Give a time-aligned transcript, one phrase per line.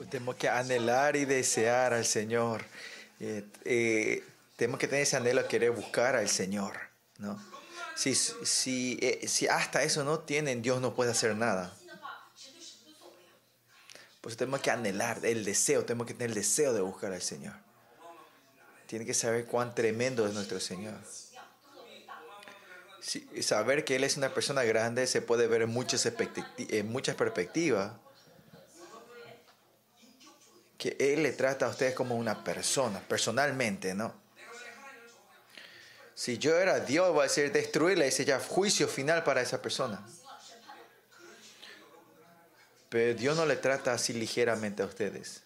[0.00, 2.64] Pues tenemos que anhelar y desear al Señor.
[3.20, 4.24] Eh, eh,
[4.56, 6.80] tenemos que tener ese anhelo de querer buscar al Señor.
[7.18, 7.38] ¿no?
[7.94, 11.76] Si, si, eh, si hasta eso no tienen, Dios no puede hacer nada.
[14.22, 17.56] Pues tenemos que anhelar el deseo, tenemos que tener el deseo de buscar al Señor.
[18.86, 20.96] Tiene que saber cuán tremendo es nuestro Señor.
[23.42, 27.92] saber que Él es una persona grande se puede ver en en muchas perspectivas.
[30.80, 34.14] Que Él le trata a ustedes como una persona, personalmente, ¿no?
[36.14, 40.04] Si yo era Dios, voy a decir destruirla, ese ya juicio final para esa persona.
[42.88, 45.42] Pero Dios no le trata así ligeramente a ustedes.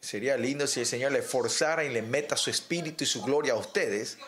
[0.00, 3.52] Sería lindo si el Señor le forzara y le meta su espíritu y su gloria
[3.52, 4.18] a ustedes.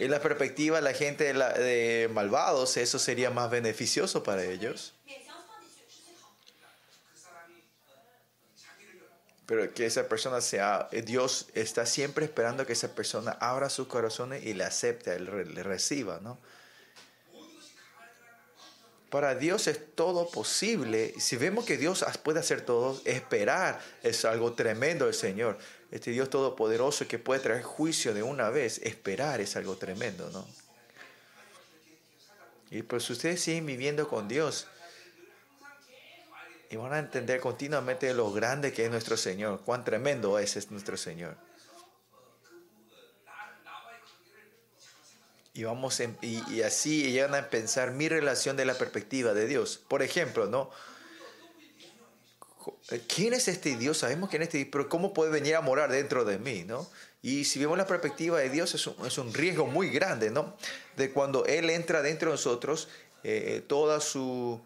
[0.00, 4.94] En la perspectiva de la gente de, malvados, eso sería más beneficioso para ellos.
[9.44, 14.42] Pero que esa persona sea, Dios está siempre esperando que esa persona abra sus corazones
[14.46, 16.38] y le acepte, le reciba, ¿no?
[19.10, 21.12] Para Dios es todo posible.
[21.18, 25.58] Si vemos que Dios puede hacer todo, esperar es algo tremendo del Señor.
[25.90, 30.46] Este Dios todopoderoso que puede traer juicio de una vez, esperar es algo tremendo, ¿no?
[32.70, 34.68] Y pues ustedes siguen viviendo con Dios
[36.70, 40.70] y van a entender continuamente lo grande que es nuestro Señor, cuán tremendo es, es
[40.70, 41.36] nuestro Señor.
[45.52, 49.80] Y, vamos y, así llegan a pensar mi relación de la perspectiva de Dios.
[49.88, 50.70] Por ejemplo, ¿no?
[53.06, 53.98] ¿Quién es este Dios?
[53.98, 56.64] Sabemos quién es este Dios, pero ¿cómo puede venir a morar dentro de mí?
[56.64, 56.88] ¿no?
[57.22, 60.56] Y si vemos la perspectiva de Dios, es un, es un riesgo muy grande, ¿no?
[60.96, 62.88] De cuando Él entra dentro de nosotros,
[63.24, 64.60] eh, toda su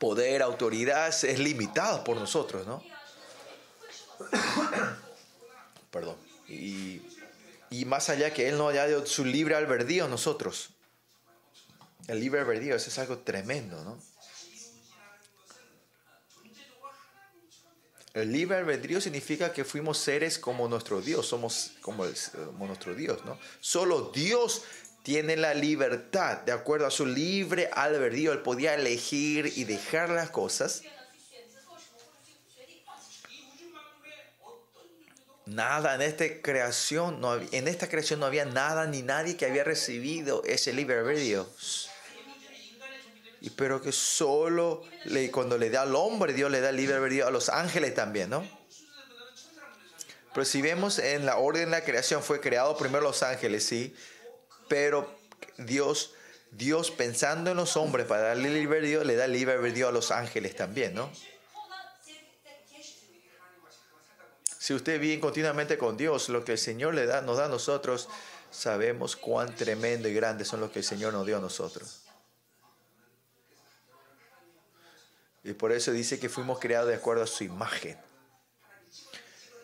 [0.00, 2.82] poder, autoridad es limitado por nosotros, ¿no?
[5.90, 6.16] Perdón.
[6.48, 7.00] Y
[7.70, 10.70] y más allá que Él no haya dado su libre albedrío a nosotros.
[12.06, 13.98] El libre albedrío, eso es algo tremendo, ¿no?
[18.20, 23.24] El libre albedrío significa que fuimos seres como nuestro Dios, somos como, como, nuestro Dios,
[23.24, 23.38] ¿no?
[23.60, 24.62] Solo Dios
[25.02, 30.30] tiene la libertad, de acuerdo a su libre albedrío, Él podía elegir y dejar las
[30.30, 30.82] cosas
[35.48, 39.64] Nada en esta creación, no, en esta creación no había nada ni nadie que había
[39.64, 41.48] recibido ese libre albedrío.
[43.40, 47.26] Y pero que solo le, cuando le da al hombre, Dios le da libre albedrío
[47.26, 48.44] a los ángeles también, ¿no?
[50.34, 53.94] Pero si vemos en la orden de la creación, fue creado primero los ángeles, sí,
[54.68, 55.12] pero
[55.56, 56.14] Dios,
[56.50, 60.10] Dios pensando en los hombres para darle libre albedrío, le da libre albedrío a los
[60.10, 61.10] ángeles también, ¿no?
[64.58, 67.48] Si usted vive continuamente con Dios, lo que el Señor le da, nos da a
[67.48, 68.08] nosotros,
[68.50, 71.97] sabemos cuán tremendo y grande son los que el Señor nos dio a nosotros.
[75.48, 77.96] Y por eso dice que fuimos creados de acuerdo a su imagen.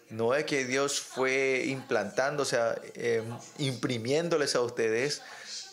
[0.09, 3.25] No es que Dios fue implantando, o sea, em,
[3.59, 5.21] imprimiéndoles a ustedes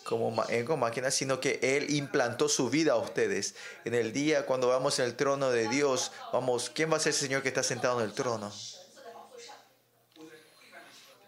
[0.03, 0.35] como,
[0.65, 3.55] como máquinas, sino que Él implantó su vida a ustedes.
[3.85, 7.13] En el día cuando vamos en el trono de Dios, vamos, ¿quién va a ser
[7.13, 8.51] el Señor que está sentado en el trono?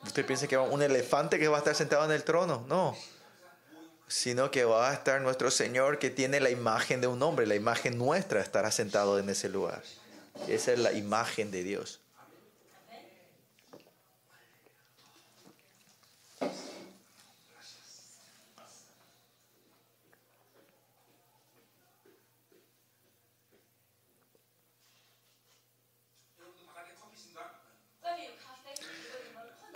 [0.03, 2.65] Usted piensa que un elefante que va a estar sentado en el trono.
[2.67, 2.97] No.
[4.07, 7.47] Sino que va a estar nuestro Señor que tiene la imagen de un hombre.
[7.47, 9.83] La imagen nuestra estará sentado en ese lugar.
[10.47, 11.99] Esa es la imagen de Dios.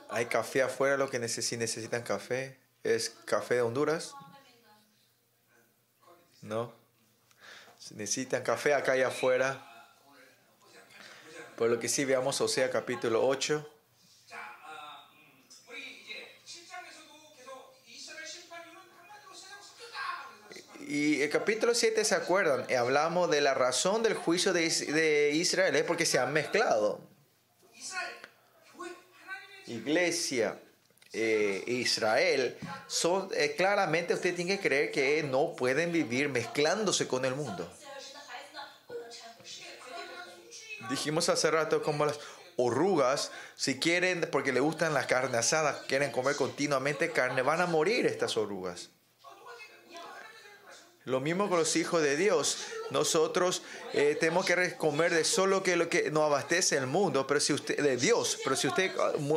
[0.09, 2.66] Hay café afuera, lo que necesitan café.
[2.87, 4.13] ¿Es café de Honduras?
[6.41, 6.73] No.
[7.91, 9.61] necesitan café acá y afuera.
[11.57, 13.73] Por lo que sí veamos Osea capítulo 8.
[20.87, 22.73] Y el capítulo 7, ¿se acuerdan?
[22.73, 27.01] Hablamos de la razón del juicio de Israel, es porque se han mezclado
[29.67, 30.59] iglesia,
[31.13, 32.57] eh, Israel,
[32.87, 37.69] son, eh, claramente usted tiene que creer que no pueden vivir mezclándose con el mundo.
[40.89, 42.19] Dijimos hace rato como las
[42.55, 47.65] orugas, si quieren, porque le gustan las carnes asadas, quieren comer continuamente carne, van a
[47.65, 48.89] morir estas orugas.
[51.07, 52.57] Lo mismo con los hijos de Dios.
[52.91, 53.61] Nosotros
[53.93, 57.53] eh, tenemos que comer de solo que lo que nos abastece el mundo, pero si
[57.53, 58.91] usted de Dios, pero si usted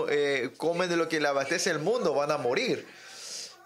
[0.09, 2.89] eh, come de lo que le abastece el mundo, van a morir.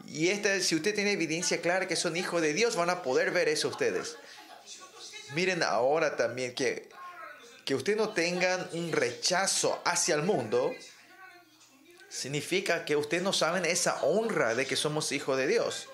[0.06, 3.31] Y esta, si usted tiene evidencia clara que son hijos de Dios, van a poder
[3.31, 4.19] ver eso ustedes.
[5.35, 6.91] Miren ahora también que
[7.65, 10.75] que ustedes no tengan un rechazo hacia el mundo,
[12.11, 15.89] significa que ustedes no saben esa honra de que somos hijos de Dios.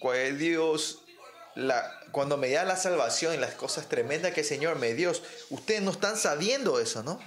[0.00, 1.02] Cuando Dios,
[1.54, 5.12] la, cuando me da la salvación y las cosas tremendas que el Señor me dio,
[5.50, 7.20] ustedes no están sabiendo eso, ¿no?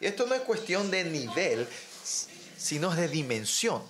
[0.00, 1.66] Y esto no es cuestión de nivel,
[2.58, 3.82] sino de dimensión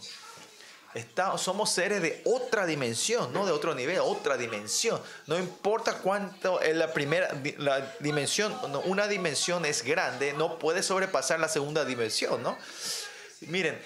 [1.38, 5.00] somos seres de otra dimensión, no de otro nivel, otra dimensión.
[5.26, 7.28] No importa cuánto en la primera
[7.58, 8.54] la dimensión,
[8.84, 12.58] una dimensión es grande, no puede sobrepasar la segunda dimensión, ¿no?
[13.42, 13.80] Miren,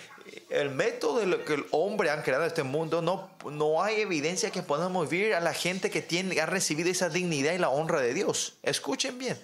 [0.50, 4.00] el método de lo que el hombre ha creado en este mundo, no, no hay
[4.00, 7.68] evidencia que podamos vivir a la gente que tiene, ha recibido esa dignidad y la
[7.68, 8.54] honra de Dios.
[8.62, 9.40] Escuchen bien.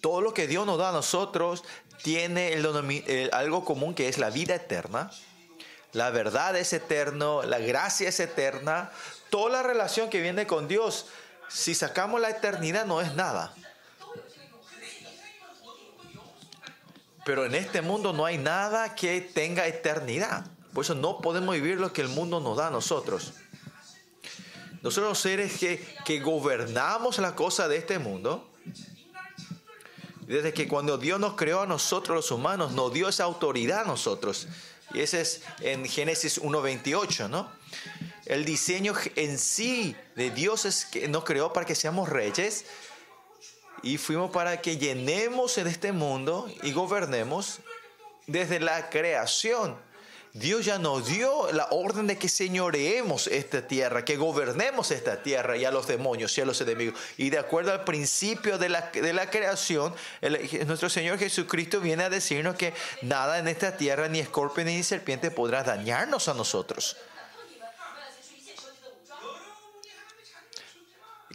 [0.00, 1.64] Todo lo que Dios nos da a nosotros
[2.02, 2.62] tiene
[3.32, 5.10] algo común que es la vida eterna.
[5.92, 8.90] La verdad es eterno, la gracia es eterna.
[9.30, 11.06] Toda la relación que viene con Dios,
[11.48, 13.54] si sacamos la eternidad, no es nada.
[17.24, 20.46] Pero en este mundo no hay nada que tenga eternidad.
[20.72, 23.32] Por eso no podemos vivir lo que el mundo nos da a nosotros.
[24.82, 28.50] Nosotros seres que, que gobernamos la cosa de este mundo,
[30.26, 33.84] desde que cuando Dios nos creó a nosotros los humanos, nos dio esa autoridad a
[33.84, 34.48] nosotros.
[34.92, 37.50] Y ese es en Génesis 1.28, ¿no?
[38.26, 42.64] El diseño en sí de Dios es que nos creó para que seamos reyes
[43.84, 47.60] y fuimos para que llenemos en este mundo y gobernemos
[48.26, 49.76] desde la creación.
[50.32, 55.56] Dios ya nos dio la orden de que señoreemos esta tierra, que gobernemos esta tierra
[55.56, 56.98] y a los demonios y a los enemigos.
[57.18, 59.94] Y de acuerdo al principio de la, de la creación,
[60.66, 62.72] nuestro Señor Jesucristo viene a decirnos que
[63.02, 66.96] nada en esta tierra, ni escorpión ni serpiente, podrá dañarnos a nosotros.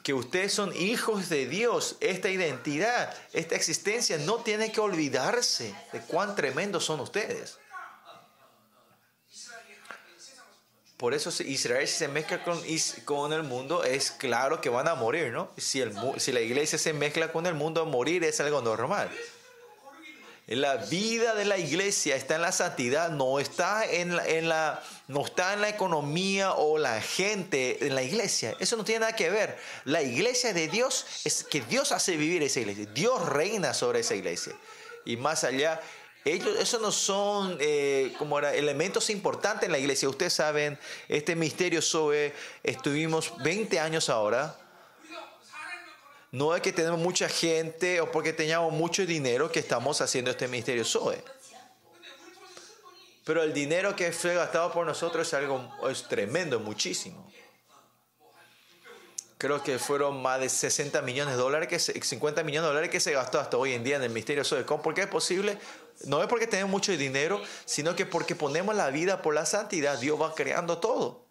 [0.09, 6.01] Que ustedes son hijos de Dios, esta identidad, esta existencia, no tiene que olvidarse de
[6.01, 7.59] cuán tremendos son ustedes.
[10.97, 12.59] Por eso Israel si se mezcla con,
[13.05, 15.51] con el mundo es claro que van a morir, ¿no?
[15.57, 19.11] Si, el, si la iglesia se mezcla con el mundo, morir es algo normal.
[20.49, 24.81] La vida de la iglesia está en la santidad, no está en la, en la,
[25.07, 28.55] no está en la economía o la gente en la iglesia.
[28.59, 29.59] Eso no tiene nada que ver.
[29.85, 32.87] La iglesia de Dios es que Dios hace vivir esa iglesia.
[32.95, 34.53] Dios reina sobre esa iglesia.
[35.05, 35.81] Y más allá,
[36.25, 40.09] ellos, esos no son eh, como era, elementos importantes en la iglesia.
[40.09, 40.79] Ustedes saben,
[41.09, 44.55] este misterio Zoe, estuvimos 20 años ahora.
[46.31, 50.47] No es que tenemos mucha gente o porque teníamos mucho dinero que estamos haciendo este
[50.47, 51.23] misterio Zoe.
[53.25, 57.31] Pero el dinero que fue gastado por nosotros es algo es tremendo, muchísimo.
[59.37, 62.99] Creo que fueron más de 60 millones de dólares, que 50 millones de dólares que
[62.99, 64.63] se gastó hasta hoy en día en el misterio Zoe.
[64.63, 65.57] ¿Por qué es posible?
[66.05, 69.97] No es porque tenemos mucho dinero, sino que porque ponemos la vida por la santidad,
[69.97, 71.28] Dios va creando todo.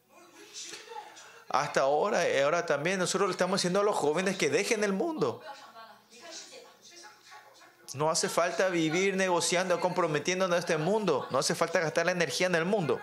[1.49, 4.93] Hasta ahora, y ahora también nosotros le estamos diciendo a los jóvenes que dejen el
[4.93, 5.41] mundo.
[7.95, 11.27] No hace falta vivir negociando, comprometiéndonos en este mundo.
[11.31, 13.01] No hace falta gastar la energía en el mundo.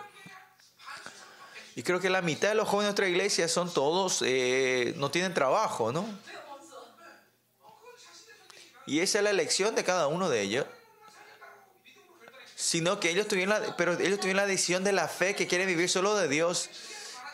[1.75, 5.09] Y creo que la mitad de los jóvenes de nuestra iglesia son todos, eh, no
[5.09, 6.07] tienen trabajo, ¿no?
[8.85, 10.65] Y esa es la elección de cada uno de ellos
[12.55, 15.67] sino que ellos tuvieron la, pero ellos tuvieron la decisión de la fe que quieren
[15.67, 16.69] vivir solo de Dios.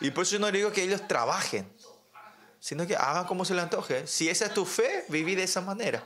[0.01, 1.71] Y por eso no digo que ellos trabajen,
[2.59, 4.07] sino que hagan como se les antoje.
[4.07, 6.03] Si esa es tu fe, viví de esa manera.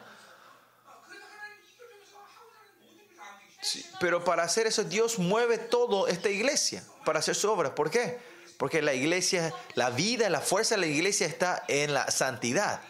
[3.99, 7.73] pero para hacer eso, Dios mueve todo esta iglesia, para hacer su obra.
[7.73, 8.19] ¿Por qué?
[8.57, 12.81] Porque la iglesia, la vida, la fuerza de la iglesia está en la santidad.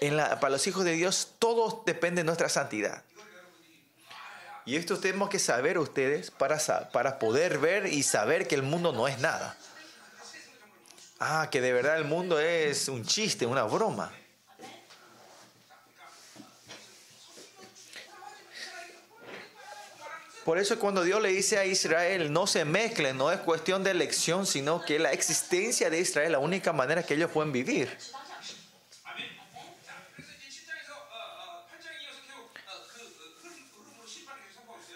[0.00, 3.04] En la, para los hijos de Dios, todo depende de nuestra santidad.
[4.64, 6.58] Y esto tenemos que saber ustedes para,
[6.90, 9.56] para poder ver y saber que el mundo no es nada.
[11.18, 14.12] Ah, que de verdad el mundo es un chiste, una broma.
[20.44, 23.92] Por eso cuando Dios le dice a Israel, no se mezclen, no es cuestión de
[23.92, 27.96] elección, sino que la existencia de Israel es la única manera que ellos pueden vivir.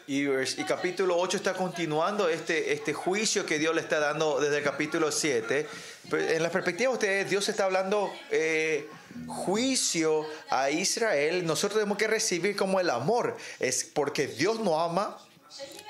[0.09, 0.25] Y,
[0.69, 5.11] capítulo 8 está continuando este, este juicio que Dios le está dando desde el capítulo
[5.11, 5.67] 7.
[6.13, 8.89] En la perspectiva de ustedes, Dios está hablando eh,
[9.27, 11.45] juicio a Israel.
[11.45, 13.37] Nosotros tenemos que recibir como el amor.
[13.59, 15.19] Es porque Dios no ama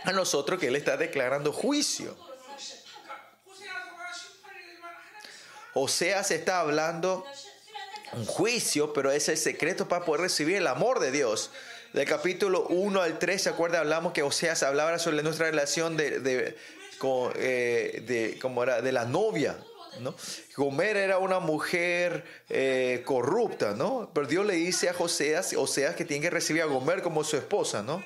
[0.04, 2.16] a nosotros que Él está declarando juicio.
[5.74, 7.26] o Oseas está hablando
[8.14, 11.50] un juicio, pero es el secreto para poder recibir el amor de Dios.
[11.96, 13.80] Del capítulo 1 al 3, ¿se acuerdan?
[13.80, 16.54] Hablamos que Oseas hablaba sobre nuestra relación de, de,
[16.98, 19.56] con, eh, como era, de la novia.
[20.00, 20.14] ¿no?
[20.58, 24.10] Gomer era una mujer eh, corrupta, ¿no?
[24.12, 27.38] Pero Dios le dice a Joseas, Oseas que tiene que recibir a Gomer como su
[27.38, 28.04] esposa, ¿no?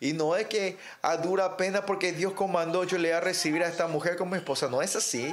[0.00, 3.62] Y no es que a dura pena porque Dios comandó yo le voy a recibir
[3.62, 5.32] a esta mujer como esposa, no es así.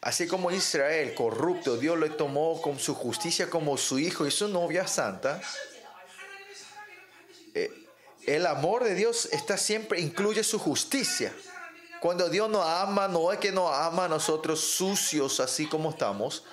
[0.00, 4.48] Así como Israel corrupto, Dios le tomó con su justicia como su hijo y su
[4.48, 5.40] novia santa.
[7.54, 7.70] Eh,
[8.26, 11.34] el amor de Dios está siempre, incluye su justicia.
[12.00, 16.44] Cuando Dios nos ama, no es que nos ama a nosotros sucios así como estamos.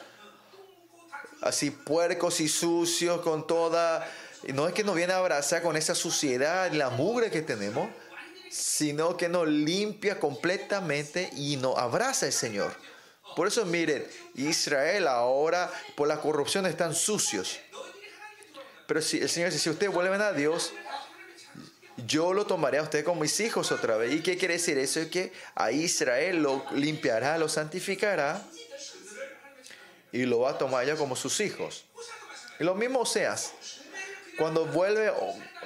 [1.41, 4.05] Así puercos y sucios con toda...
[4.53, 7.89] No es que nos viene a abrazar con esa suciedad, la mugre que tenemos,
[8.51, 12.75] sino que nos limpia completamente y nos abraza el Señor.
[13.37, 14.03] Por eso miren,
[14.33, 17.59] Israel ahora por la corrupción están sucios.
[18.87, 20.73] Pero si el Señor dice, si ustedes vuelven a Dios,
[22.07, 24.11] yo lo tomaré a ustedes como mis hijos otra vez.
[24.11, 24.99] ¿Y qué quiere decir eso?
[24.99, 28.43] Es que a Israel lo limpiará, lo santificará
[30.11, 31.85] y lo va a tomar ya como sus hijos.
[32.59, 33.53] Y lo mismo Oseas.
[34.35, 35.13] Cuando vuelve,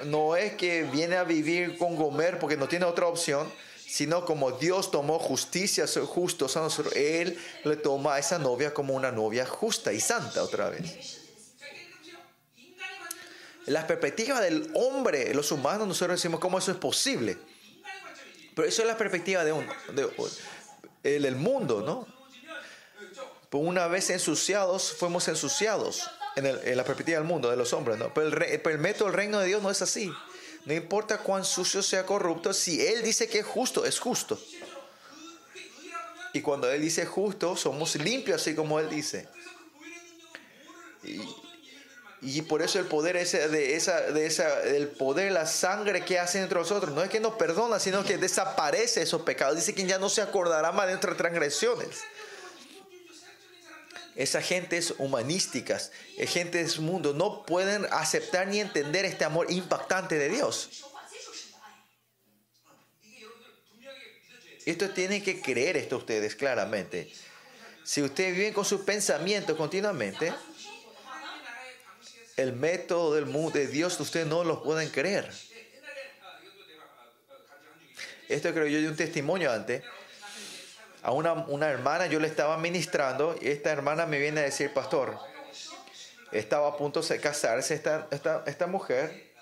[0.04, 3.50] no es que viene a vivir con Gomer porque no tiene otra opción,
[3.92, 5.84] sino como Dios tomó justicia
[6.64, 11.20] nosotros, Él le toma a esa novia como una novia justa y santa otra vez.
[13.66, 17.36] La perspectiva del hombre, los humanos, nosotros decimos cómo eso es posible.
[18.56, 19.68] Pero eso es la perspectiva de un,
[21.36, 22.06] mundo, ¿no?
[23.50, 27.98] Pues una vez ensuciados, fuimos ensuciados en, en la perspectiva del mundo, de los hombres,
[27.98, 28.14] ¿no?
[28.14, 30.10] Pero el, pero el del reino de Dios no es así.
[30.64, 34.38] No importa cuán sucio sea corrupto, si Él dice que es justo, es justo.
[36.32, 39.28] Y cuando Él dice justo, somos limpios así como Él dice.
[42.24, 46.20] Y, por eso el poder ese, de esa, de esa, el poder, la sangre que
[46.20, 49.56] hace entre nosotros, no es que nos perdona, sino que desaparece esos pecados.
[49.56, 52.02] Dice que ya no se acordará más de nuestras transgresiones.
[54.14, 55.90] Esas gentes humanísticas,
[56.26, 60.84] gente de mundo, no pueden aceptar ni entender este amor impactante de Dios.
[64.64, 67.12] Esto tienen que creer esto ustedes claramente.
[67.84, 70.32] Si ustedes viven con sus pensamientos continuamente,
[72.36, 75.30] el método del mundo de Dios ustedes no lo pueden creer.
[78.28, 79.82] Esto creo yo de un testimonio antes
[81.02, 84.72] a una, una hermana, yo le estaba ministrando y esta hermana me viene a decir,
[84.72, 85.18] pastor,
[86.30, 89.32] estaba a punto de casarse esta, esta, esta mujer.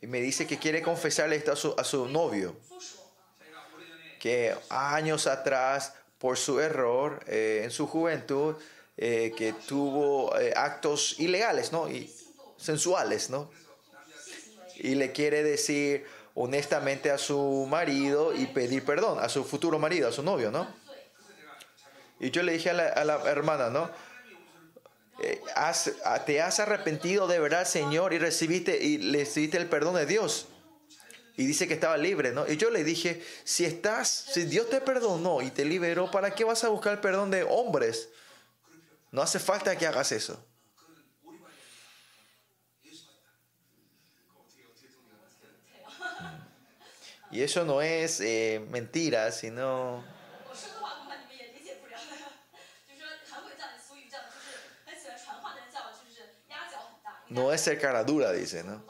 [0.00, 2.56] Y me dice que quiere confesarle esto a su, a su novio.
[4.20, 8.56] Que años atrás, por su error eh, en su juventud,
[8.96, 11.88] eh, que tuvo eh, actos ilegales, ¿no?
[11.88, 12.12] Y
[12.56, 13.50] sensuales, ¿no?
[14.76, 16.06] Y le quiere decir,
[16.40, 20.66] honestamente a su marido y pedir perdón, a su futuro marido, a su novio, ¿no?
[22.18, 23.90] 对，Y yo le dije a la, a la hermana, ¿no?
[25.20, 25.90] Eh, has-
[26.26, 30.46] ¿Te has arrepentido de verdad, Señor, y recibiste, y recibiste el perdón de Dios?
[31.36, 32.48] Y dice que estaba libre, ¿no?
[32.48, 36.44] Y yo le dije, si estás, si Dios te perdonó y te liberó, ¿para qué
[36.44, 38.08] vas a buscar el perdón de hombres?
[39.10, 40.40] No hace falta que hagas eso.
[47.30, 50.04] Y eso no es eh, mentira, sino...
[57.30, 58.82] No es ser cara dura, dice, ¿no?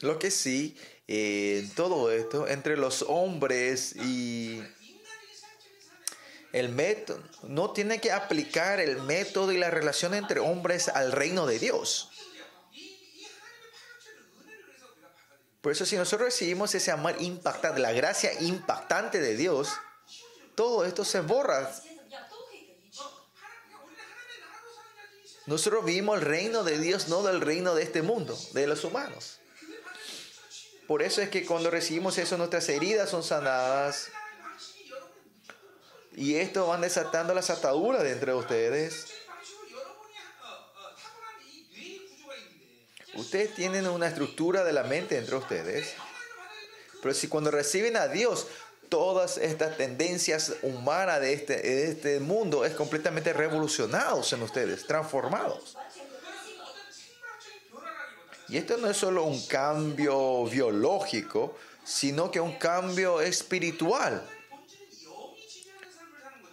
[0.00, 0.78] Lo que sí,
[1.08, 4.62] eh, en todo esto, entre los hombres y
[6.52, 11.46] el método, no tiene que aplicar el método y la relación entre hombres al reino
[11.46, 12.10] de Dios.
[15.60, 19.68] Por eso si nosotros recibimos ese amor impactante, la gracia impactante de Dios,
[20.54, 21.70] todo esto se borra.
[25.46, 29.40] Nosotros vivimos el reino de Dios, no del reino de este mundo, de los humanos.
[30.86, 34.08] Por eso es que cuando recibimos eso, nuestras heridas son sanadas,
[36.16, 39.06] y esto van desatando las ataduras dentro de ustedes.
[43.14, 45.94] Ustedes tienen una estructura de la mente dentro de ustedes.
[47.02, 48.46] Pero si cuando reciben a Dios,
[48.88, 55.76] todas estas tendencias humanas de este, de este mundo es completamente revolucionados en ustedes, transformados.
[58.48, 64.26] Y esto no es solo un cambio biológico, sino que un cambio espiritual.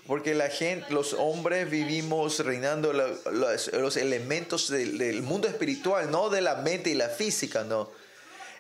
[0.08, 6.56] Porque la gente, los hombres vivimos reinando los, elementos del, mundo espiritual, no de la
[6.56, 7.92] mente y la física, no.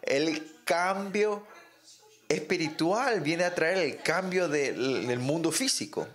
[0.01, 1.47] El cambio
[2.27, 6.05] espiritual viene a traer el cambio del mundo físico.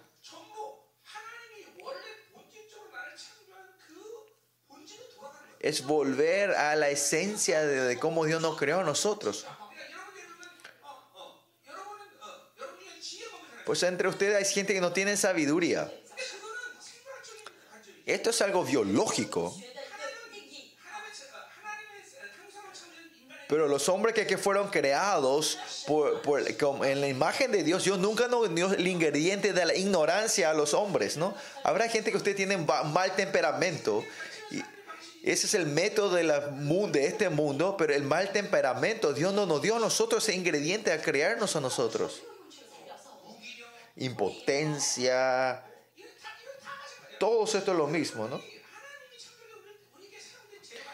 [5.60, 9.46] Es volver a la esencia de, de cómo Dios nos creó a nosotros.
[13.64, 15.90] Pues entre ustedes hay gente que no tiene sabiduría.
[18.06, 19.56] Esto es algo biológico.
[23.48, 25.58] Pero los hombres que, fueron creados
[26.84, 30.54] en la imagen de Dios, Dios nunca nos dio el ingrediente de la ignorancia a
[30.54, 31.34] los hombres, ¿no?
[31.62, 34.02] Habrá gente que usted tiene mal temperamento.
[34.50, 34.62] Y
[35.22, 36.24] ese es el método de,
[36.92, 40.90] de este mundo, pero el mal temperamento, Dios no nos dio a nosotros ese ingrediente
[40.90, 42.22] a crearnos a nosotros
[43.96, 45.64] impotencia.
[47.18, 48.40] Todos esto es lo mismo, ¿no?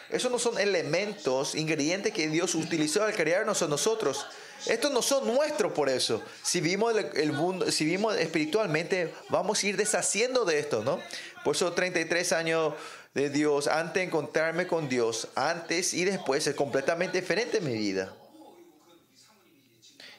[0.09, 4.25] Esos no son elementos, ingredientes que Dios utilizó al crearnos a nosotros.
[4.65, 6.21] Estos no son nuestros por eso.
[6.41, 10.99] Si vimos el, mundo, si vimos espiritualmente, vamos a ir deshaciendo de esto, ¿no?
[11.43, 12.73] Por eso 33 años
[13.13, 17.73] de Dios, antes de encontrarme con Dios, antes y después es completamente diferente en mi
[17.73, 18.13] vida.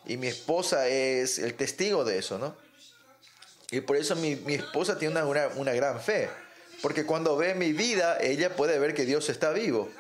[0.07, 2.57] Y mi esposa es el testigo de eso, ¿no?
[3.71, 6.29] Y por eso mi, mi esposa tiene una, una, gran fe.
[6.83, 9.91] Porque cuando ve mi vida, ella puede ver que Dios está vivo.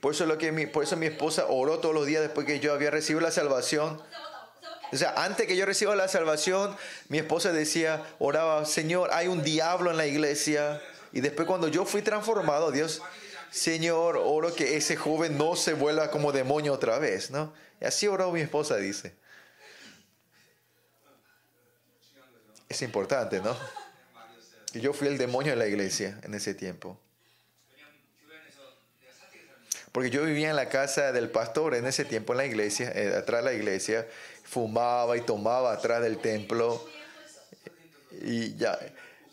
[0.00, 2.60] Por eso, lo que mi, por eso mi esposa oró todos los días después que
[2.60, 4.00] yo había recibido la salvación.
[4.92, 6.76] O sea, antes que yo reciba la salvación,
[7.08, 10.80] mi esposa decía, oraba, Señor, hay un diablo en la iglesia.
[11.12, 13.02] Y después cuando yo fui transformado, Dios,
[13.50, 17.52] Señor, oro que ese joven no se vuelva como demonio otra vez, ¿no?
[17.80, 19.16] Y así oró mi esposa, dice.
[22.68, 23.56] Es importante, ¿no?
[24.72, 26.98] Que yo fui el demonio en la iglesia en ese tiempo.
[29.92, 33.14] Porque yo vivía en la casa del pastor en ese tiempo en la iglesia, eh,
[33.16, 34.06] atrás de la iglesia,
[34.44, 36.86] fumaba y tomaba atrás del templo.
[38.22, 38.78] Y ya,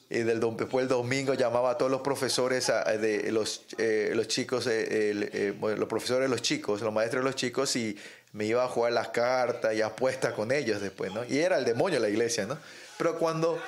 [0.09, 4.67] y del, después el domingo llamaba a todos los profesores, de los, eh, los chicos,
[4.69, 7.97] eh, los profesores de los chicos, los maestros de los chicos, y
[8.31, 11.25] me iba a jugar las cartas y apuestas con ellos después, ¿no?
[11.25, 12.57] Y era el demonio la iglesia, ¿no?
[13.03, 13.61] Pero cuando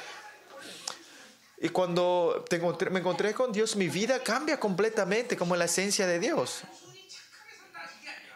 [1.58, 2.45] y cuando
[2.89, 6.62] me encontré con Dios, mi vida cambia completamente como la esencia de Dios.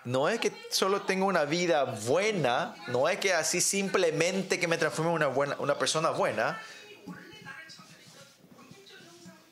[0.04, 4.78] No es que solo tengo una vida buena, no es que así simplemente que me
[4.78, 6.62] transforme en una, buena, una persona buena,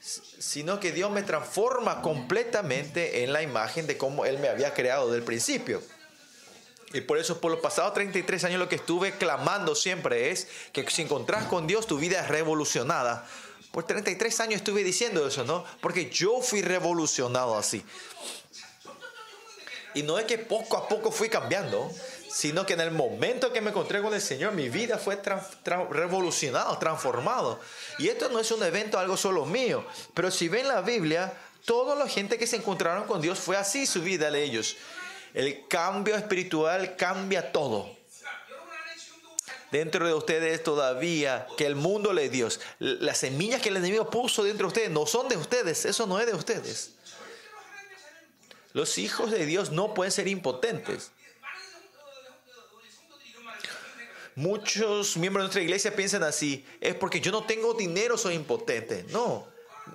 [0.02, 5.14] sino que Dios me transforma completamente en la imagen de cómo Él me había creado
[5.14, 5.82] del principio.
[6.94, 10.90] Y por eso, por los pasados 33 años, lo que estuve clamando siempre es que
[10.90, 13.28] si encontrás con Dios, tu vida es revolucionada.
[13.72, 15.66] Por 33 años estuve diciendo eso, ¿no?
[15.82, 17.84] Porque yo fui revolucionado así.
[19.94, 21.92] Y no es que poco a poco fui cambiando,
[22.32, 25.44] sino que en el momento que me encontré con el Señor, mi vida fue tran-
[25.64, 27.60] tran- revolucionado, transformado.
[27.98, 29.86] Y esto no es un evento, algo solo mío.
[30.14, 31.34] Pero si ven la Biblia,
[31.66, 34.76] toda la gente que se encontraron con Dios fue así su vida de ellos.
[35.38, 37.96] El cambio espiritual cambia todo.
[39.70, 42.50] Dentro de ustedes todavía que el mundo le dio.
[42.80, 45.86] Las semillas que el enemigo puso dentro de ustedes no son de ustedes.
[45.86, 46.94] Eso no es de ustedes.
[48.74, 51.12] Los hijos de Dios no pueden ser impotentes.
[54.34, 56.66] Muchos miembros de nuestra iglesia piensan así.
[56.82, 59.06] Es porque yo no tengo dinero, soy impotente.
[59.10, 59.48] No.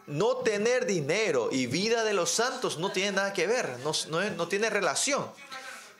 [0.06, 3.78] No tener dinero y vida de los santos no tiene nada que ver.
[4.10, 5.26] No, tiene relación.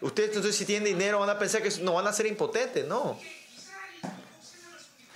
[0.00, 2.86] Ustedes entonces si tienen dinero van a pensar que no van a ser impotentes.
[2.86, 3.18] No.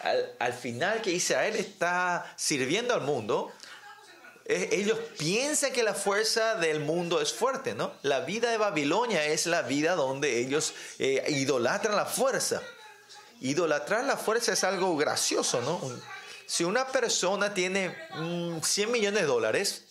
[0.03, 3.53] Al, al final que Israel está sirviendo al mundo,
[4.49, 7.93] ellos piensan que la fuerza del mundo es fuerte, ¿no?
[8.03, 12.63] La vida de Babilonia es la vida donde ellos eh, idolatran la fuerza.
[13.41, 15.81] Idolatrar la fuerza es algo gracioso, ¿no?
[16.47, 19.87] Si una persona tiene mm, 100 millones de dólares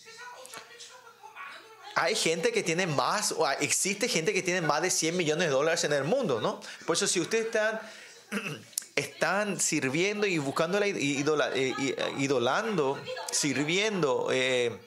[1.98, 5.52] hay gente que tiene más, o existe gente que tiene más de 100 millones de
[5.52, 6.60] dólares en el mundo, ¿no?
[6.84, 7.80] Por eso si ustedes están,
[8.96, 11.74] están sirviendo y buscando la idola, eh,
[12.18, 13.00] idolando,
[13.32, 14.78] sirviendo eh,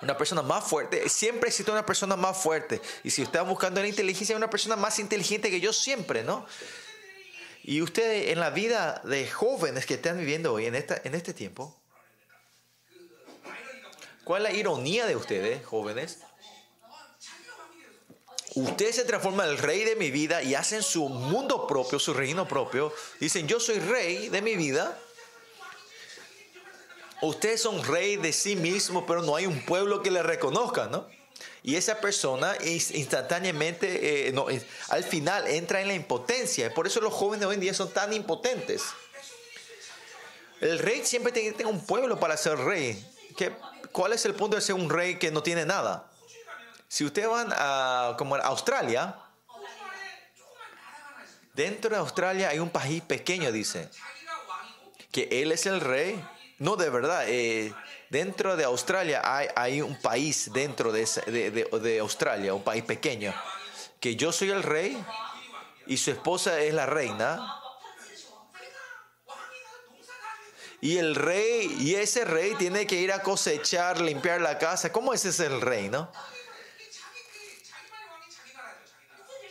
[0.00, 2.80] una persona más fuerte, siempre existe una persona más fuerte.
[3.04, 6.46] Y si están buscando la inteligencia, hay una persona más inteligente que yo siempre, ¿no?
[7.68, 11.34] Y ustedes en la vida de jóvenes que están viviendo hoy, en, esta, en este
[11.34, 11.76] tiempo,
[14.26, 16.18] ¿Cuál es la ironía de ustedes, jóvenes?
[18.56, 22.12] Ustedes se transforman en el rey de mi vida y hacen su mundo propio, su
[22.12, 22.92] reino propio.
[23.20, 24.98] Dicen, yo soy rey de mi vida.
[27.22, 31.06] Ustedes son rey de sí mismos, pero no hay un pueblo que le reconozca, ¿no?
[31.66, 36.72] Y esa persona instantáneamente, eh, al final, entra en la impotencia.
[36.72, 38.84] Por eso los jóvenes hoy en día son tan impotentes.
[40.60, 43.04] El rey siempre tiene que tener un pueblo para ser rey.
[43.36, 43.52] ¿Qué,
[43.90, 46.08] ¿Cuál es el punto de ser un rey que no tiene nada?
[46.86, 49.16] Si ustedes van a, como Australia,
[51.52, 53.90] dentro de Australia hay un país pequeño, dice,
[55.10, 56.24] que él es el rey.
[56.60, 57.74] No, de verdad, eh,
[58.10, 63.34] dentro de Australia hay, hay, un país dentro de, de, de Australia, un país pequeño,
[64.00, 65.02] que yo soy el rey
[65.86, 67.62] y su esposa es la reina
[70.80, 74.92] Y el rey, y ese rey tiene que ir a cosechar, limpiar la casa.
[74.92, 76.12] ¿Cómo ese es el rey, no?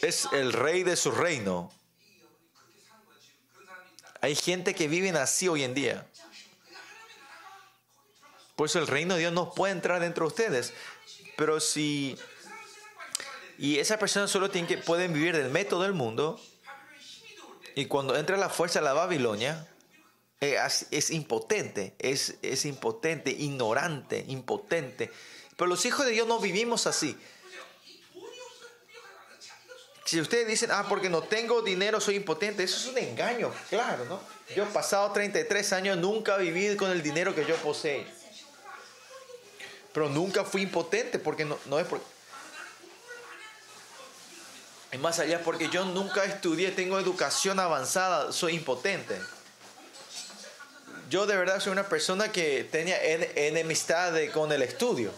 [0.02, 1.72] Es el rey de su reino.
[4.22, 6.08] Hay gente que vive así hoy en día.
[8.56, 10.74] Por eso el reino de Dios no puede entrar dentro de ustedes.
[11.38, 12.18] Pero si...
[13.58, 16.40] Y esa persona solo tiene que, pueden vivir del método del mundo.
[17.76, 19.68] Y cuando entra la fuerza de la Babilonia,
[20.42, 20.58] eh,
[20.92, 25.12] es impotente, es, es impotente, ignorante, impotente.
[25.58, 27.18] Pero los hijos de Dios no vivimos así.
[30.06, 34.06] Si ustedes dicen, ah, porque no tengo dinero, soy impotente, eso es un engaño, claro,
[34.06, 34.20] ¿no?
[34.56, 38.06] Yo he pasado 33 años, nunca viví con el dinero que yo poseo.
[39.96, 42.06] Pero nunca fui impotente, porque no, no es porque...
[44.92, 49.20] Y más allá, porque yo nunca estudié, tengo educación avanzada, soy impotente
[51.10, 55.12] yo de verdad soy una persona que tenía enemistad con el estudio.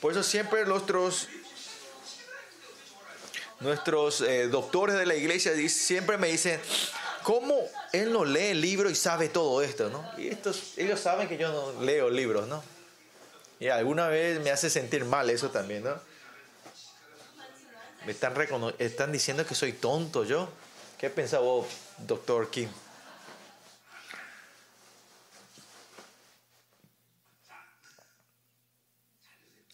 [0.00, 1.28] Por eso siempre nuestros,
[3.60, 6.60] nuestros eh, doctores de la iglesia siempre me dicen,
[7.26, 7.58] ¿cómo
[7.92, 9.90] él no lee el y sabe todo esto?
[9.90, 10.08] ¿no?
[10.16, 12.62] Y estos, ellos saben que yo no leo libros, ¿no?
[13.58, 15.98] Y alguna vez me hace sentir mal eso también, ¿no?
[18.04, 18.32] Me están,
[18.78, 20.48] están diciendo que soy tonto yo.
[20.98, 21.66] ¿Qué pensaba vos,
[21.98, 22.68] doctor Kim?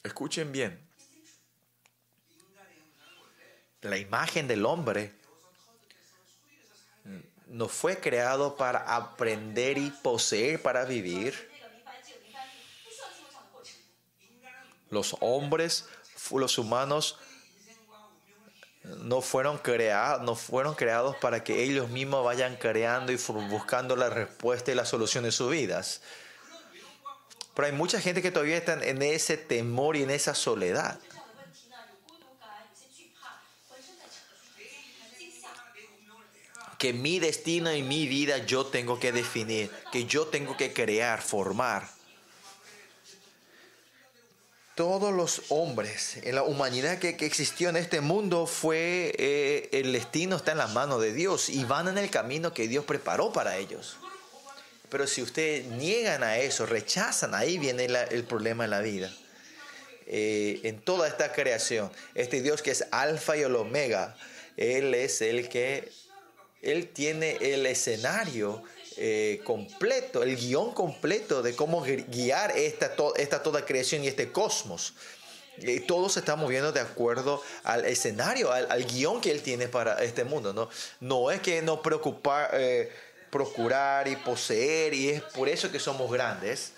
[0.02, 0.80] Escuchen bien.
[3.82, 5.21] La imagen del hombre
[7.52, 11.50] no fue creado para aprender y poseer para vivir.
[14.88, 15.84] Los hombres,
[16.30, 17.18] los humanos,
[18.84, 24.08] no fueron, creados, no fueron creados para que ellos mismos vayan creando y buscando la
[24.08, 26.00] respuesta y la solución de sus vidas.
[27.54, 30.98] Pero hay mucha gente que todavía está en ese temor y en esa soledad.
[36.83, 41.23] Que mi destino y mi vida yo tengo que definir, que yo tengo que crear,
[41.23, 41.88] formar
[44.75, 50.35] todos los hombres, en la humanidad que, existió en este mundo, fue eh, el destino
[50.35, 53.59] está en las manos de Dios y van en el camino que Dios preparó para
[53.59, 53.99] ellos.
[54.88, 59.12] Pero si ustedes niegan a eso, rechazan, ahí viene el problema en la vida.
[60.07, 64.16] Eh, en toda esta creación, este Dios que es alfa y el omega,
[64.57, 65.92] Él es el que,
[66.62, 68.62] Él tiene el escenario
[68.96, 74.94] eh, completo, el guion completo de cómo guiar esta, esta toda creación y este cosmos.
[75.59, 80.03] Y todo se está moviendo de acuerdo al escenario, al, guion que Él tiene para
[80.03, 80.53] este mundo.
[80.53, 80.70] No,
[81.01, 82.90] no es que no preocupar, eh,
[83.31, 86.72] procurar y poseer, y es por eso que somos grandes,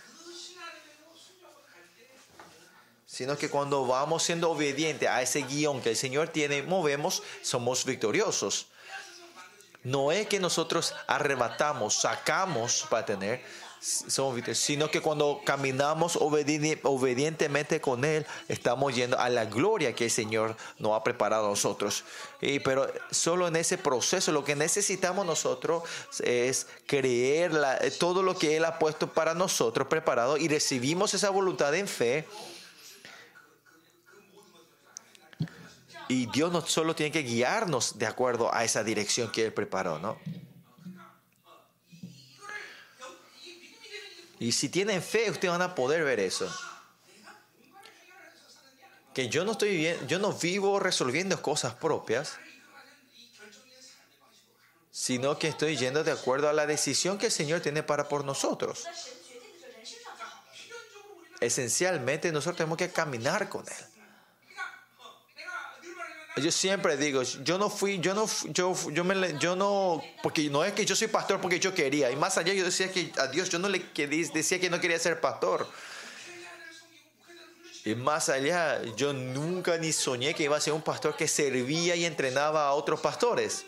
[3.07, 7.85] sino que cuando vamos siendo obedientes a ese guion que el Señor tiene, movemos, somos
[7.85, 8.67] victoriosos.
[9.85, 13.43] No es que nosotros arrebatamos, sacamos para tener,
[13.81, 20.05] somos sino que cuando caminamos obedi- obedientemente con Él, estamos yendo a la gloria que
[20.05, 22.03] el Señor nos ha preparado a nosotros.
[22.41, 25.83] Y, pero solo en ese proceso lo que necesitamos nosotros
[26.21, 27.53] es creer
[27.99, 32.27] todo lo que Él ha puesto para nosotros preparado y recibimos esa voluntad en fe.
[36.09, 39.99] Y Dios no solo tiene que guiarnos de acuerdo a esa dirección que Él preparó,
[39.99, 40.19] ¿no?
[44.39, 46.53] Y si tienen fe, ustedes van a poder ver eso.
[49.15, 52.37] Que yo no estoy viviendo, yo no vivo resolviendo cosas propias,
[54.91, 58.25] sino que estoy yendo de acuerdo a la decisión que el Señor tiene para por
[58.25, 58.85] nosotros.
[61.41, 63.94] Esencialmente nosotros tenemos que caminar con Él.
[66.37, 70.65] Yo siempre digo, yo no fui, yo no, yo, yo, me, yo no, porque no
[70.65, 72.11] es que yo soy pastor porque yo quería.
[72.11, 74.81] Y más allá yo decía que a Dios yo no le quería, decía que no
[74.81, 75.69] quería ser pastor.
[77.85, 81.95] Y más allá, yo nunca ni soñé que iba a ser un pastor que servía
[81.95, 83.67] y entrenaba a otros pastores.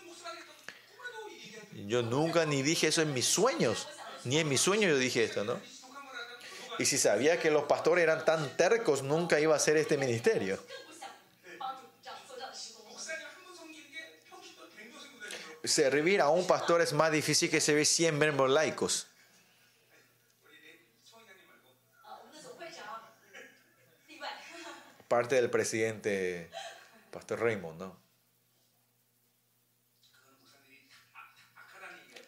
[1.87, 3.87] Yo nunca ni dije eso en mis sueños.
[4.25, 5.61] Ni en mis sueños yo dije esto, ¿no?
[6.79, 10.59] Y si sabía que los pastores eran tan tercos, nunca iba a hacer este ministerio.
[15.67, 19.09] servir a un pastor es más difícil que servir 100 miembros laicos.
[25.09, 26.51] Parte del presidente,
[27.13, 28.07] Pastor Raymond, ¿no?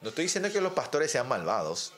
[0.00, 1.92] No estoy diciendo que los pastores sean malvados,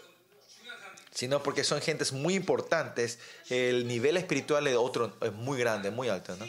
[1.11, 3.19] sino porque son gentes muy importantes.
[3.51, 6.47] El nivel espiritual de otro es muy grande, muy alto, ¿no?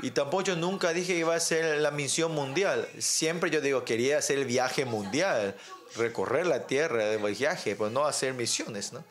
[0.00, 2.88] Y tampoco yo nunca dije que iba a ser la misión mundial.
[2.98, 5.56] Siempre yo digo, quería hacer el viaje mundial,
[5.96, 9.04] recorrer la tierra de viaje, pero no hacer misiones, ¿no?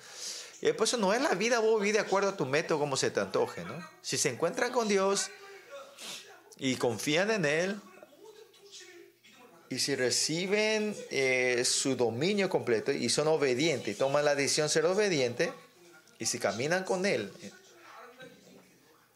[0.62, 2.98] Y por eso no es la vida, vos vivís de acuerdo a tu método como
[2.98, 3.74] se te antoje, ¿no?
[4.02, 5.30] Si se encuentran con Dios
[6.58, 7.82] y confían en Él,
[9.70, 14.86] y si reciben eh, su dominio completo y son obedientes, toman la decisión de ser
[14.86, 15.50] obedientes,
[16.20, 17.52] y si caminan con Él, eh,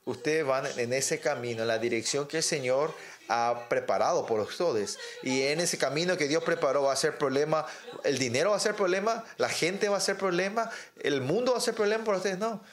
[0.10, 2.94] ustedes van en ese camino, en la dirección que el Señor
[3.28, 4.98] ha preparado por ustedes.
[5.24, 7.66] Y en ese camino que Dios preparó va a ser problema,
[8.04, 10.70] el dinero va a ser problema, la gente va a ser problema,
[11.04, 12.64] el mundo va a ser problema para ustedes, no.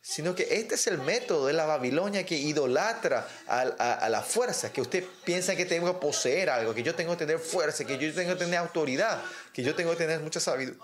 [0.00, 4.72] Sino que este es el método de la Babilonia que idolatra a, a- la fuerza,
[4.72, 7.98] que usted piensa que tengo que poseer algo, que yo tengo que tener fuerza, que
[7.98, 9.20] yo tengo que tener autoridad,
[9.52, 10.80] que yo tengo que tener mucha sabiduría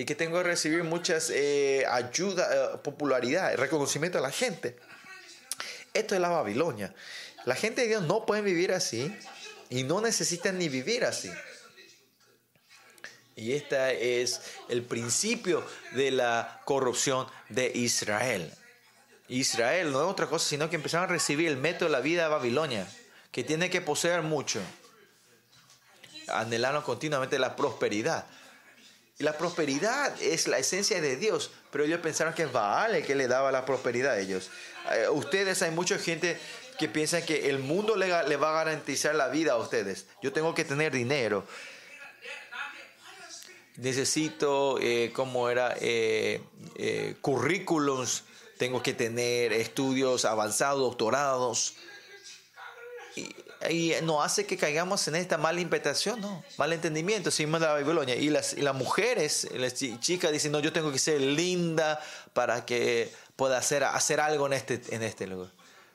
[0.00, 4.78] y que tengo que recibir muchas eh, ayuda, eh, popularidad, reconocimiento de la gente.
[5.92, 6.94] Esto es la Babilonia.
[7.44, 9.14] La gente de Dios no puede vivir así
[9.68, 11.30] y no necesitan ni vivir así.
[13.36, 18.50] Y este es el principio de la corrupción de Israel.
[19.28, 22.22] Israel no es otra cosa, sino que empezaron a recibir el método de la vida
[22.22, 22.88] de Babilonia,
[23.30, 24.62] que tiene que poseer mucho.
[26.28, 28.24] Anhelaron continuamente la prosperidad.
[29.20, 33.14] La prosperidad es la esencia de Dios, pero ellos pensaron que es Baal el que
[33.14, 34.48] le daba la prosperidad a ellos.
[34.92, 36.38] Eh, ustedes, hay mucha gente
[36.78, 40.06] que piensan que el mundo le, va a garantizar la vida a ustedes.
[40.22, 41.44] Yo tengo que tener dinero.
[43.76, 46.40] Necesito, eh, como era, eh,
[47.20, 48.24] currículums,
[48.56, 51.74] tengo que tener estudios avanzados, doctorados.
[53.68, 56.42] Y no hace que caigamos en esta mala interpretación, ¿no?
[56.56, 58.14] Mal entendimiento, seguimos la Babilonia.
[58.16, 62.00] Y las, y las mujeres, las chi- chicas dicen, no, yo tengo que ser linda
[62.32, 65.50] para que pueda hacer, hacer algo en este, en este lugar.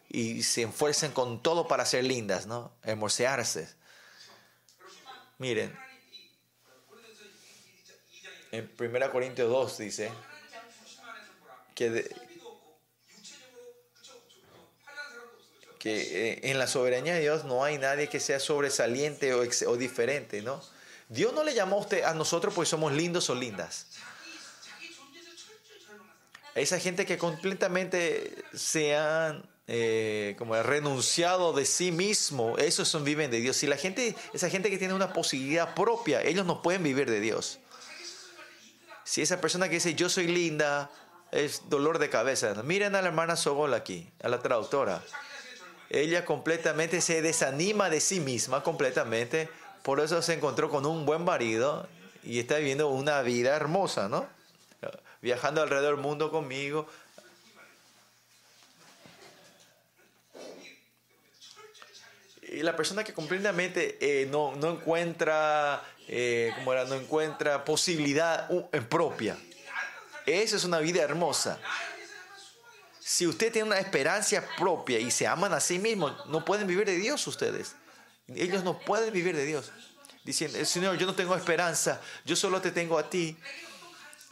[0.09, 2.71] Y se esfuerzan con todo para ser lindas, ¿no?
[2.83, 3.67] Hermosearse.
[5.39, 5.75] Miren,
[8.51, 10.11] en 1 Corintios 2 dice
[11.73, 12.09] que,
[15.85, 20.61] eh, en la soberanía de Dios no hay nadie que sea sobresaliente o, diferente, ¿no?
[21.09, 23.87] Dios no le llamó a, usted, a nosotros porque somos lindos o lindas.
[26.55, 33.29] Esa gente que completamente se han eh, como renunciado de sí mismo, esos son viven
[33.29, 33.57] de Dios.
[33.57, 37.19] Si la gente, esa gente que tiene una posibilidad propia, ellos no pueden vivir de
[37.19, 37.59] Dios.
[39.03, 40.89] Si esa persona que dice yo soy linda
[41.31, 45.03] es dolor de cabeza, miren a la hermana Sogol aquí, a la traductora.
[45.89, 49.49] Ella completamente se desanima de sí misma completamente,
[49.83, 51.87] por eso se encontró con un buen marido
[52.23, 54.27] y está viviendo una vida hermosa, ¿no?
[55.21, 56.87] Viajando alrededor del mundo conmigo.
[62.41, 68.49] Y la persona que completamente eh, no, no encuentra eh, como era, no encuentra posibilidad
[68.51, 69.37] uh, propia.
[70.25, 71.59] Esa es una vida hermosa.
[73.07, 76.87] Si usted tiene una esperanza propia y se aman a sí mismos, no pueden vivir
[76.87, 77.75] de Dios ustedes.
[78.27, 79.71] Ellos no pueden vivir de Dios.
[80.23, 83.37] Diciendo, Señor, yo no tengo esperanza, yo solo te tengo a ti.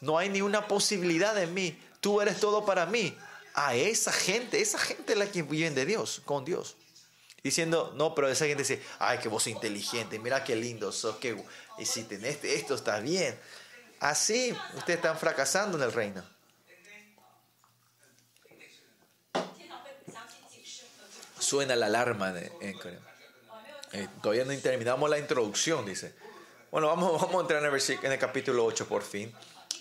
[0.02, 1.80] No hay ni una posibilidad en mí.
[2.00, 3.16] Tú eres todo para mí.
[3.54, 6.76] A esa gente, esa gente es la que vive de Dios, con Dios.
[7.44, 11.38] Diciendo, no, pero esa gente dice, ay, que vos inteligente, mira qué lindo sos, que
[11.78, 13.40] y si tenés esto está bien.
[14.00, 16.33] Así ustedes están fracasando en el reino.
[21.54, 22.80] suena la alarma de, en.
[23.92, 26.16] Eh, todavía no terminamos la introducción, dice.
[26.72, 29.32] Bueno, vamos, vamos a entrar en el, versículo, en el capítulo 8 por fin.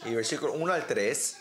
[0.04, 1.36] Y versículo 1 al 3.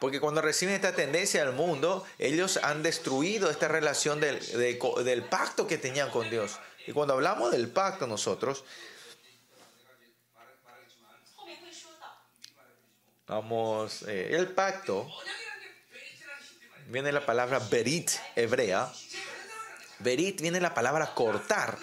[0.00, 5.22] Porque cuando reciben esta tendencia del mundo, ellos han destruido esta relación del, de, del,
[5.22, 6.58] pacto que tenían con Dios.
[6.88, 8.64] Y cuando hablamos del pacto nosotros,
[13.28, 15.06] vamos, eh, el pacto
[16.90, 18.92] viene la palabra berit hebrea.
[20.00, 21.78] Berit viene la palabra cortar.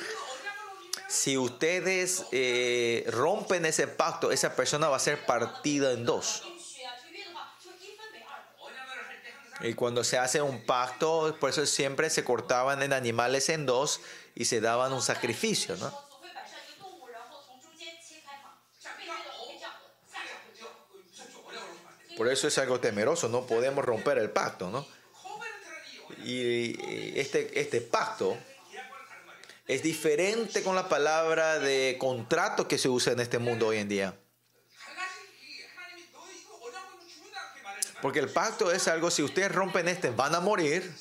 [1.08, 6.43] Si ustedes eh, rompen ese pacto, esa persona va a ser partida en dos.
[9.62, 14.02] Y cuando se hace un pacto, por eso siempre se cortaban en animales en dos
[14.36, 16.08] y se daban un sacrificio, ¿no?
[22.17, 24.96] Por eso es algo temeroso, no podemos romper el pacto, ¿no?
[26.24, 28.38] Y este, este pacto
[29.67, 33.89] es diferente con la palabra de contrato que se usa en este mundo hoy en
[33.89, 34.17] día.
[38.02, 40.93] Porque el pacto es algo, si ustedes rompen este, van a morir.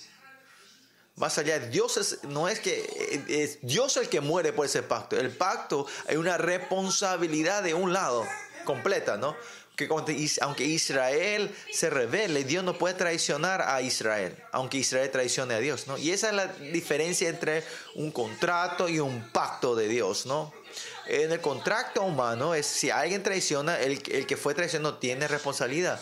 [1.16, 3.58] Más allá, Dios es, no es que es
[3.96, 5.18] el que muere por ese pacto.
[5.18, 8.26] El pacto hay una responsabilidad de un lado
[8.64, 9.34] completa, ¿no?
[9.76, 9.88] Que
[10.40, 15.86] aunque Israel se revele, Dios no puede traicionar a Israel, aunque Israel traicione a Dios,
[15.86, 15.98] ¿no?
[15.98, 17.62] Y esa es la diferencia entre
[17.94, 20.52] un contrato y un pacto de Dios, ¿no?
[21.06, 26.00] En el contrato humano es si alguien traiciona, el, el que fue traicionado tiene responsabilidad.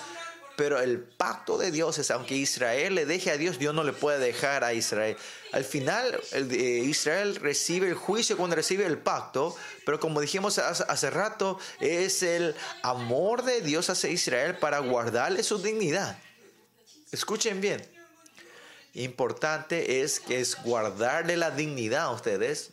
[0.57, 3.93] Pero el pacto de Dios es, aunque Israel le deje a Dios, Dios no le
[3.93, 5.17] puede dejar a Israel.
[5.53, 10.85] Al final, eh, Israel recibe el juicio cuando recibe el pacto, pero como dijimos hace,
[10.87, 16.17] hace rato, es el amor de Dios hacia Israel para guardarle su dignidad.
[17.11, 17.85] Escuchen bien.
[18.95, 22.71] Importante es que es guardarle la dignidad a ustedes.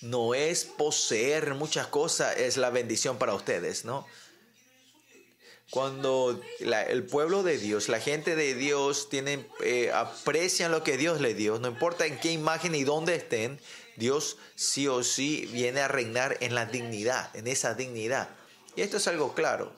[0.00, 4.06] No es poseer muchas cosas, es la bendición para ustedes, ¿no?
[5.72, 10.98] Cuando la, el pueblo de Dios, la gente de Dios, tienen, eh, aprecian lo que
[10.98, 13.58] Dios le dio, no importa en qué imagen y dónde estén,
[13.96, 18.28] Dios sí o sí viene a reinar en la dignidad, en esa dignidad.
[18.76, 19.72] Y esto es algo claro.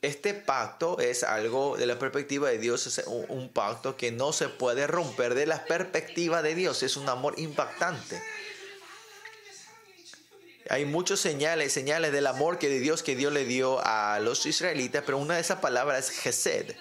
[0.00, 4.32] Este pacto es algo de la perspectiva de Dios, es un, un pacto que no
[4.32, 8.18] se puede romper de la perspectiva de Dios, es un amor impactante.
[10.70, 14.44] Hay muchas señales, señales del amor que de Dios que Dios le dio a los
[14.44, 16.76] israelitas, pero una de esas palabras es Gesed.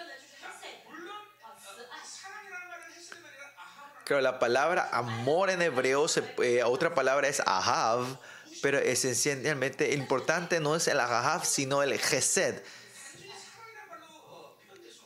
[4.07, 6.05] Claro, la palabra amor en hebreo,
[6.41, 8.17] eh, otra palabra es ahav,
[8.61, 12.63] pero esencialmente importante no es el ahav, sino el gesed.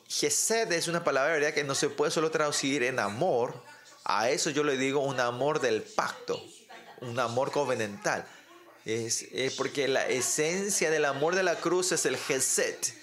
[0.07, 1.51] Gesed es una palabra ¿verdad?
[1.51, 3.59] que no se puede solo traducir en amor,
[4.03, 6.39] a eso yo le digo un amor del pacto,
[6.99, 8.27] un amor covenantal.
[8.85, 12.93] Es, es porque la esencia del amor de la cruz es el Geset.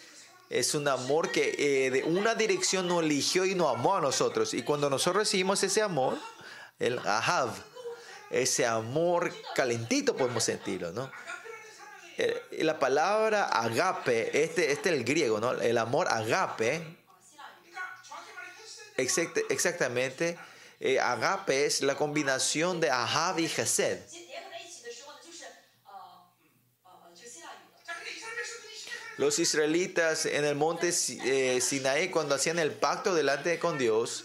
[0.50, 4.54] Es un amor que eh, de una dirección nos eligió y nos amó a nosotros.
[4.54, 6.18] Y cuando nosotros recibimos ese amor,
[6.78, 7.50] el Ahav,
[8.30, 11.10] ese amor calentito podemos sentirlo, ¿no?
[12.16, 15.52] Eh, la palabra agape, este, este es el griego, ¿no?
[15.52, 16.82] El amor agape,
[18.96, 20.36] exact, exactamente,
[21.00, 24.00] agape es la combinación de Ahav y Gesed
[29.18, 34.24] Los israelitas en el monte eh, Sinaí, cuando hacían el pacto delante con Dios,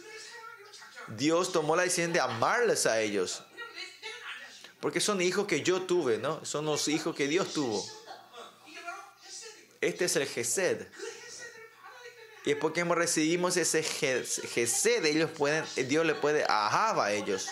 [1.08, 3.42] Dios tomó la decisión de amarles a ellos.
[4.80, 6.46] Porque son hijos que yo tuve, ¿no?
[6.46, 7.84] Son los hijos que Dios tuvo.
[9.82, 10.86] Este es el Gesed.
[12.46, 17.50] Y es porque recibimos ese Gesed, ellos pueden, Dios le puede ajaba a ellos.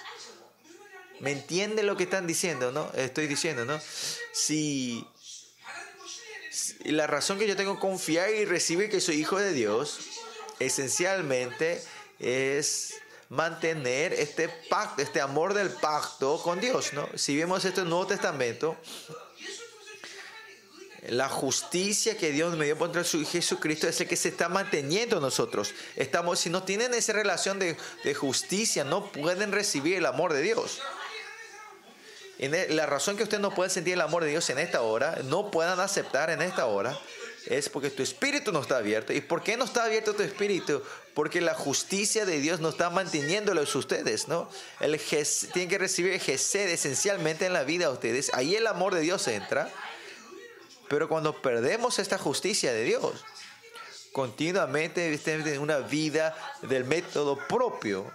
[1.21, 2.91] ¿Me entienden lo que están diciendo, no?
[2.93, 3.79] Estoy diciendo, ¿no?
[4.31, 5.07] Si
[6.83, 9.99] y la razón que yo tengo que confiar y recibir que soy hijo de Dios,
[10.59, 11.81] esencialmente
[12.19, 12.95] es
[13.29, 17.07] mantener este pacto, este amor del pacto con Dios, ¿no?
[17.15, 18.77] Si vemos esto en el Nuevo Testamento,
[21.07, 25.19] la justicia que Dios me dio contra su Jesucristo es el que se está manteniendo
[25.19, 25.73] nosotros.
[25.95, 30.41] Estamos, si no tienen esa relación de, de justicia, no pueden recibir el amor de
[30.41, 30.81] Dios.
[32.41, 35.19] E- la razón que ustedes no pueden sentir el amor de Dios en esta hora,
[35.25, 36.97] no puedan aceptar en esta hora,
[37.45, 39.13] es porque tu espíritu no está abierto.
[39.13, 40.81] ¿Y por qué no está abierto tu espíritu?
[41.13, 44.49] Porque la justicia de Dios no está manteniéndolos ustedes, ¿no?
[44.79, 48.31] El jes- tienen que recibir el gesed esencialmente en la vida de ustedes.
[48.33, 49.69] Ahí el amor de Dios entra.
[50.89, 53.23] Pero cuando perdemos esta justicia de Dios,
[54.11, 58.11] continuamente están en una vida del método propio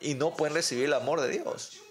[0.00, 1.81] y no pueden recibir el amor de Dios.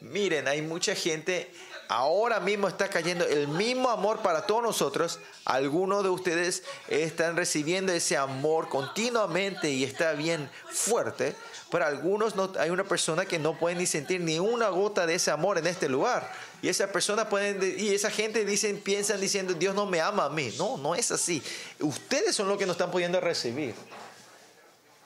[0.00, 1.50] Miren, hay mucha gente,
[1.88, 5.18] ahora mismo está cayendo el mismo amor para todos nosotros.
[5.44, 11.34] Algunos de ustedes están recibiendo ese amor continuamente y está bien fuerte.
[11.70, 15.16] Para algunos no, hay una persona que no puede ni sentir ni una gota de
[15.16, 16.30] ese amor en este lugar.
[16.62, 20.30] Y esa persona pueden, y esa gente dicen, piensan diciendo, Dios no me ama a
[20.30, 20.54] mí.
[20.58, 21.42] No, no es así.
[21.80, 23.74] Ustedes son los que no están pudiendo recibir.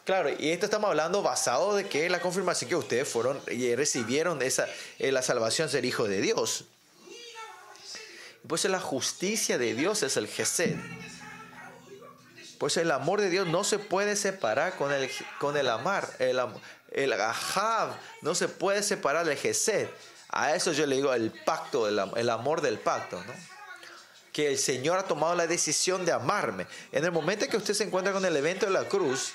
[0.05, 4.43] Claro, y esto estamos hablando basado de que la confirmación que ustedes fueron y recibieron
[4.43, 4.67] esa,
[4.99, 6.65] eh, la salvación ser hijo de Dios.
[8.49, 10.75] Pues la justicia de Dios es el Gesed.
[12.59, 16.09] Pues el amor de Dios no se puede separar con el, con el amar.
[16.19, 16.41] El,
[16.91, 19.89] el Ahab no se puede separar del Gesed.
[20.31, 23.23] A eso yo le digo el pacto, el, am- el amor del pacto.
[24.33, 26.67] Que el Señor ha tomado la decisión de amarme.
[26.91, 29.33] En el momento que usted se encuentra con el evento de la cruz,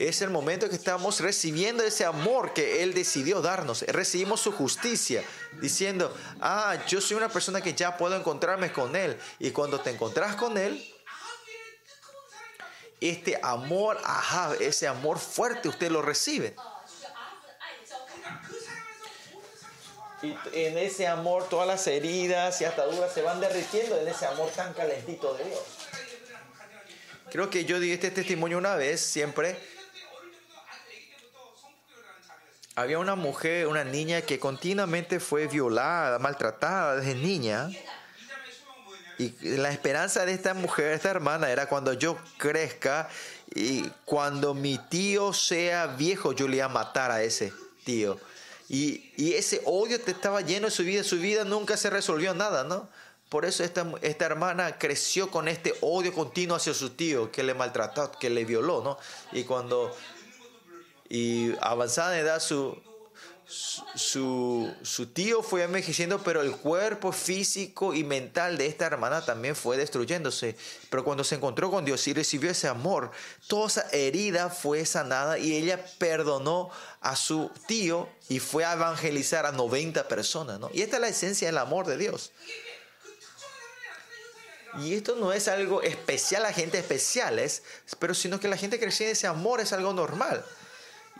[0.00, 3.82] es el momento que estamos recibiendo ese amor que Él decidió darnos.
[3.82, 5.22] Recibimos su justicia,
[5.60, 9.18] diciendo, ah, yo soy una persona que ya puedo encontrarme con Él.
[9.38, 10.82] Y cuando te encontrás con Él,
[12.98, 16.56] este amor, ajá, ese amor fuerte, usted lo recibe.
[20.22, 24.48] Y en ese amor todas las heridas y ataduras se van derritiendo en ese amor
[24.52, 25.60] tan calentito de Dios.
[27.30, 29.69] Creo que yo di este testimonio una vez, siempre
[32.76, 37.68] había una mujer, una niña que continuamente fue violada, maltratada desde niña.
[39.18, 43.08] Y la esperanza de esta mujer, esta hermana, era cuando yo crezca
[43.54, 47.52] y cuando mi tío sea viejo, yo le iba a matar a ese
[47.84, 48.18] tío.
[48.68, 52.32] Y, y ese odio te estaba lleno de su vida, su vida nunca se resolvió
[52.34, 52.88] nada, ¿no?
[53.28, 57.54] Por eso esta, esta, hermana creció con este odio continuo hacia su tío que le
[57.54, 58.98] maltrató, que le violó, ¿no?
[59.32, 59.94] Y cuando
[61.10, 62.80] y avanzada en edad, su,
[63.96, 69.56] su, su tío fue envejeciendo, pero el cuerpo físico y mental de esta hermana también
[69.56, 70.56] fue destruyéndose.
[70.88, 73.10] Pero cuando se encontró con Dios y recibió ese amor,
[73.48, 79.46] toda esa herida fue sanada y ella perdonó a su tío y fue a evangelizar
[79.46, 80.60] a 90 personas.
[80.60, 80.70] ¿no?
[80.72, 82.30] Y esta es la esencia del amor de Dios.
[84.78, 87.64] Y esto no es algo especial a gente especiales,
[87.98, 90.44] pero sino que la gente recibe ese amor es algo normal.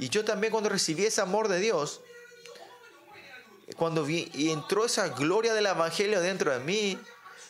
[0.00, 2.00] Y yo también cuando recibí ese amor de Dios,
[3.76, 6.98] cuando vi y entró esa gloria del evangelio dentro de mí,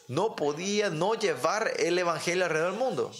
[0.08, 3.12] no podía no llevar el evangelio alrededor del mundo.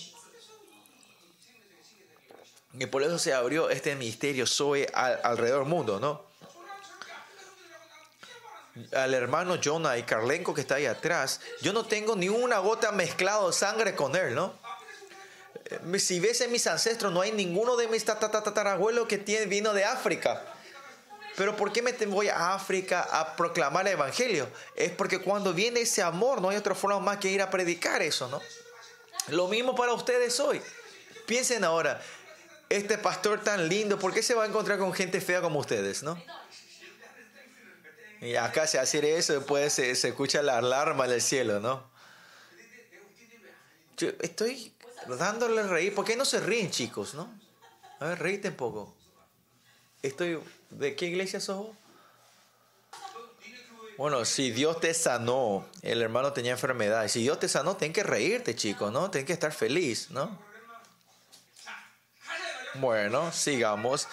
[2.75, 6.29] Y por eso se abrió este misterio Zoe al- alrededor del mundo, ¿no?
[8.97, 12.93] Al hermano Jonah y Carlenco que está ahí atrás, yo no tengo ni una gota
[12.93, 14.55] mezclado de sangre con él, ¿no?
[15.71, 19.85] Eh, Si ves en mis ancestros, no hay ninguno de mis tatarabuelos que vino de
[19.85, 20.43] África.
[21.37, 24.49] Pero ¿por qué me voy a África a proclamar el Evangelio?
[24.75, 28.03] Es porque cuando viene ese amor, no hay otra forma más que ir a predicar
[28.03, 28.41] eso, ¿no?
[29.29, 30.61] Lo mismo para ustedes hoy.
[31.27, 32.01] Piensen ahora,
[32.69, 36.03] este pastor tan lindo, ¿por qué se va a encontrar con gente fea como ustedes,
[36.03, 36.23] no?
[38.21, 41.89] Y acá se hace eso, después se, se escucha la alarma del cielo, ¿no?
[43.97, 44.75] Yo estoy
[45.19, 45.95] dándole reír.
[45.95, 47.29] ¿Por qué no se ríen, chicos, no?
[47.99, 48.95] A ver, reíte un poco.
[50.03, 50.41] Estoy.
[50.71, 51.69] ¿De qué iglesia sos?
[53.97, 57.07] Bueno, si Dios te sanó, el hermano tenía enfermedad.
[57.09, 59.11] Si Dios te sanó, ten que reírte, chicos, ¿no?
[59.11, 60.39] Ten que estar feliz, ¿no?
[62.77, 64.09] Bueno, sigamos.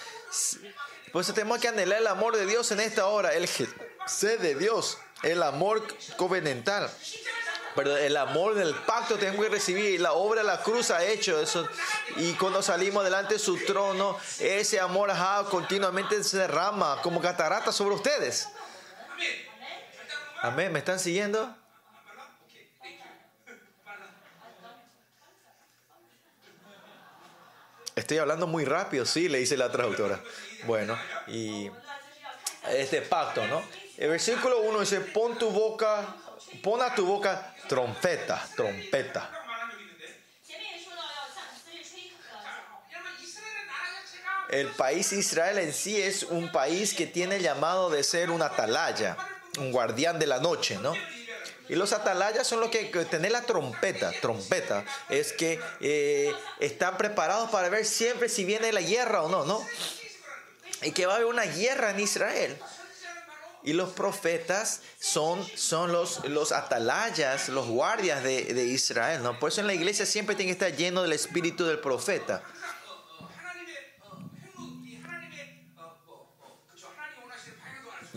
[1.14, 4.56] Por eso tenemos que anhelar el amor de Dios en esta hora, el sed de
[4.56, 5.88] Dios, el amor
[6.18, 6.92] covenantal.
[7.78, 8.02] ¿verdad?
[8.02, 10.02] El amor del pacto tenemos que recibir.
[10.02, 11.66] La obra de la cruz ha hecho eso.
[12.18, 17.72] Y cuando salimos delante de su trono, ese amor ajá, continuamente se derrama como catarata
[17.72, 18.50] sobre ustedes.
[20.42, 20.74] Amén.
[20.74, 21.56] ¿Me están siguiendo?
[27.96, 30.20] Estoy hablando muy rápido, sí, le dice la traductora.
[30.66, 30.98] Bueno,
[31.28, 31.72] y
[32.70, 33.64] este pacto, ¿no?
[33.98, 36.16] El versículo 1 dice, pon tu boca,
[36.62, 39.30] pon a tu boca trompeta, trompeta.
[44.50, 49.18] El país Israel en sí es un país que tiene llamado de ser un atalaya,
[49.60, 50.94] un guardián de la noche, ¿no?
[51.70, 57.50] Y los atalayas son los que, que la trompeta, trompeta, es que eh, están preparados
[57.50, 59.62] para ver siempre si viene la guerra o no, ¿no?
[60.82, 62.58] Y que va a haber una guerra en Israel.
[63.64, 69.24] Y los profetas son, son los, los atalayas, los guardias de, de Israel.
[69.24, 69.38] ¿no?
[69.40, 72.44] Por eso en la iglesia siempre tiene que estar lleno del espíritu del profeta.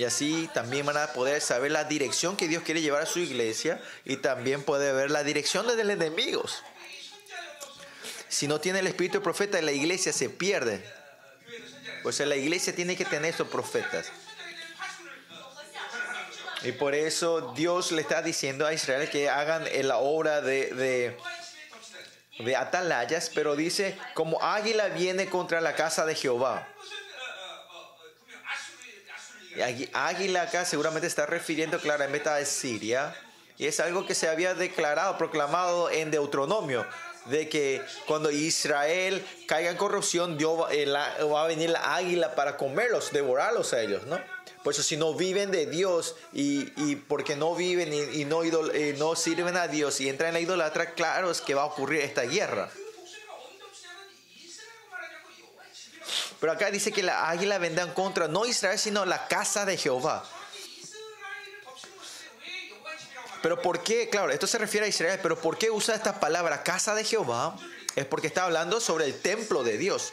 [0.01, 3.19] Y así también van a poder saber la dirección que Dios quiere llevar a su
[3.19, 6.63] iglesia y también puede ver la dirección de los enemigos.
[8.27, 10.83] Si no tiene el espíritu del profeta, la iglesia se pierde.
[12.03, 14.11] Pues la iglesia tiene que tener estos profetas.
[16.63, 21.17] Y por eso Dios le está diciendo a Israel que hagan la obra de,
[22.39, 26.69] de, atalayas, pero dice, como águila viene contra la casa de Jehová.
[29.57, 33.15] Y águila acá seguramente está refiriendo claramente a Siria.
[33.57, 36.87] Y es algo que se había declarado, proclamado en Deuteronomio,
[37.27, 42.35] de que cuando Israel caiga en corrupción, Dios va, eh, va a venir la águila
[42.35, 44.19] para comerlos, devorarlos a ellos, ¿no?
[44.63, 49.17] Por eso si no viven de Dios y, y porque no viven y, no, no
[49.17, 52.23] sirven a Dios y entran en la idolatra, claro es que va a ocurrir esta
[52.23, 52.71] guerra.
[56.39, 59.77] Pero acá dice que la águila vendrá en contra, no Israel, sino la casa de
[59.77, 60.25] Jehová.
[63.43, 64.11] Pero ¿por qué?
[64.11, 67.57] Claro, esto se refiere a Israel, pero ¿por qué usa esta palabra casa de Jehová?
[67.97, 70.13] Es porque está hablando sobre el templo de Dios.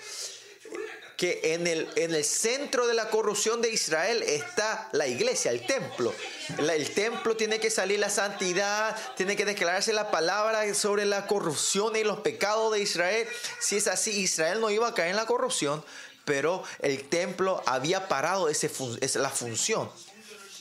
[1.17, 5.65] Que en el, en el centro de la corrupción de Israel está la iglesia, el
[5.65, 6.13] templo.
[6.59, 11.95] El templo tiene que salir la santidad, tiene que declararse la palabra sobre la corrupción
[11.95, 13.27] y los pecados de Israel.
[13.59, 15.83] Si es así, Israel no iba a caer en la corrupción,
[16.23, 18.69] pero el templo había parado ese
[19.01, 19.89] esa- la función.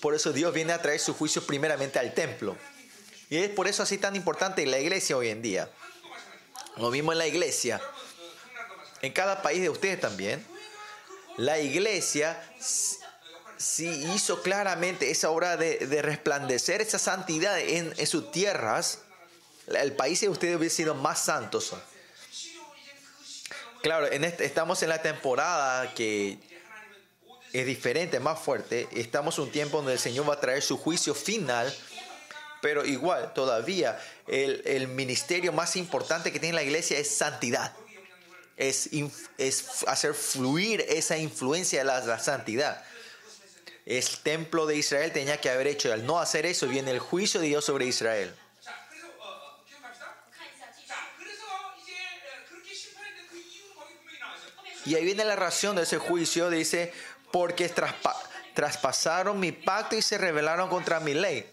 [0.00, 2.56] Por eso Dios viene a traer su juicio primeramente al templo.
[3.28, 5.68] Y es por eso así tan importante la iglesia hoy en día.
[6.78, 7.78] Lo mismo en la iglesia.
[9.02, 10.44] En cada país de ustedes también.
[11.36, 12.42] La iglesia
[13.58, 19.00] sí hizo claramente esa obra de, de resplandecer esa santidad en, sus tierras.
[19.66, 21.74] El país de ustedes hubiera sido más santos.
[23.82, 26.38] Claro, estamos en la temporada que
[27.52, 28.88] es diferente, más fuerte.
[28.92, 31.72] Estamos en un tiempo donde el Señor va a traer su juicio final.
[32.62, 37.74] Pero igual, todavía, el ministerio más importante que tiene la iglesia es santidad
[38.56, 38.90] es,
[39.86, 42.84] hacer fluir esa influencia de la, la santidad.
[43.84, 47.40] El templo de Israel tenía que haber hecho, al no hacer eso viene el juicio
[47.40, 48.34] de Dios sobre Israel.
[54.86, 56.92] Y ahí viene la razón de ese juicio, dice,
[57.32, 58.14] porque traspa
[58.54, 61.46] traspasaron mi pacto y se rebelaron contra mi ley.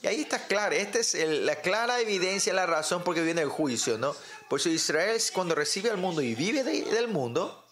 [0.00, 3.50] Y ahí está claro, esta es la clara evidencia, la razón por qué viene el
[3.50, 4.16] juicio, ¿no?
[4.48, 7.64] Por eso Israel cuando recibe al mundo y vive del mundo,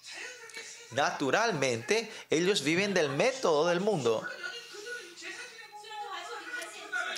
[0.93, 4.27] naturalmente ellos viven del método del mundo.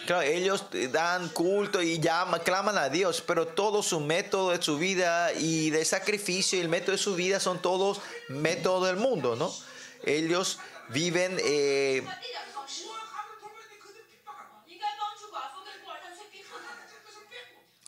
[0.06, 4.78] Claro, ellos dan culto y llaman, claman a Dios, pero todo su método de su
[4.78, 9.34] vida y de sacrificio y el método de su vida son todos métodos del mundo,
[9.34, 9.52] ¿no?
[10.04, 12.06] Ellos viven eh,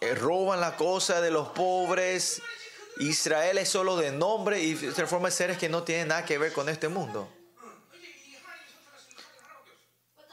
[0.00, 2.40] Eh, roban la cosa de los pobres.
[2.98, 6.52] Israel es solo de nombre y se forma seres que no tienen nada que ver
[6.52, 7.32] con este mundo.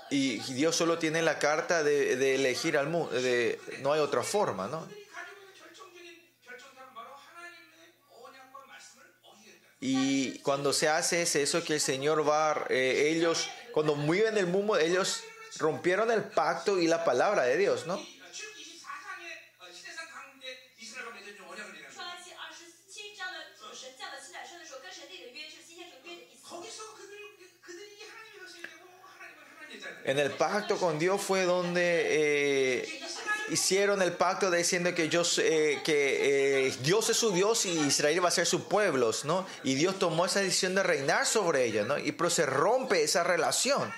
[0.09, 3.11] Y Dios solo tiene la carta de, elegir al mundo,
[3.81, 4.87] no hay otra forma, ¿no?
[9.81, 14.47] Y cuando se hace es eso que el Señor va, eh, ellos, cuando mueven el
[14.47, 15.21] mundo, ellos
[15.57, 17.99] rompieron el pacto y la palabra de Dios, ¿no?
[30.05, 33.01] En el pacto con Dios fue donde eh,
[33.49, 38.31] hicieron el pacto diciendo que, eh, eh, Dios es su Dios y Israel va a
[38.31, 39.47] ser su pueblo, ¿no?
[39.63, 41.97] Y Dios tomó esa decisión de reinar sobre ellos, ¿no?
[41.97, 43.91] Y pero se rompe esa relación.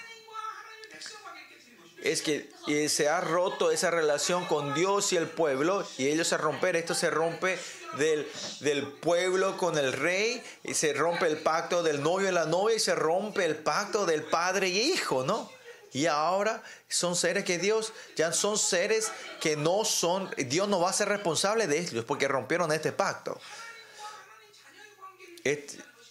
[2.02, 2.50] Es que
[2.88, 6.94] se ha roto esa relación con Dios y el pueblo, y ellos a romper, esto
[6.94, 7.60] se rompe
[7.98, 8.26] del,
[8.62, 12.78] del pueblo con el rey, y se rompe el pacto del novio y la novia,
[12.78, 15.57] y se rompe el pacto del padre y hijo, ¿no?
[15.94, 20.90] Y ahora son seres que Dios ya son seres que no son Dios no va
[20.90, 23.40] a ser responsable de ellos porque rompieron este pacto.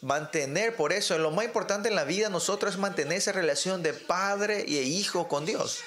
[0.02, 3.92] Mantener, por eso, lo más importante en la vida nosotros es mantener esa relación de
[3.92, 5.80] padre y hijo con Dios.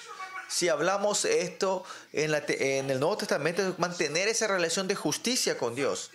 [0.50, 5.76] Si hablamos esto en, en el Nuevo Testamento, es mantener esa relación de justicia con
[5.76, 6.12] Dios.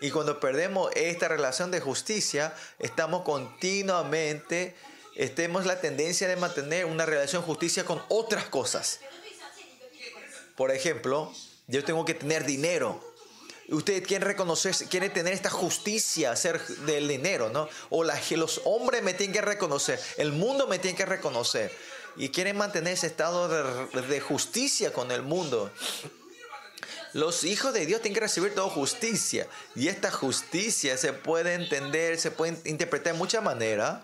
[0.00, 4.74] Y cuando perdemos esta relación de justicia, estamos continuamente,
[5.14, 9.00] tenemos la tendencia de mantener una relación justicia con otras cosas.
[10.56, 11.32] Por ejemplo,
[11.66, 13.02] yo tengo que tener dinero.
[13.68, 17.68] Usted quiere reconocer, quiere tener esta justicia ser del dinero, ¿no?
[17.90, 21.72] O la, los hombres me tienen que reconocer, el mundo me tiene que reconocer.
[22.16, 25.70] Y quieren mantener ese estado de, de justicia con el mundo.
[27.14, 29.46] Los hijos de Dios tienen que recibir toda justicia.
[29.74, 34.02] Y esta justicia se puede entender, se puede interpretar de muchas maneras.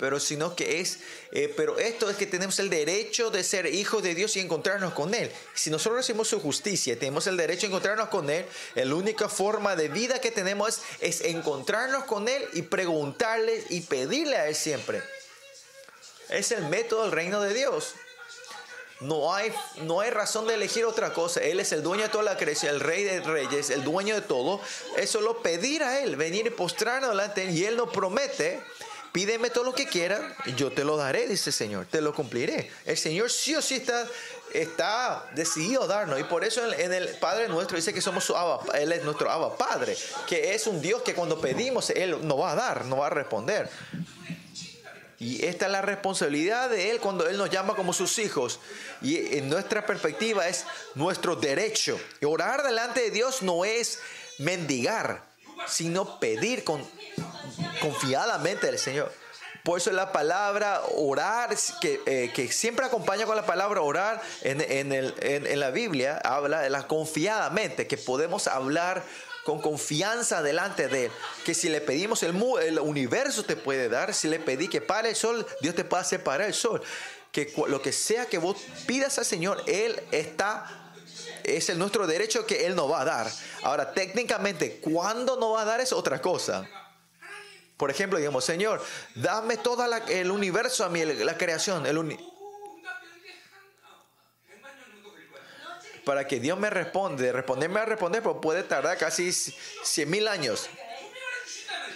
[0.00, 4.02] Pero sino que es, eh, pero esto es que tenemos el derecho de ser hijos
[4.02, 5.30] de Dios y encontrarnos con Él.
[5.54, 9.76] Si nosotros recibimos su justicia, tenemos el derecho de encontrarnos con Él, la única forma
[9.76, 14.54] de vida que tenemos es, es encontrarnos con Él y preguntarle y pedirle a Él
[14.54, 15.02] siempre.
[16.30, 17.94] Es el método del reino de Dios.
[19.00, 21.40] No hay, no hay razón de elegir otra cosa.
[21.40, 24.20] Él es el dueño de toda la creación, el rey de reyes, el dueño de
[24.20, 24.60] todo.
[24.96, 27.44] Es solo pedir a Él, venir y postrarnos delante.
[27.46, 28.62] Y Él nos promete,
[29.12, 30.20] pídeme todo lo que quieras,
[30.56, 32.70] yo te lo daré, dice el Señor, te lo cumpliré.
[32.84, 34.06] El Señor sí o sí está,
[34.52, 36.20] está decidido a darnos.
[36.20, 39.30] Y por eso en, el Padre nuestro dice que somos su Abba, Él es nuestro
[39.30, 39.96] Abba Padre,
[40.26, 43.10] que es un Dios que cuando pedimos, Él nos va a dar, nos va a
[43.10, 43.68] responder.
[45.18, 48.58] Y esta es la responsabilidad de Él cuando Él nos llama como sus hijos.
[49.02, 52.00] Y en nuestra perspectiva es nuestro derecho.
[52.22, 53.98] Y orar delante de Dios no es
[54.38, 55.22] mendigar,
[55.66, 56.82] sino pedir con,
[57.80, 59.12] confiadamente al Señor.
[59.64, 64.60] Por eso la palabra orar, que, eh, que siempre acompaña con la palabra orar en,
[64.62, 69.02] en el- en- la Biblia, habla de la confiadamente, que podemos hablar
[69.44, 71.12] con confianza delante de Él.
[71.44, 75.10] Que si le pedimos el, el universo te puede dar, si le pedí que pare
[75.10, 76.80] el sol, Dios te puede hacer el sol.
[77.30, 78.56] Que lo que sea que vos
[78.86, 80.64] pidas al Señor, Él está
[81.44, 83.30] es el nuestro derecho que Él nos va a dar.
[83.62, 86.66] Ahora, técnicamente, ¿cuándo nos va a dar es otra cosa?
[87.80, 92.18] Por ejemplo, digamos, Señor, dame todo el universo a mí, la creación, el uni
[96.04, 100.68] para que Dios me responde, responderme a responder, pero puede tardar casi 100 mil años.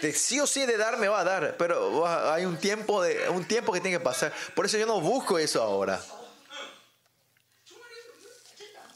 [0.01, 3.28] De sí o sí de dar me va a dar, pero hay un tiempo, de,
[3.28, 4.32] un tiempo que tiene que pasar.
[4.55, 6.01] Por eso yo no busco eso ahora.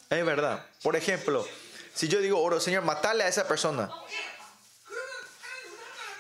[0.09, 0.65] Es verdad.
[0.83, 1.47] Por ejemplo,
[1.95, 3.91] si yo digo, Señor, matale a esa persona.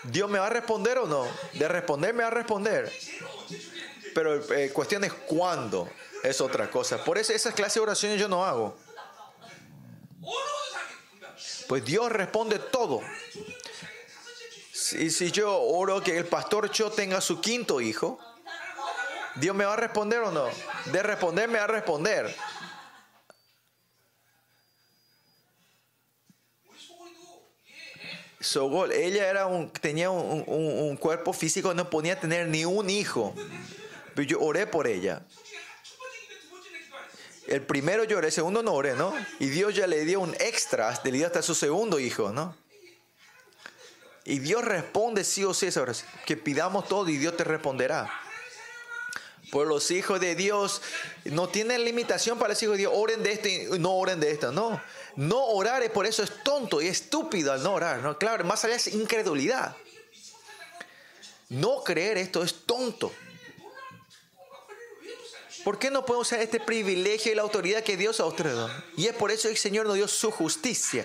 [0.04, 1.26] ¿Dios me va a responder o no?
[1.54, 2.92] De responder me va a responder.
[4.14, 5.88] Pero eh, cuestión es cuándo,
[6.22, 7.02] es otra cosa.
[7.04, 8.76] Por eso esas clases de oraciones yo no hago.
[11.66, 13.00] Pues Dios responde todo.
[14.72, 18.18] Si, si yo oro que el pastor Cho tenga su quinto hijo,
[19.34, 20.46] ¿Dios me va a responder o no?
[20.86, 22.34] De responder me va a responder.
[28.40, 33.34] Sogol, ella era un, tenía un, un, cuerpo físico, no podía tener ni un hijo.
[34.14, 35.22] Pero yo oré por ella.
[37.48, 39.14] El primero lloré, el segundo no oré, ¿no?
[39.40, 42.54] Y Dios ya le dio un extra, le dio hasta su segundo hijo, ¿no?
[44.24, 46.10] Y Dios responde sí o sí esa oración.
[46.26, 48.12] Que pidamos todo y Dios te responderá.
[49.50, 50.82] Por los hijos de Dios
[51.24, 52.92] no tienen limitación para los hijos de Dios.
[52.94, 54.78] Oren de esto y no oren de esto, no.
[55.18, 57.98] No orar es por eso es tonto y estúpido al no orar.
[57.98, 58.16] ¿no?
[58.16, 59.74] Claro, más allá es incredulidad.
[61.48, 63.12] No creer esto es tonto.
[65.64, 68.70] ¿Por qué no podemos usar este privilegio y la autoridad que Dios ha otorgado?
[68.96, 71.04] Y es por eso el Señor nos dio su justicia.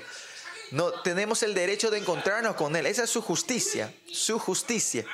[0.70, 2.86] No, tenemos el derecho de encontrarnos con Él.
[2.86, 3.92] Esa es su justicia.
[4.12, 5.08] Su justicia.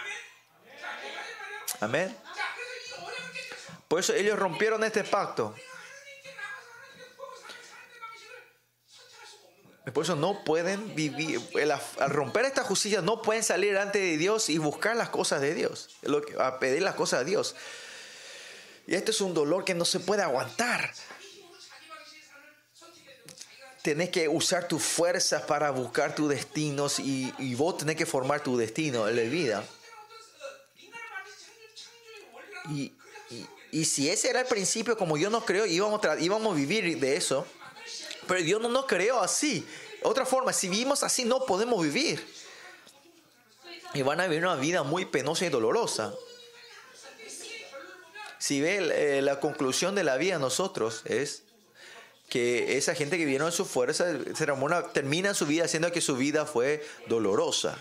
[1.80, 2.14] Amén.
[3.88, 5.56] Por eso ellos rompieron este pacto.
[9.94, 11.42] Por eso no pueden vivir,
[12.00, 15.56] al romper esta justicia, no pueden salir ante de Dios y buscar las cosas de
[15.56, 15.90] Dios,
[16.38, 17.56] a pedir las cosas a Dios.
[18.86, 20.92] Y este es un dolor que no se puede aguantar.
[23.82, 28.44] Tenés que usar tus fuerzas para buscar tus destinos y, y vos tenés que formar
[28.44, 29.64] tu destino en la vida.
[32.70, 32.94] Y,
[33.72, 37.16] y, si ese era el principio, como yo no creo, íbamos, íbamos a vivir de
[37.16, 37.48] eso.
[38.30, 39.68] Pero Dios no nos creó así.
[40.04, 42.24] Otra forma, si vivimos así, no podemos vivir.
[43.96, 46.14] Y van a vivir una vida muy penosa y dolorosa.
[48.38, 51.42] Si ve eh, la conclusión de la vida nosotros es
[52.30, 54.06] que esa gente que vieron su fuerza
[54.94, 57.80] termina su vida haciendo que su vida fue dolorosa.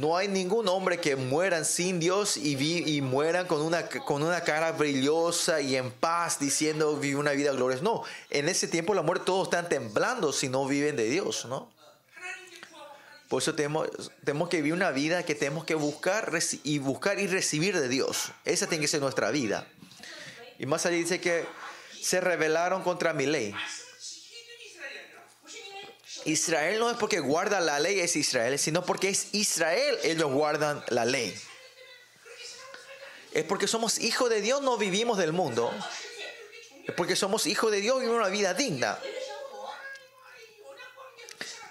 [0.00, 4.22] No hay ningún hombre que mueran sin Dios y, vi, y mueran con una, con
[4.22, 7.84] una cara brillosa y en paz diciendo vive una vida gloriosa.
[7.84, 11.70] No, en ese tiempo la muerte todos están temblando si no viven de Dios, ¿no?
[13.28, 13.90] Por eso tenemos,
[14.24, 16.32] tenemos que vivir una vida que tenemos que buscar
[16.64, 18.32] y buscar y recibir de Dios.
[18.46, 19.66] Esa tiene que ser nuestra vida.
[20.58, 21.44] Y más allá dice que
[22.00, 23.54] se rebelaron contra mi ley.
[26.24, 30.84] Israel no es porque guarda la ley es Israel, sino porque es Israel ellos guardan
[30.88, 31.34] la ley.
[33.32, 35.72] Es porque somos hijos de Dios, no vivimos del mundo.
[36.86, 38.98] Es porque somos hijos de Dios, vivimos una vida digna.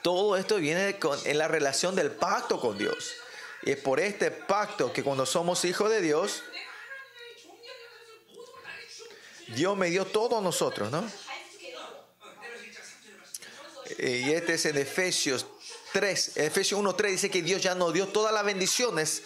[0.02, 3.14] Todo esto viene con, en la relación del pacto con Dios.
[3.64, 6.43] Y es por este pacto que cuando somos hijos de Dios,
[9.47, 11.04] Dios me dio todo a nosotros, ¿no?
[13.98, 15.46] Eh, y este es en Efesios
[15.94, 16.38] 3.
[16.38, 19.24] Efesios 1.3 dice que Dios ya nos dio todas las bendiciones.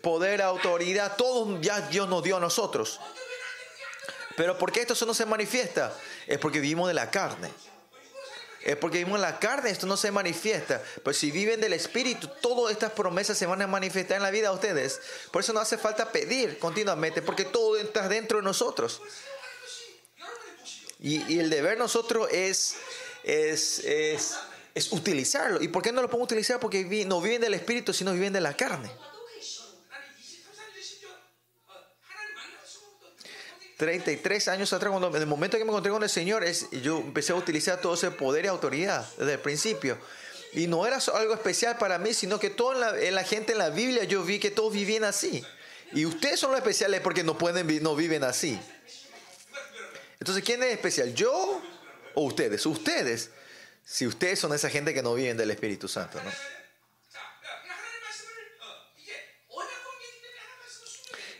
[0.00, 2.98] Poder, autoridad, todo ya Dios nos dio a nosotros.
[4.36, 5.96] Pero ¿por qué esto eso no se manifiesta?
[6.26, 7.50] Es porque vivimos de la carne.
[8.64, 10.82] Es porque vivimos en la carne, esto no se manifiesta.
[11.02, 14.48] Pero si viven del Espíritu, todas estas promesas se van a manifestar en la vida
[14.48, 15.00] de ustedes.
[15.30, 19.00] Por eso no hace falta pedir continuamente, porque todo está dentro de nosotros.
[21.02, 22.76] Y, y el deber nosotros es,
[23.24, 24.36] es, es,
[24.72, 25.60] es, utilizarlo.
[25.60, 26.60] ¿Y por qué no lo podemos utilizar?
[26.60, 28.88] Porque vi, no viven del espíritu, sino viven de la carne.
[33.76, 36.98] 33 años atrás, cuando, en el momento que me encontré con el Señor, es, yo
[36.98, 39.98] empecé a utilizar todo ese poder y autoridad desde el principio.
[40.52, 43.58] Y no era algo especial para mí, sino que toda la, en la gente en
[43.58, 45.42] la Biblia yo vi que todos vivían así.
[45.92, 48.56] Y ustedes son los especiales porque no, pueden, no viven así.
[50.22, 51.12] Entonces, ¿quién es especial?
[51.16, 51.60] ¿Yo
[52.14, 52.64] o ustedes?
[52.64, 53.30] Ustedes,
[53.84, 56.30] si ustedes son esa gente que no viven del Espíritu Santo, ¿no?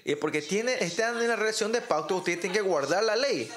[0.02, 3.48] Y porque tiene, están en la relación de pacto, ustedes tienen que guardar la ley.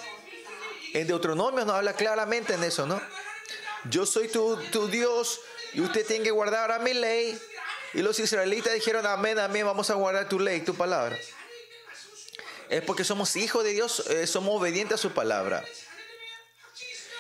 [0.94, 3.02] En Deuteronomio nos habla claramente en eso, ¿no?
[3.90, 5.42] Yo soy tu, tu Dios
[5.74, 7.36] y usted tiene que guardar ahora mi ley.
[7.96, 11.18] Y los israelitas dijeron, amén, amén, vamos a guardar tu ley, tu palabra.
[12.70, 15.64] Es porque somos hijos de Dios, eh, somos obedientes a su palabra.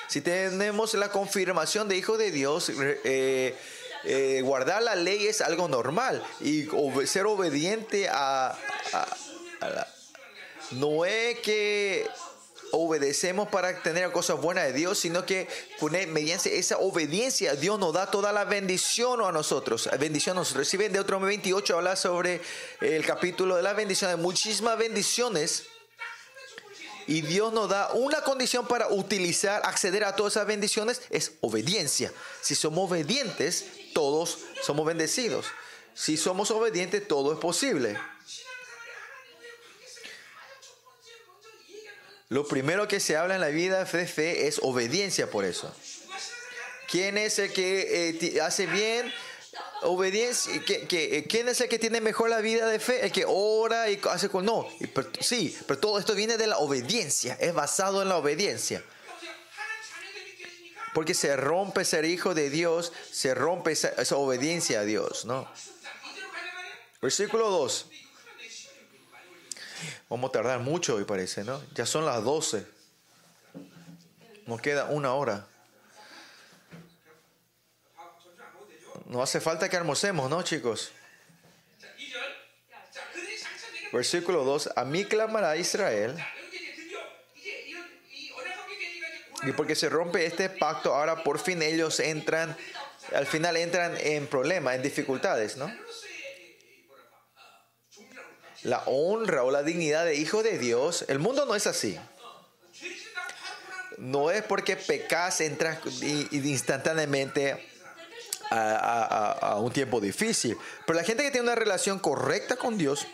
[0.08, 3.56] Si tenemos la confirmación de hijos de Dios, eh,
[4.04, 6.24] eh, guardar la ley es algo normal.
[6.42, 6.68] Y
[7.06, 8.58] ser obediente a
[9.62, 9.88] la-
[10.72, 12.08] no es que
[12.72, 15.48] obedecemos para tener cosas buenas de Dios, sino que
[16.10, 19.90] mediante esa obediencia Dios nos da toda la bendición a nosotros.
[20.00, 20.68] Bendición a nosotros.
[20.68, 22.42] Si ven Deuteronomio 28 habla sobre
[22.82, 25.64] el capítulo de la bendición, hay muchísimas bendiciones.
[27.08, 32.12] Y Dios nos da una condición para utilizar, acceder a todas esas bendiciones, es obediencia.
[32.42, 35.46] Si somos obedientes, todos somos bendecidos.
[35.94, 37.96] Si somos obedientes, todo es posible.
[42.30, 45.74] Lo primero que se habla en la vida de fe es obediencia por eso.
[46.90, 49.12] ¿Quién es el que eh, hace bien?
[49.84, 50.60] Obediencia.
[50.66, 53.06] ¿Qué, eh, quién es el que tiene mejor la vida de fe?
[53.06, 54.46] El que ora y hace con...
[54.46, 54.68] No,
[55.20, 57.38] sí, pero todo esto viene de la obediencia.
[57.40, 58.84] Es basado en la obediencia.
[60.96, 65.48] Porque se rompe ser hijo de Dios, se rompe esa, obediencia a Dios, ¿no?
[67.02, 67.88] Versículo 2.
[70.10, 71.62] Vamos a tardar mucho hoy parece, ¿no?
[71.74, 72.66] Ya son las 12.
[74.46, 75.48] Nos queda una hora.
[79.06, 80.92] No hace falta que almorcemos, ¿no, chicos?
[83.92, 84.72] Versículo 2.
[84.76, 86.16] A mí clamará Israel.
[89.44, 92.58] Y porque se rompe este pacto, ahora por fin ellos entran,
[93.14, 95.72] al final entran en problemas, en dificultades, ¿no?
[98.66, 102.00] la honra o la dignidad de hijo de Dios, el mundo no es así.
[103.98, 105.80] No es porque pecas entras
[106.32, 107.64] instantáneamente
[108.50, 110.58] a, a, un tiempo difícil.
[110.86, 113.06] Pero la gente que tiene una relación correcta con Dios,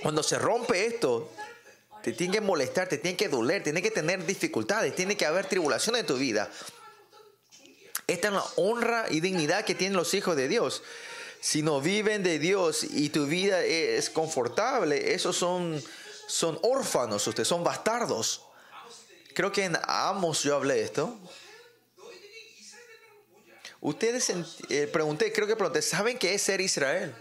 [0.00, 1.30] cuando se rompe esto,
[2.02, 5.46] te tiene que molestar, te tiene que doler, tiene que tener dificultades, tiene que haber
[5.46, 6.48] tribulación en tu vida.
[8.06, 10.82] Esta es la honra y dignidad que tienen los hijos de Dios
[11.44, 15.78] si no viven de Dios y tu vida es confortable, esos son,
[16.26, 18.46] son órfanos, ustedes son bastardos.
[19.34, 21.18] Creo que en Amos yo hablé de esto.
[23.82, 24.32] Ustedes
[24.70, 27.14] eh, pregunté, creo que pregunté, ¿saben qué es ser Israel?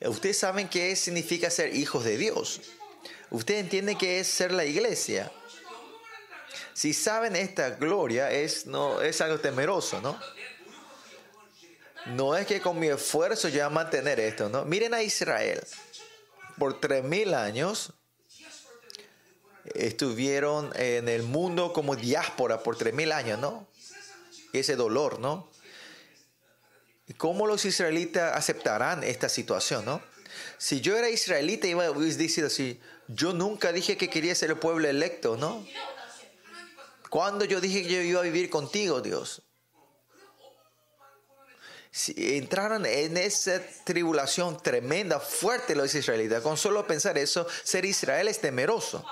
[0.00, 2.62] Ustedes saben qué significa ser hijos de Dios.
[3.28, 5.30] Ustedes entienden qué es ser la iglesia.
[6.72, 10.18] Si saben esta gloria, es, no, es algo temeroso, ¿no?
[12.06, 14.64] No es que con mi esfuerzo yo voy a mantener esto, ¿no?
[14.64, 15.60] Miren a Israel.
[16.58, 17.92] Por tres mil años
[19.74, 23.68] estuvieron en el mundo como diáspora por tres mil años, ¿no?
[24.52, 25.50] Ese dolor, ¿no?
[27.06, 30.02] ¿Y ¿Cómo los israelitas aceptarán esta situación, no?
[30.58, 34.58] Si yo era israelita, iba a decir así, yo nunca dije que quería ser el
[34.58, 35.66] pueblo electo, ¿no?
[37.08, 39.42] Cuando yo dije que yo iba a vivir contigo, Dios
[42.16, 46.42] entraron en esa tribulación tremenda, fuerte los israelitas.
[46.42, 49.04] Con solo pensar eso, ser Israel es temeroso.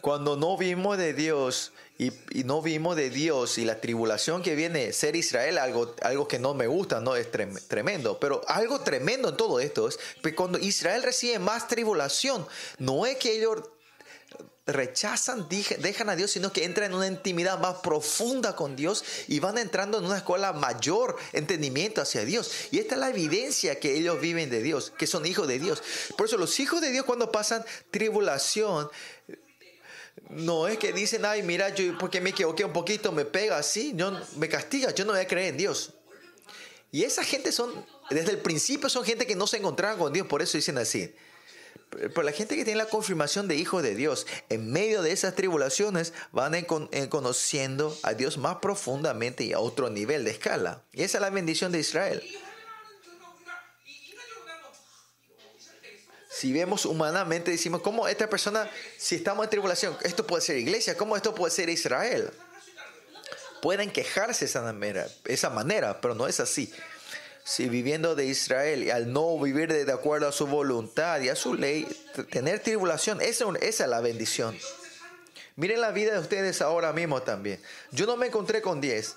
[0.00, 4.56] Cuando no vimos de Dios y, y no vimos de Dios y la tribulación que
[4.56, 8.18] viene, ser Israel, algo, algo que no me gusta, no es trem, tremendo.
[8.18, 12.46] Pero algo tremendo en todo esto es que cuando Israel recibe más tribulación,
[12.78, 13.60] no es que ellos
[14.66, 19.40] rechazan, dejan a Dios, sino que entran en una intimidad más profunda con Dios y
[19.40, 22.50] van entrando en una escuela mayor entendimiento hacia Dios.
[22.70, 25.82] Y esta es la evidencia que ellos viven de Dios, que son hijos de Dios.
[26.16, 28.88] Por eso los hijos de Dios cuando pasan tribulación,
[30.28, 33.92] no es que dicen, ay, mira, yo porque me equivoqué un poquito, me pega así,
[33.96, 35.94] yo, me castiga, yo no voy a creer en Dios.
[36.92, 40.26] Y esa gente son, desde el principio son gente que no se encontraban con Dios,
[40.26, 41.12] por eso dicen así.
[41.90, 45.34] Pero la gente que tiene la confirmación de hijos de Dios, en medio de esas
[45.34, 46.64] tribulaciones, van en
[47.08, 50.82] conociendo a Dios más profundamente y a otro nivel de escala.
[50.92, 52.22] Y esa es la bendición de Israel.
[56.30, 60.96] Si vemos humanamente, decimos, ¿cómo esta persona, si estamos en tribulación, esto puede ser iglesia,
[60.96, 62.30] cómo esto puede ser Israel?
[63.60, 66.72] Pueden quejarse de esa manera, esa manera pero no es así.
[67.44, 71.36] Si viviendo de Israel y al no vivir de, acuerdo a su voluntad y a
[71.36, 71.86] su ley,
[72.30, 74.56] tener tribulación, esa, es la bendición.
[75.56, 77.60] Miren la vida de ustedes ahora mismo también.
[77.90, 79.16] Yo no me encontré con 10.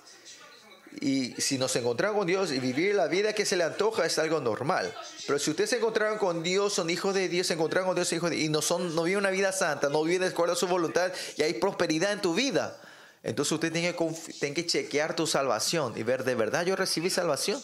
[1.01, 4.17] Y si nos encontramos con Dios y vivir la vida que se le antoja es
[4.17, 4.93] algo normal.
[5.27, 8.11] Pero si ustedes se encontraron con Dios, son hijos de Dios, se encontraron con Dios
[8.13, 10.55] hijos de, y no, son, no viven una vida santa, no viven de acuerdo a
[10.55, 12.79] su voluntad y hay prosperidad en tu vida.
[13.23, 17.09] Entonces usted tiene que, tiene que chequear tu salvación y ver, ¿de verdad yo recibí
[17.09, 17.61] salvación?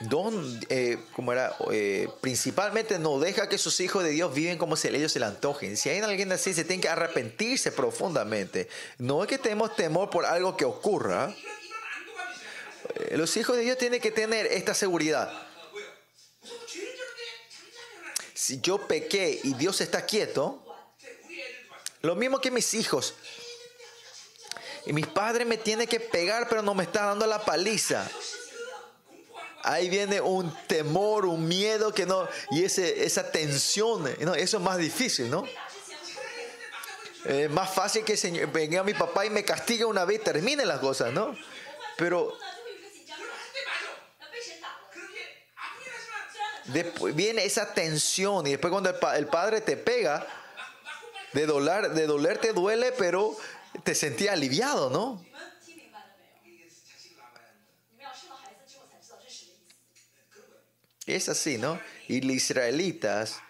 [0.00, 4.76] don, eh, como era, eh, principalmente no deja que sus hijos de Dios viven como
[4.76, 5.76] si ellos se le antojen.
[5.76, 8.68] Si hay alguien así, se tiene que arrepentirse profundamente.
[8.98, 11.34] No es que tenemos temor por algo que ocurra.
[12.94, 15.32] Eh, los hijos de Dios tienen que tener esta seguridad.
[18.34, 20.62] Si yo pequé y Dios está quieto,
[22.02, 23.14] lo mismo que mis hijos.
[24.84, 28.08] Y mis padres me tienen que pegar, pero no me está dando la paliza
[29.66, 34.34] ahí viene un temor, un miedo que no, y ese, esa tensión, ¿no?
[34.34, 35.44] eso es más difícil, ¿no?
[37.28, 40.64] Eh, más fácil que señor, venga mi papá y me castigue una vez y termine
[40.64, 41.36] las cosas, ¿no?
[41.98, 42.32] Pero
[46.66, 50.24] después viene esa tensión y después cuando el, pa el padre te pega,
[51.32, 53.36] de doler, de doler te duele, pero
[53.82, 55.25] te sentía aliviado, ¿no?
[61.06, 61.80] Es así, ¿no?
[62.08, 63.40] Y los israelitas,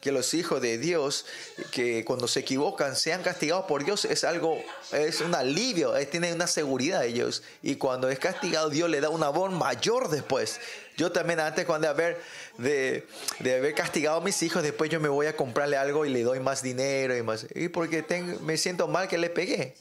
[0.00, 1.26] que los hijos de Dios,
[1.70, 4.60] que cuando se equivocan sean castigados por Dios, es algo,
[4.92, 7.42] es un alivio, tienen una seguridad ellos.
[7.62, 10.58] Y cuando es castigado, Dios le da un amor mayor después.
[10.96, 12.22] Yo también antes cuando de haber,
[12.58, 13.06] de,
[13.38, 16.22] de haber castigado a mis hijos, después yo me voy a comprarle algo y le
[16.22, 17.46] doy más dinero y más.
[17.54, 19.76] Y porque tengo, me siento mal que le pegué.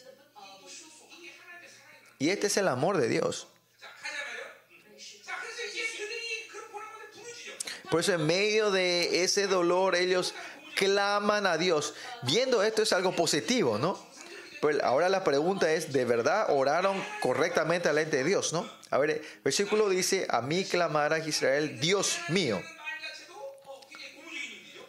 [2.20, 3.48] Y este es el amor de Dios.
[7.90, 10.34] Por eso en medio de ese dolor ellos
[10.76, 11.94] claman a Dios.
[12.24, 14.00] Viendo esto es algo positivo, ¿no?
[14.62, 18.70] Pero ahora la pregunta es, ¿de verdad oraron correctamente al ente de Dios, no?
[18.90, 22.62] A ver, versículo dice, a mí clamará Israel, Dios mío.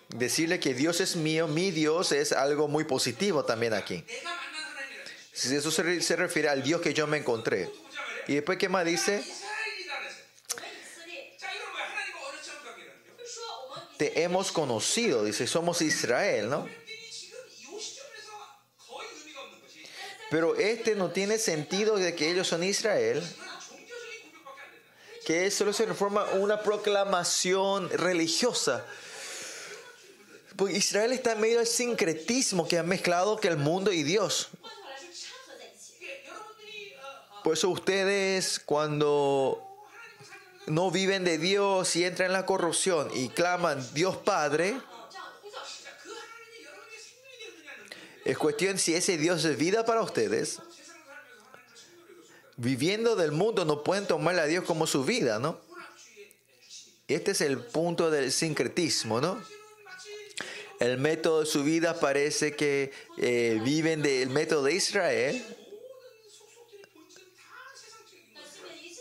[0.08, 4.04] Decirle que Dios es mío, mi Dios es algo muy positivo también aquí.
[5.32, 7.70] Eso se, se refiere al Dios que yo me encontré.
[8.26, 9.24] Y después, ¿qué más dice?
[14.00, 16.66] te hemos conocido, dice, somos Israel, ¿no?
[20.30, 23.22] Pero este no tiene sentido de que ellos son Israel,
[25.26, 28.86] que solo se reforma una proclamación religiosa.
[30.56, 34.48] Porque Israel está en medio del sincretismo que ha mezclado que el mundo y Dios.
[37.44, 39.69] Por eso ustedes cuando
[40.66, 44.80] no viven de Dios y entran en la corrupción y claman Dios Padre,
[48.24, 50.60] es cuestión si ese Dios es vida para ustedes.
[52.56, 55.58] Viviendo del mundo no pueden tomarle a Dios como su vida, ¿no?
[57.08, 59.42] Este es el punto del sincretismo, ¿no?
[60.78, 65.44] El método de su vida parece que eh, viven del método de Israel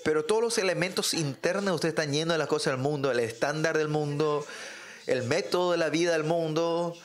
[0.10, 3.78] Pero todos los elementos internos ustedes están yendo de las cosas del mundo, el estándar
[3.78, 4.43] del mundo,
[5.05, 6.97] el método de la vida del mundo,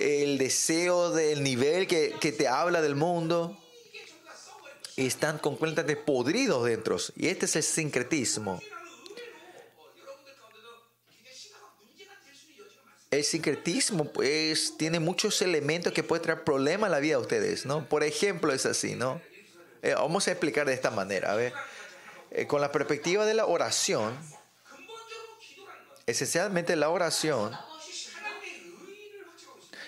[0.00, 3.56] el deseo del nivel que, que te habla del mundo.
[4.96, 6.96] Y están completamente podridos dentro.
[7.14, 8.60] Y este es el sincretismo.
[13.12, 17.66] El sincretismo pues, tiene muchos elementos que puede traer problemas a la vida de ustedes,
[17.66, 17.88] ¿no?
[17.88, 19.22] Por ejemplo, es así, ¿no?
[19.82, 21.52] Eh, vamos a explicar de esta manera, a ver.
[22.30, 24.18] Eh, con la perspectiva de la oración,
[26.06, 27.56] esencialmente la oración,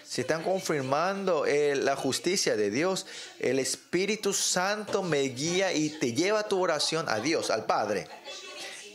[0.05, 3.07] si están confirmando eh, la justicia de Dios,
[3.39, 8.09] el Espíritu Santo me guía y te lleva tu oración a Dios, al Padre.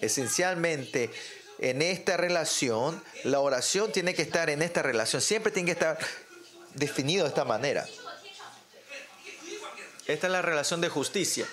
[0.02, 1.12] Esencialmente,
[1.60, 5.98] en esta relación, la oración tiene que estar en esta relación, siempre tiene que estar
[6.74, 7.88] definido de esta manera.
[10.08, 11.48] Esta es la relación de justicia.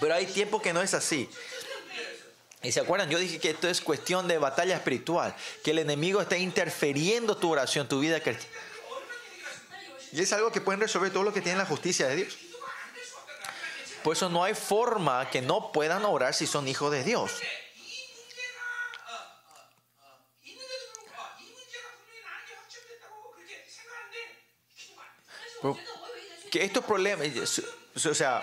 [0.00, 1.28] Pero hay tiempo que no es así.
[2.62, 6.22] Y se acuerdan, yo dije que esto es cuestión de batalla espiritual, que el enemigo
[6.22, 8.56] está interfiriendo tu oración, tu vida cristiana.
[10.12, 12.38] Y es algo que pueden resolver todos los que tienen la justicia de Dios.
[14.02, 17.32] Por eso no hay forma que no puedan orar si son hijos de Dios.
[26.50, 27.26] Que estos problemas,
[27.96, 28.42] o sea,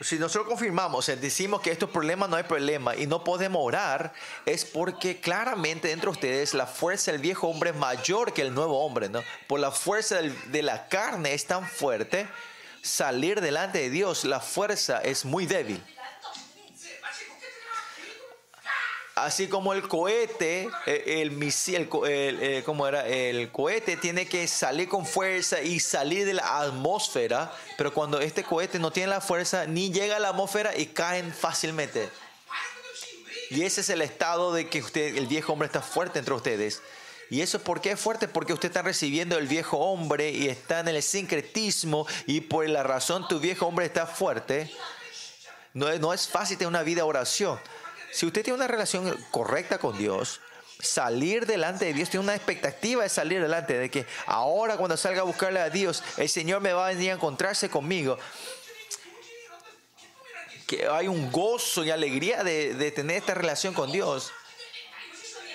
[0.00, 3.62] si nosotros confirmamos, o sea, decimos que estos problemas no hay problema y no podemos
[3.64, 4.12] orar,
[4.46, 8.54] es porque claramente dentro de ustedes la fuerza del viejo hombre es mayor que el
[8.54, 9.22] nuevo hombre, ¿no?
[9.46, 12.26] Por la fuerza de la carne es tan fuerte,
[12.82, 15.82] salir delante de Dios, la fuerza es muy débil.
[19.14, 23.06] Así como el cohete, eh, el, misil, eh, ¿cómo era?
[23.06, 28.42] El cohete tiene que salir con fuerza y salir de la atmósfera, pero cuando este
[28.42, 32.10] cohete no tiene la fuerza, ni llega a la atmósfera y caen fácilmente.
[33.50, 36.82] Y ese es el estado de que usted, el viejo hombre está fuerte entre ustedes.
[37.30, 40.80] Y eso por qué es fuerte, porque usted está recibiendo el viejo hombre y está
[40.80, 44.72] en el sincretismo y por la razón tu viejo hombre está fuerte.
[45.72, 47.60] No, no es fácil tener una vida de oración.
[48.14, 50.40] Si usted tiene una relación correcta con Dios,
[50.78, 55.22] salir delante de Dios, tiene una expectativa de salir delante, de que ahora cuando salga
[55.22, 58.16] a buscarle a Dios, el Señor me va a venir a encontrarse conmigo.
[60.68, 64.30] Que hay un gozo y alegría de, tener esta relación con Dios.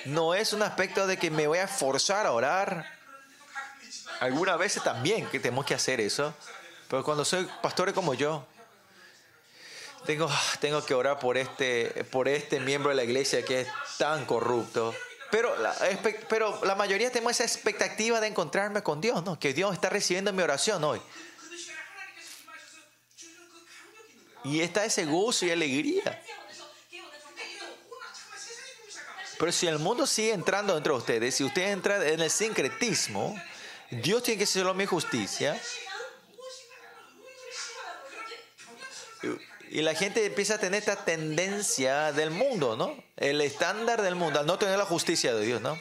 [0.04, 2.86] No es un aspecto de que me voy a forzar a orar.
[4.20, 6.34] Algunas veces también que tenemos que hacer eso.
[6.90, 8.46] Pero cuando soy pastores como yo,
[10.06, 10.30] tengo,
[10.60, 14.96] tengo que orar por este, por este miembro de la iglesia que es tan corrupto.
[15.32, 15.76] Pero la,
[16.28, 19.40] pero la mayoría tenemos esa expectativa de encontrarme con Dios, ¿no?
[19.40, 21.02] Que Dios está recibiendo mi oración hoy.
[24.44, 26.24] Y está ese gozo y alegría.
[29.38, 33.40] Pero si el mundo sigue entrando dentro de ustedes, si usted entra en el sincretismo,
[33.90, 35.60] Dios tiene que ser mi justicia
[39.72, 43.04] Y la gente empieza a tener esta tendencia del mundo, ¿no?
[43.16, 45.80] El estándar del mundo, al no tener la justicia de Dios, ¿no?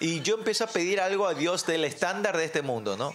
[0.00, 3.14] Y yo empiezo a pedir algo a Dios del estándar de este mundo, ¿no?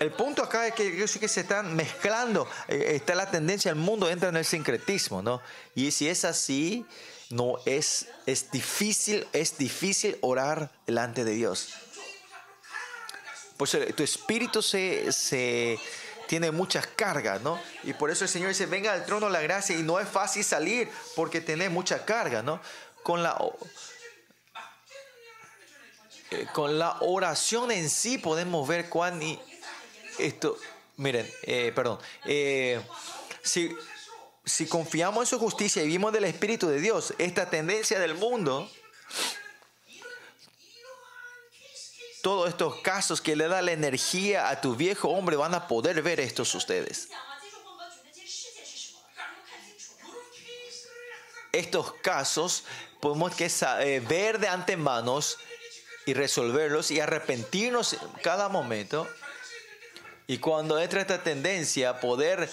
[0.00, 3.70] El punto acá es que yo sé que se están mezclando, eh, está la tendencia,
[3.70, 5.40] el mundo entra en el sincretismo, ¿no?
[5.74, 6.84] Y si es así,
[7.30, 11.83] no es, es difícil, es difícil orar delante de Dios.
[13.56, 15.78] Pues eh, tu espíritu se, se
[16.26, 17.60] tiene muchas cargas, ¿no?
[17.82, 20.44] Y por eso el Señor dice, venga al trono la gracia y no es fácil
[20.44, 22.60] salir porque tenés mucha carga, ¿no?
[23.02, 23.36] Con la,
[26.30, 29.20] eh, con la oración en sí podemos ver cuán...
[30.18, 30.58] esto,
[30.96, 31.98] miren, eh, perdón,
[33.42, 33.76] si,
[34.44, 38.68] si confiamos en su justicia y vivimos del Espíritu de Dios, esta tendencia del mundo
[42.24, 46.00] todos estos casos que le da la energía a tu viejo hombre van a poder
[46.00, 47.10] ver estos ustedes.
[51.52, 52.64] Estos casos
[52.98, 53.44] podemos que
[53.80, 55.20] eh, ver de antemano
[56.06, 59.06] y resolverlos y arrepentirnos cada momento.
[60.26, 62.48] Y cuando entra esta tendencia, poder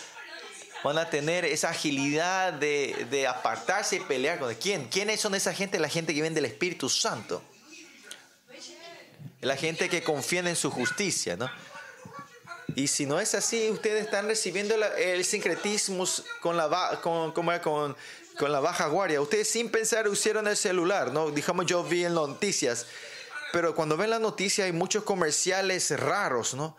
[0.83, 4.89] van a tener esa agilidad de, de apartarse y pelear con quién.
[4.89, 5.79] ¿Quiénes son esa gente?
[5.79, 7.41] La gente que viene del Espíritu Santo
[9.41, 11.49] la gente que confía en su justicia, ¿no?
[12.75, 16.05] Y si no es así, ustedes están recibiendo el sincretismo
[16.39, 17.95] con la, con, con,
[18.37, 19.19] con la baja guardia.
[19.19, 21.31] Ustedes sin pensar usaron el celular, ¿no?
[21.31, 22.85] Dijimos, yo vi en las noticias.
[23.51, 26.77] Pero cuando ven las noticias hay muchos comerciales raros, ¿no?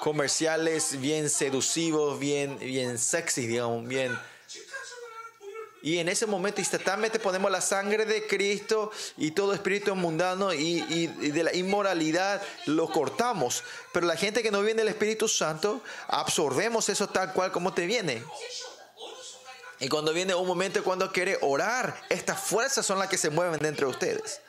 [0.00, 4.18] Comerciales bien seducivos, bien, bien sexy, digamos, bien
[5.82, 10.84] y en ese momento instantáneamente ponemos la sangre de Cristo y todo espíritu mundano y,
[10.88, 13.64] y, y, de la inmoralidad lo cortamos.
[13.92, 17.86] Pero la gente que no viene del Espíritu Santo, absorbemos eso tal cual como te
[17.86, 18.22] viene.
[19.78, 23.58] Y cuando viene un momento cuando quiere orar, estas fuerzas son las que se mueven
[23.58, 24.40] dentro de ustedes.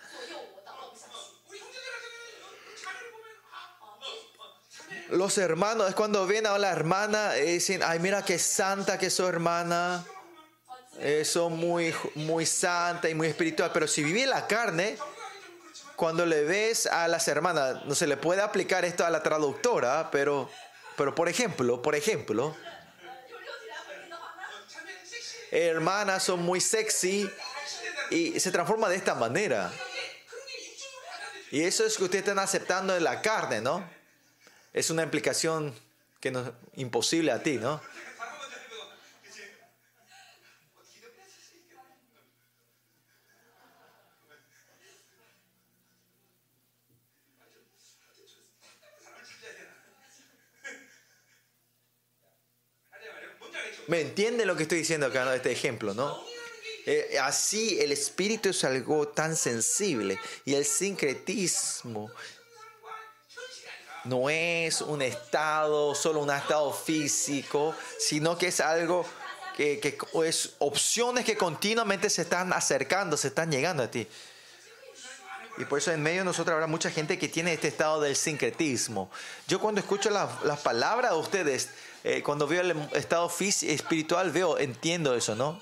[5.08, 9.08] Los hermanos, es cuando ven a la hermana y dicen, ay mira qué santa que
[9.08, 10.06] es su hermana
[11.00, 13.72] eso muy, muy santa y muy espiritual.
[13.74, 14.98] Pero si vive la carne,
[15.96, 20.10] cuando le ves a las hermanas, no se le puede aplicar esto a la traductora,
[20.12, 20.50] pero,
[20.98, 22.56] pero por ejemplo, por ejemplo,
[25.52, 27.30] hermanas son muy sexy
[28.10, 29.72] y se transforma de esta manera.
[31.52, 33.88] Y eso es que ustedes están aceptando en la carne, ¿no?
[34.74, 35.76] Es una implicación
[36.22, 37.82] que no, imposible a ti, ¿no?
[53.92, 55.34] ¿Me entienden lo que estoy diciendo acá, ¿no?
[55.34, 56.18] este ejemplo, no?
[56.86, 62.10] Eh, así el espíritu es algo tan sensible y el sincretismo
[64.06, 69.06] no es un estado, solo un estado físico, sino que es algo
[69.58, 74.08] que, que es opciones que continuamente se están acercando, se están llegando a ti.
[75.58, 78.16] Y por eso en medio de nosotros habrá mucha gente que tiene este estado del
[78.16, 79.12] sincretismo.
[79.50, 81.70] Yo cuando escucho las palabras de ustedes,
[82.04, 85.60] eh, cuando veo el estado físico, espiritual, veo, entiendo eso, ¿no?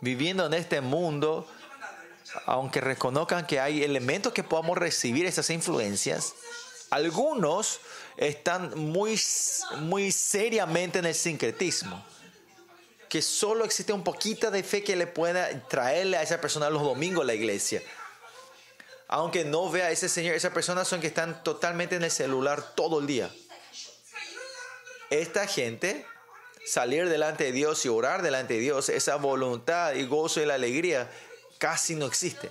[0.00, 1.48] Viviendo en este mundo,
[2.46, 6.34] aunque reconozcan que hay elementos que podamos recibir esas influencias,
[6.90, 7.80] algunos
[8.16, 9.20] están muy,
[9.80, 12.04] muy seriamente en el sincretismo.
[13.08, 16.82] Que solo existe un poquito de fe que le pueda traerle a esa persona los
[16.82, 17.80] domingos a la iglesia
[19.08, 22.74] aunque no vea a ese Señor, esas personas son que están totalmente en el celular
[22.74, 23.30] todo el día.
[25.10, 26.04] Esta gente,
[26.64, 30.54] salir delante de Dios y orar delante de Dios, esa voluntad y gozo y la
[30.54, 31.10] alegría
[31.58, 32.50] casi no existe.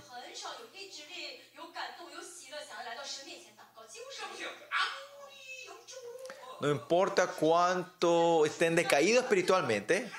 [6.62, 10.10] No importa cuánto estén decaídos espiritualmente,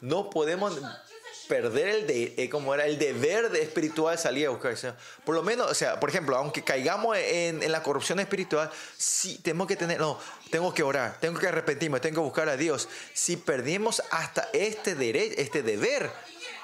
[0.00, 0.78] no podemos
[1.48, 4.96] perder el de, eh, como era el deber de espiritual salir a buscar al Señor.
[5.24, 9.66] Por lo menos, o sea, por ejemplo, aunque caigamos en, la corrupción espiritual, sí tenemos
[9.66, 10.18] que tener, no,
[10.50, 12.88] tengo que orar, tengo que arrepentirme, tengo que buscar a Dios.
[13.12, 16.10] Si perdimos hasta este derecho, este deber,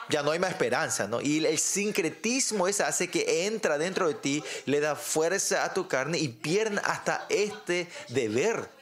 [0.09, 1.21] ya no hay más esperanza, ¿no?
[1.21, 5.89] Y el sincretismo ese hace que entra dentro de ti, le da fuerza a tu
[5.89, 8.80] carne y pierden hasta este deber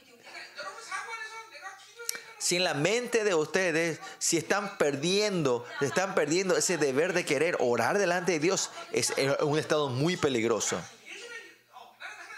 [2.49, 7.59] si en la mente de ustedes, si están perdiendo, están perdiendo ese deber de querer
[7.61, 10.81] orar delante de Dios, es eh, un estado muy peligroso.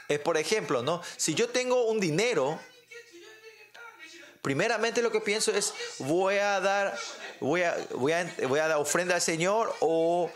[0.08, 1.00] Es por ejemplo, ¿no?
[1.16, 2.58] Si yo tengo un dinero,
[4.42, 6.98] primeramente lo que pienso es voy a dar
[7.38, 10.28] voy a, voy a, voy a dar ofrenda al Señor o,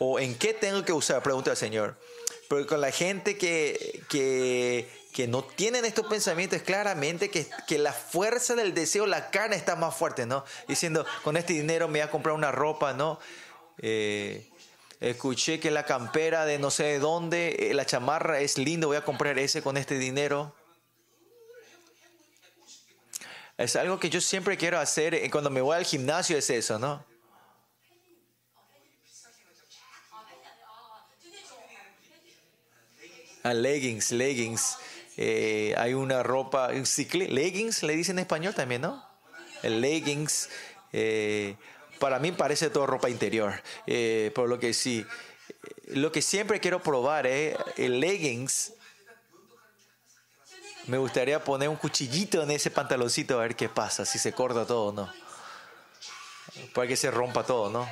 [0.00, 1.96] o, en qué tengo que usar, pregunta al Señor.
[2.48, 7.92] Pero con la gente que, que que no tienen estos pensamientos, claramente que, que la
[7.92, 10.44] fuerza del deseo, la carne está más fuerte, ¿no?
[10.66, 13.18] Diciendo, con este dinero me voy a comprar una ropa, ¿no?
[13.78, 14.50] Eh,
[15.00, 18.96] escuché que la campera de no sé de dónde, eh, la chamarra es linda, voy
[18.96, 20.54] a comprar ese con este dinero.
[23.58, 26.78] Es algo que yo siempre quiero hacer eh, cuando me voy al gimnasio, es eso,
[26.78, 27.04] ¿no?
[33.44, 34.78] Ah, leggings, leggings.
[35.16, 39.12] Eh, hay una ropa, un leggings le dicen en español también, ¿no?
[39.62, 40.48] el leggings.
[40.92, 41.56] eh,
[41.98, 43.62] para mí parece todo ropa interior.
[43.86, 45.06] Eh, por lo que sí,
[45.86, 48.72] lo que siempre quiero probar es el leggings.
[50.88, 54.66] Me gustaría poner un cuchillito en ese pantaloncito a ver qué pasa, si se corta
[54.66, 55.12] todo o no.
[56.74, 57.88] Para que se rompa todo, ¿no?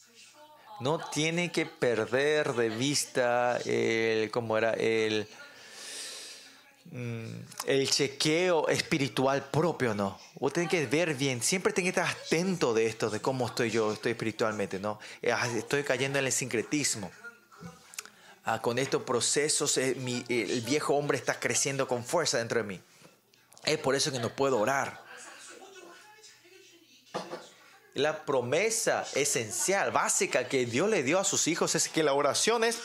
[0.00, 4.72] 저도 说哦， No tienen que perder de vista el, ¿cómo era?
[4.72, 5.28] El,
[6.90, 7.34] mm,
[7.66, 10.18] el chequeo espiritual propio, ¿no?
[10.36, 13.70] Vos tenés que ver bien, siempre tenés que estar atento de esto, de cómo estoy
[13.70, 14.98] yo, estoy espiritualmente, ¿no?
[15.20, 17.10] Eh, ah, Estoy cayendo en el sincretismo.
[18.44, 22.66] Ah, con estos procesos, eh, mi- el viejo hombre está creciendo con fuerza dentro de
[22.66, 22.80] mí.
[23.65, 25.03] Es por eso que no puedo orar.
[27.93, 32.63] La promesa esencial, básica que Dios le dio a sus hijos es que la oración
[32.63, 32.79] es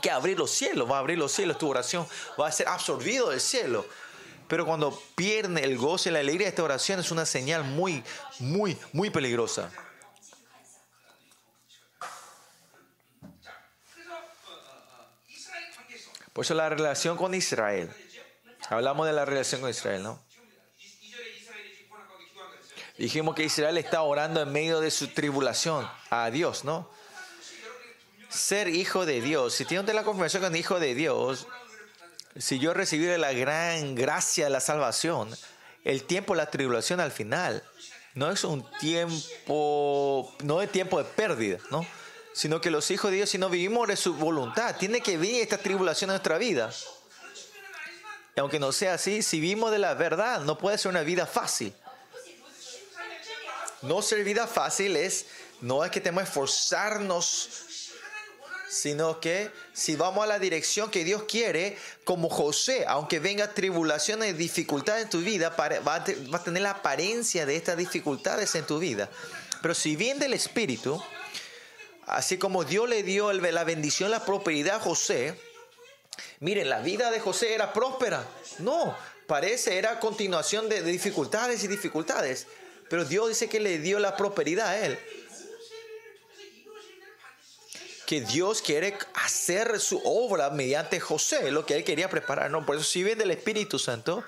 [0.00, 2.08] que abrir los cielos, va a abrir los cielos, tu oración
[2.40, 3.86] va a ser absorbido del cielo.
[4.48, 8.02] Pero cuando pierde el gozo y la alegría, de esta oración es una señal muy,
[8.38, 9.70] muy, muy peligrosa.
[16.32, 17.94] Por eso la relación con Israel
[18.70, 20.22] Hablamos de la relación con Israel, ¿no?
[22.96, 26.88] Dijimos que Israel está orando en medio de su tribulación a Dios, ¿no?
[28.28, 29.54] Ser hijo de Dios.
[29.54, 31.48] Si tiene usted la confirmación con hijo de Dios,
[32.36, 35.36] si yo recibiré la gran gracia de la salvación,
[35.82, 37.64] el tiempo la tribulación al final
[38.14, 41.84] no es un tiempo, no es tiempo de pérdida, ¿no?
[42.34, 45.42] Sino que los hijos de Dios, si no vivimos de su voluntad, tiene que venir
[45.42, 46.70] esta tribulación a nuestra vida.
[48.36, 51.26] Y aunque no sea así, si vimos de la verdad, no puede ser una vida
[51.26, 51.74] fácil.
[53.82, 55.26] No ser vida fácil es,
[55.60, 57.48] no es que tenemos que esforzarnos,
[58.68, 64.30] sino que si vamos a la dirección que Dios quiere, como José, aunque venga tribulaciones
[64.30, 68.78] y dificultades en tu vida, va a tener la apariencia de estas dificultades en tu
[68.78, 69.10] vida.
[69.60, 71.02] Pero si viene del Espíritu,
[72.06, 75.38] así como Dios le dio la bendición, la prosperidad a José,
[76.40, 78.26] miren, la vida de José era próspera.
[78.58, 78.96] No,
[79.26, 82.46] parece era continuación de, de dificultades y dificultades.
[82.88, 84.98] Pero Dios dice que le dio la prosperidad a él.
[88.04, 92.50] Que Dios quiere hacer su obra mediante José, lo que él quería preparar.
[92.50, 92.66] ¿no?
[92.66, 94.24] Por eso, si viene del Espíritu Santo,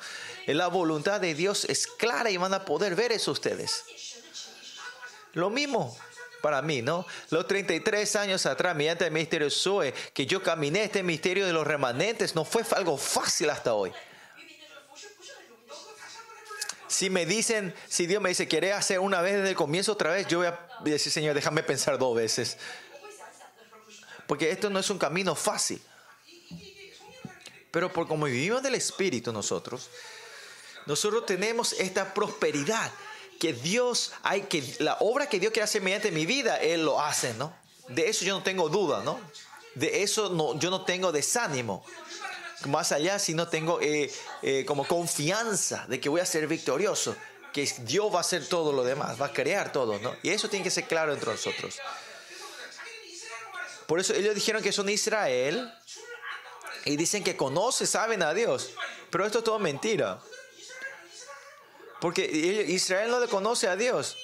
[0.46, 3.82] la voluntad de Dios es clara y van a poder ver eso ustedes.
[5.32, 5.98] Lo mismo
[6.42, 7.06] para mí, ¿no?
[7.30, 11.66] Los 33 años atrás, mediante el misterio Zoe, que yo caminé este misterio de los
[11.66, 13.92] remanentes, no fue algo fácil hasta hoy.
[16.88, 20.10] Si me dicen, si Dios me dice, ¿querés hacer una vez desde el comienzo otra
[20.10, 20.26] vez?
[20.28, 22.58] Yo voy a decir, Señor, déjame pensar dos veces.
[24.26, 25.80] Porque esto no es un camino fácil.
[27.70, 29.88] Pero por como vivimos del Espíritu nosotros,
[30.84, 32.92] nosotros tenemos esta prosperidad
[33.42, 37.00] que Dios hay que la obra que Dios quiere hacer mediante mi vida, Él lo
[37.00, 37.52] hace, ¿no?
[37.88, 39.18] De eso yo no tengo duda, ¿no?
[39.74, 41.84] De eso yo no tengo desánimo.
[42.66, 44.12] Más allá, si no tengo eh,
[44.42, 47.16] eh, como confianza de que voy a ser victorioso,
[47.52, 50.14] que Dios va a hacer todo lo demás, va a crear todo, ¿no?
[50.22, 51.80] Y eso tiene que ser claro entre nosotros.
[53.88, 55.68] Por eso ellos dijeron que son Israel
[56.84, 58.70] y dicen que conocen, saben a Dios.
[59.10, 60.20] Pero esto es todo mentira.
[62.02, 64.16] Porque e-, Israel no le conoce a Dios.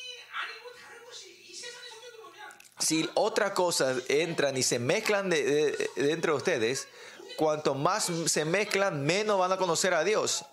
[2.81, 6.89] Si otra cosa entran y se mezclan de, de, entre ustedes,
[7.37, 10.45] cuanto más se mezclan, menos van a conocer a Dios.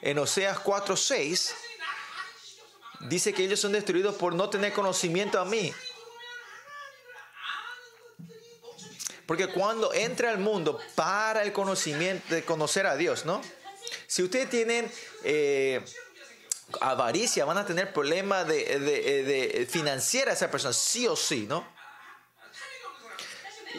[0.00, 1.52] En Oseas 4:6
[3.08, 5.72] dice que ellos son destruidos por no tener conocimiento a mí.
[9.26, 13.42] Porque cuando entra al mundo para el conocimiento de conocer a Dios, ¿no?
[14.06, 14.90] Si ustedes tienen
[15.24, 15.80] eh,
[16.80, 21.46] avaricia, van a tener problemas de, de, de financiera a esa persona, sí o sí,
[21.48, 21.76] ¿no?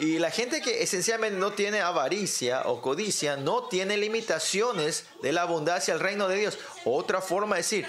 [0.00, 5.42] Y la gente que esencialmente no tiene avaricia o codicia, no tiene limitaciones de la
[5.42, 6.58] abundancia al reino de Dios.
[6.84, 7.86] Otra forma de decir,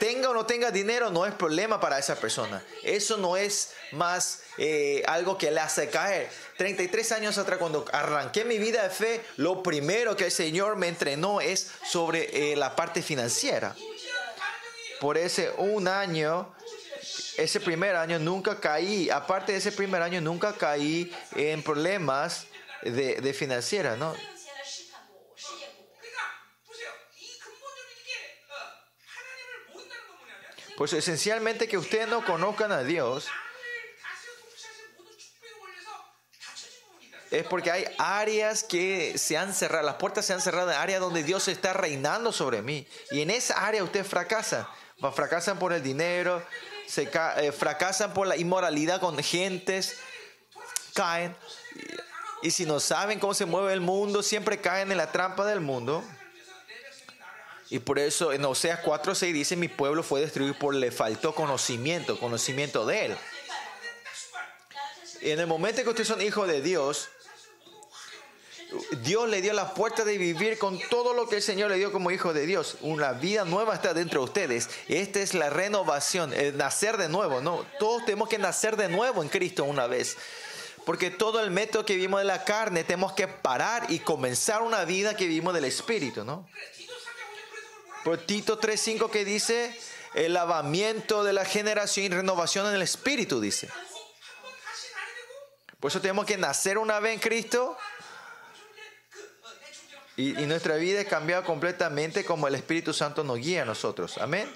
[0.00, 2.64] tenga o no tenga dinero no es problema para esa persona.
[2.82, 6.28] Eso no es más eh, algo que le hace caer.
[6.62, 10.86] 33 años atrás, cuando arranqué mi vida de fe, lo primero que el Señor me
[10.86, 13.74] entrenó es sobre eh, la parte financiera.
[15.00, 16.54] Por ese un año,
[17.36, 22.46] ese primer año nunca caí, aparte de ese primer año nunca caí en problemas
[22.82, 24.14] de, de financiera, ¿no?
[30.76, 33.26] Pues esencialmente que ustedes no conozcan a Dios
[37.32, 41.22] es porque hay áreas que se han cerrado, las puertas se han cerrado áreas donde
[41.22, 42.86] Dios está reinando sobre mí.
[43.10, 44.66] Y en esa área ustedes fracasan.
[45.02, 46.42] Va- Fracasan por el dinero,
[46.86, 49.96] se eh, fracasan por la inmoralidad con gentes,
[50.94, 51.34] caen.
[52.42, 55.60] Y si no saben cómo se mueve el mundo, siempre caen en la trampa del
[55.60, 56.04] mundo.
[57.70, 62.18] Y por eso en Oseas 4:6 dice, mi pueblo fue destruido por le faltó conocimiento,
[62.20, 63.16] conocimiento de él.
[65.22, 67.08] Y en el momento que ustedes son hijos de Dios,
[69.02, 71.92] Dios le dio la puerta de vivir con todo lo que el Señor le dio
[71.92, 72.76] como hijo de Dios.
[72.80, 74.68] Una vida nueva está dentro de ustedes.
[74.88, 77.40] Esta es la renovación, el nacer de nuevo.
[77.40, 80.16] No, todos tenemos que nacer de nuevo en Cristo una vez.
[80.84, 84.84] Porque todo el método que vivimos de la carne tenemos que parar y comenzar una
[84.84, 86.48] vida que vivimos del Espíritu, ¿no?
[88.04, 89.78] Por Tito 3.5 que dice,
[90.14, 93.68] el lavamiento de la generación y renovación en el Espíritu, dice.
[95.78, 97.76] Por eso tenemos que nacer una vez en Cristo
[100.16, 104.18] y, y, nuestra vida es cambiada completamente como el Espíritu Santo nos guía a nosotros.
[104.18, 104.48] Amén.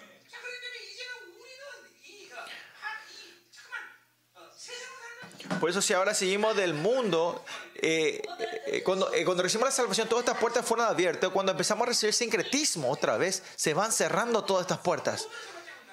[5.61, 7.43] Por eso si ahora seguimos del mundo,
[7.77, 11.31] eh, eh, eh, cuando, eh, cuando, recibimos la salvación, todas estas puertas fueron abiertas.
[11.31, 15.28] Cuando empezamos a recibir sincretismo otra vez, se van cerrando todas estas puertas.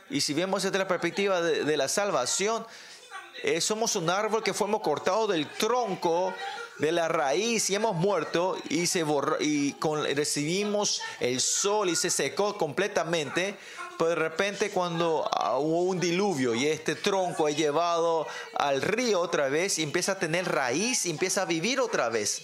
[0.10, 2.66] Y si vemos desde la perspectiva de, de la salvación,
[3.42, 6.34] eh, somos un árbol que fuimos cortados del tronco
[6.80, 11.96] de la raíz y hemos muerto y, se borró, y con- recibimos el sol y
[11.96, 13.58] se secó completamente.
[13.98, 18.26] Pero de repente cuando ah, hubo un diluvio y este tronco es llevado
[18.56, 22.42] al río otra vez y empieza a tener raíz y empieza a vivir otra vez.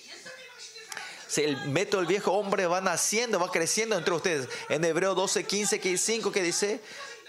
[1.38, 4.48] El método del viejo hombre va naciendo, va creciendo entre ustedes.
[4.70, 6.82] En Hebreo 12, 15, 5 que dice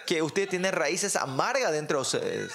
[0.06, 2.52] que usted tiene raíces amargas dentro de ustedes.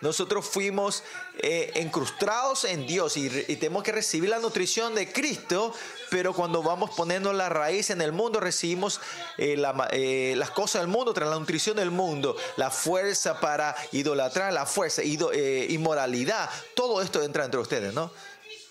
[0.00, 1.02] Nosotros fuimos
[1.38, 5.74] eh, encrustados en Dios y, y tenemos que recibir la nutrición de Cristo,
[6.10, 9.00] pero cuando vamos poniendo la raíz en el mundo, recibimos
[9.38, 9.60] eh,
[9.90, 14.66] eh, las cosas del mundo, tras la nutrición del mundo, la fuerza para idolatrar, la
[14.66, 18.12] fuerza, ido- eh, inmoralidad, todo esto entra entre ustedes, ¿no?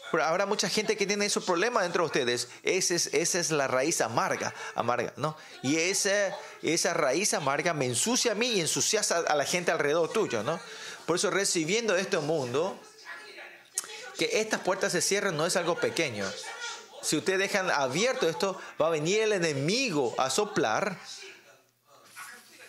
[0.10, 2.48] Pero habrá mucha gente que tiene esos problemas dentro de ustedes.
[2.64, 5.36] Esa es, la raíz amarga, amarga, ¿no?
[5.64, 6.34] Y esa,
[6.94, 10.62] raíz amarga me ensucia a mí y ensucia a la gente alrededor tuyo, ¿no?
[11.08, 12.78] Por eso recibiendo este mundo,
[14.18, 16.30] que estas puertas se cierren no es algo pequeño.
[17.02, 20.98] Si ustedes dejan abierto esto, va a venir el enemigo a soplar.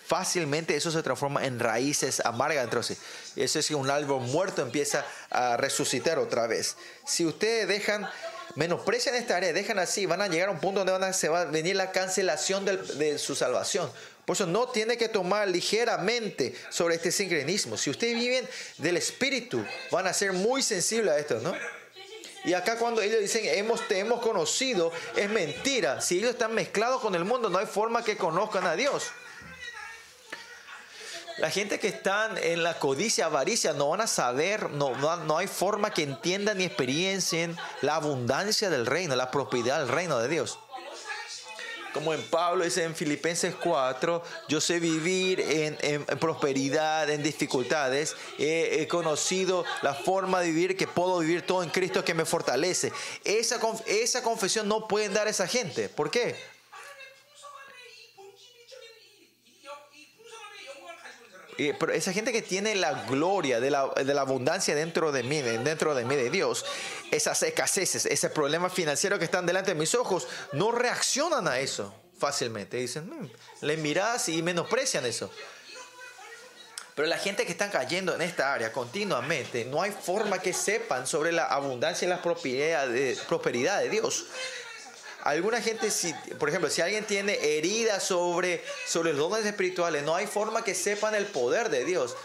[0.07, 2.97] Fácilmente eso se transforma en raíces amargas dentro de sí.
[3.35, 6.77] Eso es que un árbol muerto empieza a resucitar otra vez.
[7.05, 8.09] Si ustedes dejan,
[8.55, 11.41] menosprecian esta área, dejan así, van a llegar a un punto donde van se va
[11.41, 13.91] a venir la cancelación de su salvación.
[14.29, 17.79] Por eso no tiene que tomar ligeramente sobre este sincretismo.
[17.79, 18.47] Si ustedes viven
[18.77, 21.55] del Espíritu, van a ser muy sensibles a esto, ¿no?
[22.45, 26.03] Y acá cuando ellos dicen hemos, te hemos conocido, es mentira.
[26.03, 29.05] Si ellos están mezclados con el mundo, no hay forma que conozcan a Dios.
[31.39, 34.95] La gente que están en la codicia, avaricia, no van a saber, no,
[35.25, 40.19] no, hay forma que entiendan ni experiencien la abundancia del reino, la prosperidad del reino
[40.19, 40.59] de Dios.
[41.99, 47.25] Como en Pablo dice en Filipenses 4, yo sé vivir en, en- en prosperidad, en
[47.25, 48.15] dificultades.
[48.39, 52.25] He, he conocido la forma de vivir que puedo vivir todo en Cristo que me
[52.25, 52.93] fortalece.
[53.25, 55.89] Esa, esa confesión no pueden dar esa gente.
[55.89, 56.37] ¿Por qué?
[61.59, 65.43] Pero esa gente que tiene la gloria de la, de la abundancia dentro de mí,
[65.43, 66.65] de- dentro de mí, de Dios,
[67.11, 71.93] esas escaseces, ese problema financiero que están delante de mis ojos, no reaccionan a eso
[72.17, 72.77] fácilmente.
[72.77, 73.31] Dicen, "Mm",
[73.67, 75.31] le miras y menosprecian eso.
[76.95, 81.07] Pero la gente que está cayendo en esta área continuamente, no hay forma que sepan
[81.07, 82.89] sobre la abundancia y la prosperidad
[83.29, 84.27] prosperidad de Dios.
[85.29, 90.17] Alguna gente, si, por ejemplo, si alguien tiene heridas sobre, sobre los dones espirituales, no
[90.17, 92.17] hay forma que sepan el poder de Dios.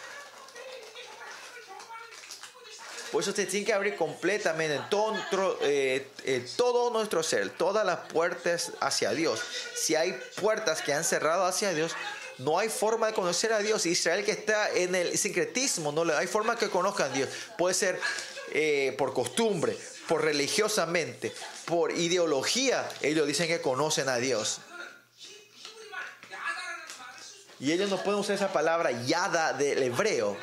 [3.11, 4.79] Por eso usted tiene que abrir completamente
[5.63, 9.41] eh, todo nuestro ser, todas las puertas hacia Dios.
[9.75, 11.91] Si hay puertas que han cerrado hacia Dios,
[12.37, 13.85] no hay forma de conocer a Dios.
[13.85, 17.27] Israel que está en el sincretismo, no hay forma que conozcan a Dios.
[17.57, 17.99] Puede ser
[18.53, 19.77] eh, por costumbre,
[20.07, 21.33] por religiosamente,
[21.65, 24.59] por ideología, ellos dicen que conocen a Dios.
[27.59, 30.35] Y ellos no pueden usar esa palabra yada del hebreo.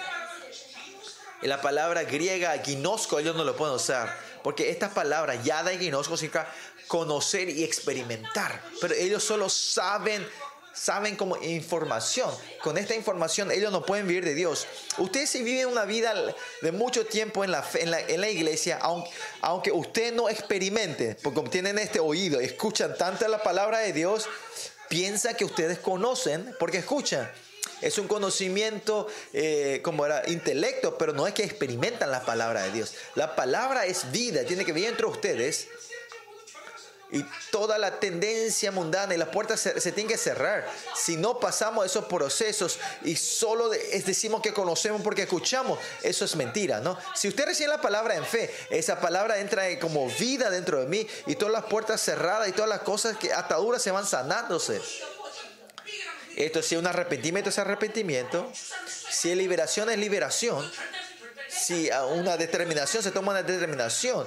[1.43, 4.17] Y la palabra griega ginosco ellos no lo pueden usar.
[4.43, 6.51] Porque estas palabras yada y ginosco significa
[6.87, 8.63] conocer y experimentar.
[8.81, 10.27] Pero ellos solo saben
[10.73, 12.31] saben como información.
[12.63, 14.67] Con esta información ellos no pueden vivir de Dios.
[14.99, 16.15] Ustedes si viven una vida
[16.63, 19.11] de mucho tiempo en la, en la, en la iglesia, aunque,
[19.41, 24.29] aunque usted no experimente, porque tienen este oído, escuchan tanta la palabra de Dios,
[24.89, 27.31] piensa que ustedes conocen porque escuchan.
[27.81, 32.73] Es un conocimiento eh, como era intelecto, pero no es que experimentan la palabra de
[32.73, 32.95] Dios.
[33.15, 35.69] La palabra es vida, tiene que vivir entre ustedes.
[37.13, 40.65] Y toda la tendencia mundana y las puertas se, se tienen que cerrar.
[40.95, 46.37] Si no pasamos esos procesos y solo de- decimos que conocemos porque escuchamos, eso es
[46.37, 46.97] mentira, ¿no?
[47.17, 50.87] Si usted recibe la palabra en fe, esa palabra entra en- como vida dentro de
[50.87, 54.81] mí y todas las puertas cerradas y todas las cosas que ataduras se van sanándose.
[56.37, 58.51] Esto si es un arrepentimiento es arrepentimiento.
[59.11, 60.71] Si es liberación es liberación.
[61.49, 64.27] Si una determinación se toma una determinación.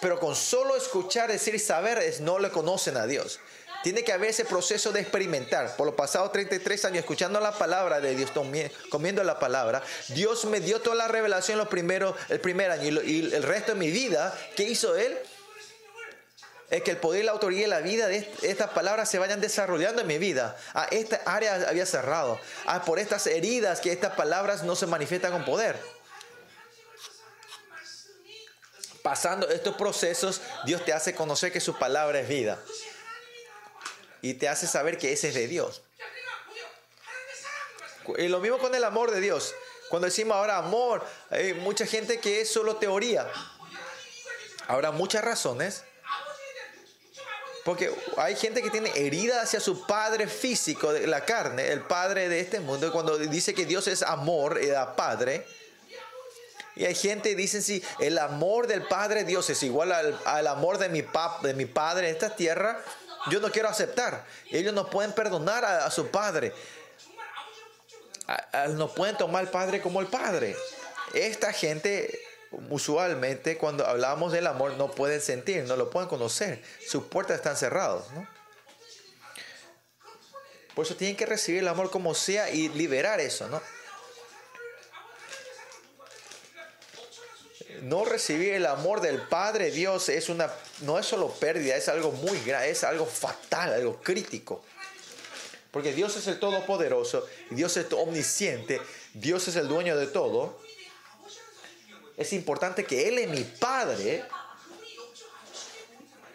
[0.00, 3.40] Pero con solo escuchar, decir y saber es no le conocen a Dios.
[3.82, 5.76] Tiene que haber ese proceso de experimentar.
[5.76, 8.32] Por los pasados 33 años escuchando la palabra de Dios,
[8.90, 13.32] comiendo la palabra, Dios me dio toda la revelación los primeros, el primer año y,
[13.32, 14.36] el resto de mi vida.
[14.56, 15.16] ¿Qué hizo Él?
[16.68, 19.40] es que el poder, la autoridad y la vida de est- estas palabras se vayan
[19.40, 20.56] desarrollando en mi vida.
[20.74, 22.40] Ah, esta área había cerrado.
[22.64, 25.78] Ah, por estas heridas que estas palabras no se manifiestan con poder.
[29.06, 32.58] pasando estos procesos, Dios te hace conocer que su palabra es vida.
[34.20, 35.80] Y te hace saber que ese es de Dios.
[38.18, 39.54] Y lo mismo con el amor de Dios.
[39.90, 43.30] Cuando decimos ahora amor, hay mucha gente que es solo teoría.
[44.66, 45.84] Habrá muchas razones.
[47.64, 52.40] Porque hay gente que tiene herida hacia su padre físico, la carne, el padre de
[52.40, 52.90] este mundo.
[52.90, 55.46] Cuando dice que Dios es amor, era padre
[56.76, 60.76] y hay gente que dice, sí, el amor del Padre Dios es igual al, amor
[60.76, 62.78] de mi, pap, de mi Padre en esta tierra.
[63.30, 64.26] Yo no quiero aceptar.
[64.50, 66.52] Ellos no pueden perdonar a, su Padre.
[68.76, 70.54] No pueden tomar al Padre como el Padre.
[71.14, 72.20] Esta gente
[72.70, 76.62] usualmente cuando hablamos del amor no pueden sentir, no lo pueden conocer.
[76.86, 78.04] Sus puertas están cerradas.
[78.12, 78.28] ¿no?
[80.74, 83.62] Por eso tienen que recibir el amor como sea y liberar eso, ¿no?
[87.86, 92.10] No recibir el amor del Padre Dios es una, no es solo pérdida, es algo
[92.10, 94.60] muy grave, es algo fatal, algo crítico.
[95.70, 98.80] Porque Dios es el Todopoderoso, Dios es omnisciente,
[99.14, 100.58] Dios es el dueño de todo.
[102.16, 104.24] Es importante que Él es mi Padre.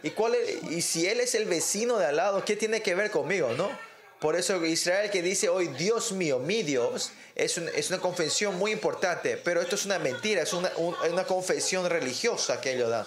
[0.03, 0.37] ¿Y, cuál
[0.69, 3.69] y si Él es el vecino de al lado, ¿qué tiene que ver conmigo, no?
[4.21, 8.71] Por eso Israel que dice hoy, Dios mío, mi Dios, es, es una confesión muy
[8.71, 13.05] importante, pero esto es una mentira, es una, un- una confesión religiosa que ellos dan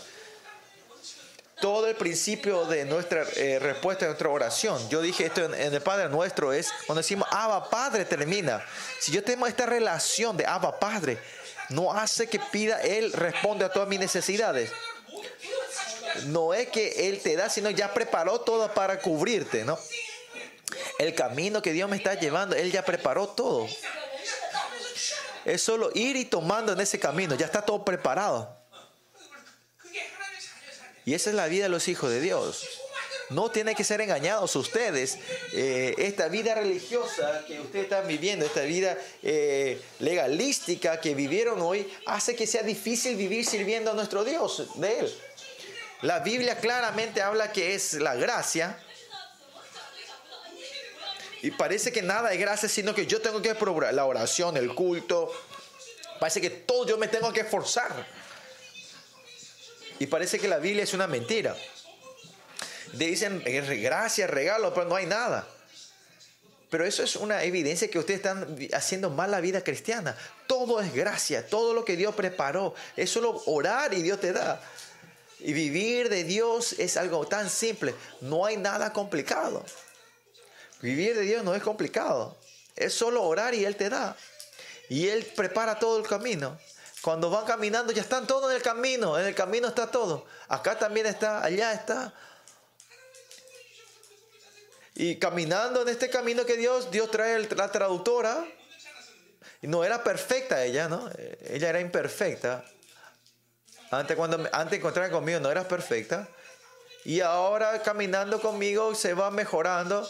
[1.61, 4.89] todo el principio de nuestra eh, respuesta a nuestra oración.
[4.91, 8.63] Yo dije esto en, en el Padre Nuestro es cuando decimos Abba Padre termina.
[9.01, 11.17] Si yo tengo esta relación de Abba Padre,
[11.71, 14.73] no hace que pida Él responde a todas mis necesidades.
[16.27, 19.79] No es que Él te da, sino ya preparó todo para cubrirte, ¿no?
[20.99, 23.69] El camino que Dios me está llevando, Él ya preparó todo.
[25.45, 28.57] Es solo ir y tomando en ese camino, ya está todo preparado.
[31.05, 32.67] Y esa es la vida de los hijos de Dios.
[33.31, 35.19] No tienen que ser engañados ustedes.
[35.53, 41.91] Eh, esta vida religiosa que ustedes están viviendo, esta vida eh, legalística que vivieron hoy,
[42.07, 45.15] hace que sea difícil vivir sirviendo a nuestro Dios de Él.
[46.03, 48.79] La Biblia claramente habla que es la gracia
[51.45, 54.75] y parece que nada es gracia, sino que yo tengo que procurar la oración, el
[54.75, 55.31] culto.
[56.19, 58.07] Parece que todo yo me tengo que esforzar.
[59.99, 61.55] Y parece que la Biblia es una mentira.
[62.95, 65.47] Dicen gracias, regalo, pero no hay nada.
[66.71, 70.17] Pero eso es una evidencia que ustedes están haciendo mal la vida cristiana.
[70.47, 72.75] Todo es gracia, todo lo que Dios preparó.
[72.97, 74.63] Es solo orar y Dios te da.
[75.41, 77.95] Y vivir de Dios es algo tan simple.
[78.23, 79.63] No hay nada complicado.
[80.85, 82.37] Vivir de Dios no es complicado.
[82.77, 84.15] Es solo orar y Él te da.
[84.91, 86.59] Y Él prepara todo el camino.
[87.01, 89.19] Cuando van caminando ya están todos en el camino.
[89.19, 90.27] En el camino está todo.
[90.47, 92.13] Acá también está, allá está.
[94.95, 98.45] Y caminando en este camino que Dios, Dios trae la traductora.
[99.63, 101.09] No era perfecta ella, ¿no?
[101.17, 102.63] Eh, Ella era imperfecta.
[103.91, 106.29] Antes, cuando, antes de conmigo no era perfecta.
[107.07, 110.07] Y ahora caminando conmigo se va mejorando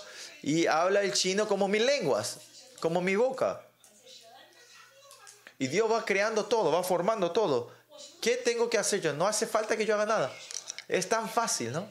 [0.46, 2.36] y habla el chino como mis lenguas,
[2.78, 3.62] como mi boca.
[5.58, 7.72] Y Dios va creando todo, va formando todo.
[8.20, 9.14] ¿Qué tengo que hacer yo?
[9.14, 10.30] No hace falta que yo haga nada.
[10.86, 11.90] Es tan fácil, ¿no?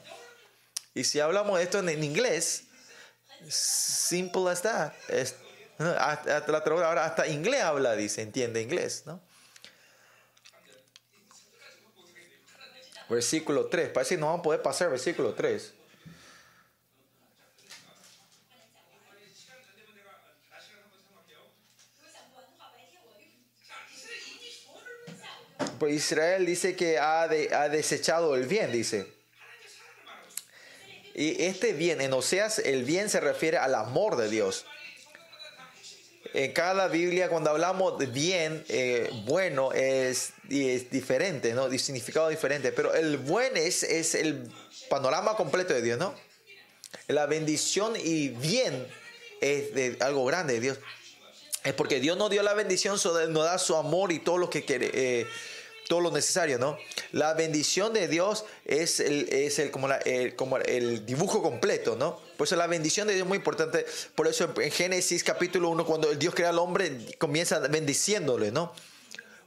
[0.94, 2.66] Y si hablamos esto en, inglés,
[3.48, 4.92] Simple as that.
[5.08, 5.34] Es.
[5.78, 9.20] Hasta- la ahora hasta inglés habla, dice, entiende inglés, ¿no?
[13.08, 13.88] Versículo 3.
[13.90, 15.74] Parece que no vamos a poder pasar versículo 3.
[25.88, 29.06] Israel dice que ha, de- ha desechado el bien, dice.
[31.14, 34.66] Y este bien, en Oseas, el bien se refiere al amor de Dios.
[36.32, 41.68] En cada Biblia, cuando hablamos de bien, eh, bueno, es, es diferente, ¿no?
[41.68, 42.72] De significado diferente.
[42.72, 43.84] Pero el buen es,
[44.16, 44.50] el
[44.88, 46.12] panorama completo de Dios, ¿no?
[47.06, 48.86] La bendición y bien
[49.40, 50.78] es de algo grande de Dios.
[51.62, 54.64] Es porque Dios nos dio la bendición, nos da su amor y todo lo que
[54.64, 55.26] quiere, eh,
[55.88, 56.78] todo lo necesario, ¿no?
[57.12, 62.20] La bendición de Dios es el, es el, como, el- como el dibujo completo, ¿no?
[62.36, 63.84] Por eso la bendición de Dios es muy importante.
[64.14, 68.72] Por eso en Génesis capítulo 1, cuando Dios crea al hombre, comienza bendiciéndole, ¿no?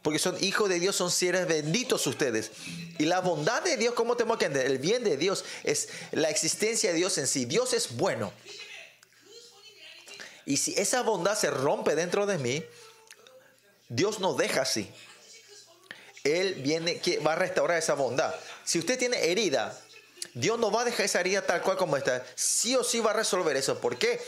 [0.03, 2.51] Porque son hijos de Dios, son seres benditos ustedes.
[2.97, 4.71] Y la bondad de Dios, ¿cómo tenemos que entender?
[4.71, 7.45] El bien de Dios es la existencia de Dios en sí.
[7.45, 8.31] Dios es bueno.
[10.45, 12.63] Y si esa bondad se rompe dentro de mí,
[13.89, 14.89] Dios nos deja así.
[16.27, 18.33] Él viene, que va a restaurar esa bondad.
[18.63, 19.77] Si usted tiene herida,
[20.33, 22.23] Dios no va a dejar esa herida tal cual como está.
[22.35, 23.79] Sí o sí va a resolver eso.
[23.79, 24.21] ¿Por qué?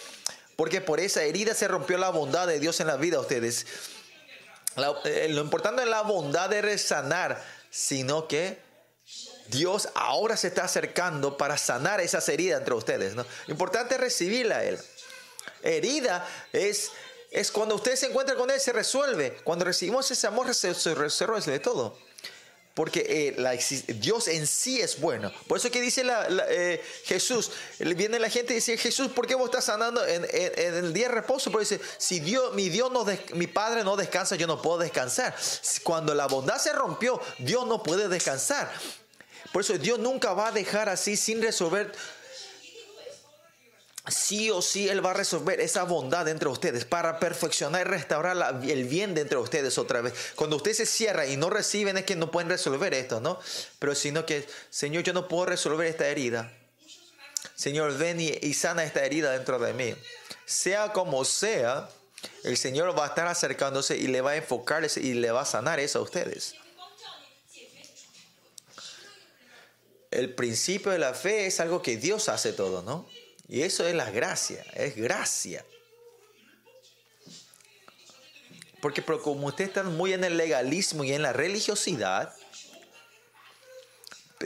[0.55, 3.65] Porque por esa herida se rompió la bondad de Dios en la vida de ustedes.
[5.05, 8.57] Eh, lo importante es la bondad de resanar, sino que
[9.47, 13.15] Dios ahora se está acercando para sanar esas heridas entre ustedes.
[13.15, 13.25] ¿no?
[13.47, 14.79] Importante es recibirla a Él.
[15.63, 16.91] Herida es,
[17.31, 19.37] es cuando usted se encuentra con Él, se resuelve.
[19.43, 21.97] Cuando recibimos ese amor, se, resuelve todo.
[22.73, 25.31] Porque eh, Dios en sí es bueno.
[25.47, 26.03] Por eso que dice
[26.49, 30.93] eh, Jesús, viene la gente y dice, Jesús, ¿por qué vos estás sanando en, el
[30.93, 31.51] día de reposo?
[31.51, 35.35] Pero dice, si Dios, mi Dios no mi Padre no descansa, yo no puedo descansar.
[35.83, 38.71] Cuando la bondad se rompió, Dios no puede descansar.
[39.51, 41.91] Por eso Dios nunca va a dejar así sin resolver
[44.09, 48.61] sí o sí Él va a resolver esa bondad entre ustedes para perfeccionar y restaurar
[48.63, 50.13] el bien de entre ustedes otra vez.
[50.35, 53.39] Cuando ustedes se cierran y no reciben es que no pueden resolver esto, ¿no?
[53.79, 56.51] Pero sino que, Señor, yo no puedo resolver esta herida.
[57.55, 59.95] Señor, ven y, y sana esta herida dentro de mí.
[60.45, 61.89] Sea como sea,
[62.43, 65.45] el Señor va a estar acercándose y le va a enfocar y le va a
[65.45, 66.55] sanar eso a ustedes.
[70.11, 73.07] El principio de la fe es algo que Dios hace todo, ¿no?
[73.49, 75.65] Y eso es la gracia, es gracia.
[78.79, 82.33] Porque como ustedes están muy en el legalismo y en la religiosidad,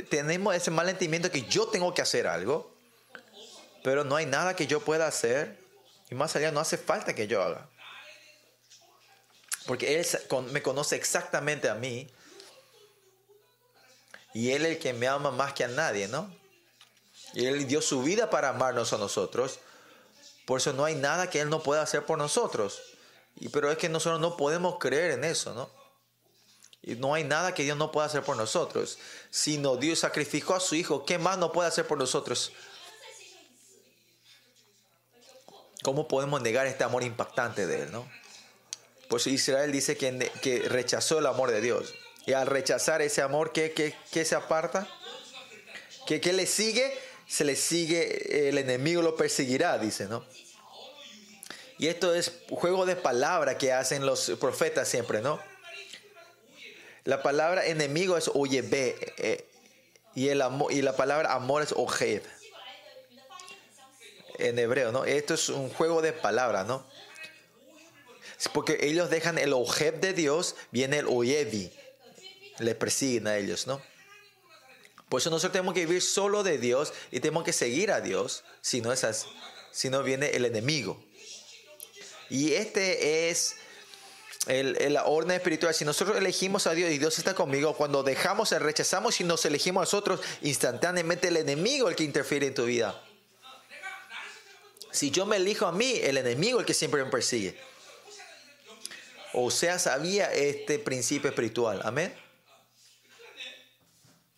[0.09, 2.73] tenemos ese mal entendimiento que yo tengo que hacer algo,
[3.83, 5.59] pero no hay nada que yo pueda hacer,
[6.09, 7.69] y más allá no hace falta que yo haga.
[9.67, 10.07] Porque Él
[10.51, 12.09] me conoce exactamente a mí,
[14.33, 16.33] y Él es el que me ama más que a nadie, ¿no?
[17.33, 19.59] Y Él dio su vida para amarnos a nosotros.
[20.45, 22.81] Por eso no hay nada que Él no pueda hacer por nosotros.
[23.35, 25.69] Y, pero es que nosotros no podemos creer en eso, ¿no?
[26.81, 28.99] Y no hay nada que Dios no pueda hacer por nosotros.
[29.31, 31.05] Sino Dios sacrificó a su Hijo.
[31.05, 32.51] ¿Qué más no puede hacer por nosotros?
[35.81, 38.07] ¿Cómo podemos negar este amor impactante de Él, no?
[39.07, 41.93] Pues Israel dice que, que rechazó el amor de Dios.
[42.25, 44.87] Y al rechazar ese amor, ¿qué, qué, qué se aparta?
[46.05, 46.97] ¿Qué, ¿Qué le sigue?
[47.33, 50.23] se le sigue, el enemigo lo perseguirá, dice, ¿no?
[51.79, 55.39] Y esto es juego de palabra que hacen los profetas siempre, ¿no?
[57.05, 59.45] La palabra enemigo es oyebe eh, eh,
[60.13, 62.21] y, el amor, y la palabra amor es ojeb
[64.37, 65.03] en hebreo, ¿no?
[65.03, 66.85] Esto es un juego de palabras, ¿no?
[68.53, 71.71] Porque ellos dejan el ojeb de Dios, viene el oyebi,
[72.59, 73.81] le persiguen a ellos, ¿no?
[75.13, 78.43] Por eso nosotros tenemos que vivir solo de Dios y tenemos que seguir a Dios,
[78.61, 79.27] si no es
[79.71, 80.99] si no viene el enemigo.
[82.31, 83.57] Y este es
[84.47, 85.71] el, orden espiritual.
[85.75, 89.81] Si nosotros elegimos a Dios y Dios está conmigo, cuando dejamos, rechazamos y nos elegimos
[89.81, 92.99] a nosotros, instantáneamente el enemigo el que interfiere en tu vida.
[94.89, 97.55] Si yo me elijo a mí, el enemigo el que siempre me persigue.
[99.33, 101.81] O sea, sabía este principio espiritual.
[101.83, 102.22] Amén.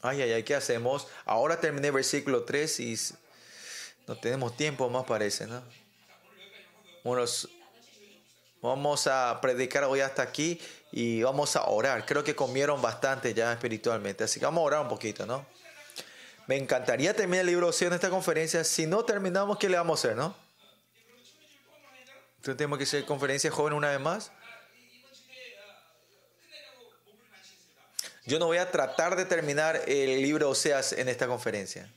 [0.06, 1.07] Ay, ay, ay, ¿qué hacemos?
[1.26, 2.95] Ahora terminé versículo 3 y
[4.06, 5.64] no tenemos tiempo más, parece, ¿no?
[7.03, 7.26] Bueno,
[8.61, 10.61] vamos a predicar hoy hasta aquí
[10.91, 12.06] y vamos a orar.
[12.06, 15.44] Creo que comieron bastante ya espiritualmente, así que vamos a orar un poquito, ¿no?
[16.45, 18.64] Me encantaría terminar el libro de Oseas en esta conferencia.
[18.64, 20.36] Si no terminamos, ¿qué le vamos a hacer, no?
[22.36, 24.32] Entonces tenemos que hacer conferencia joven una vez más.
[28.26, 31.88] Yo no voy a tratar de terminar el libro Oseas en esta conferencia.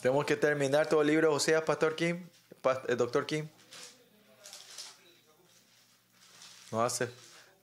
[0.00, 2.28] Tenemos que terminar todo el libro Oseas, Pastor Kim,
[2.86, 3.48] eh, Doctor Kim.
[6.70, 7.08] No hace,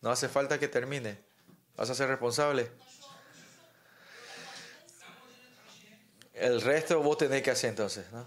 [0.02, 1.18] no hace falta que termine.
[1.78, 2.70] Vas a ser responsable.
[6.46, 8.24] El resto vos tenés que hacer entonces, ¿no?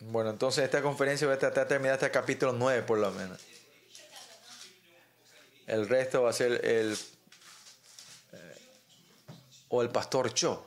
[0.00, 3.12] Bueno, entonces esta conferencia va a tratar de terminar hasta el capítulo 9 por lo
[3.12, 3.40] menos.
[5.68, 6.98] El resto va a ser el...
[8.32, 8.56] Eh,
[9.68, 10.66] o el pastor Cho.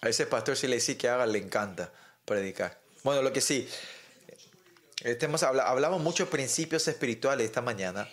[0.00, 1.92] A ese pastor si le decís que haga, le encanta
[2.24, 2.78] predicar.
[3.02, 3.68] Bueno, lo que sí,
[5.00, 8.08] este hemos habla- hablamos muchos principios espirituales esta mañana.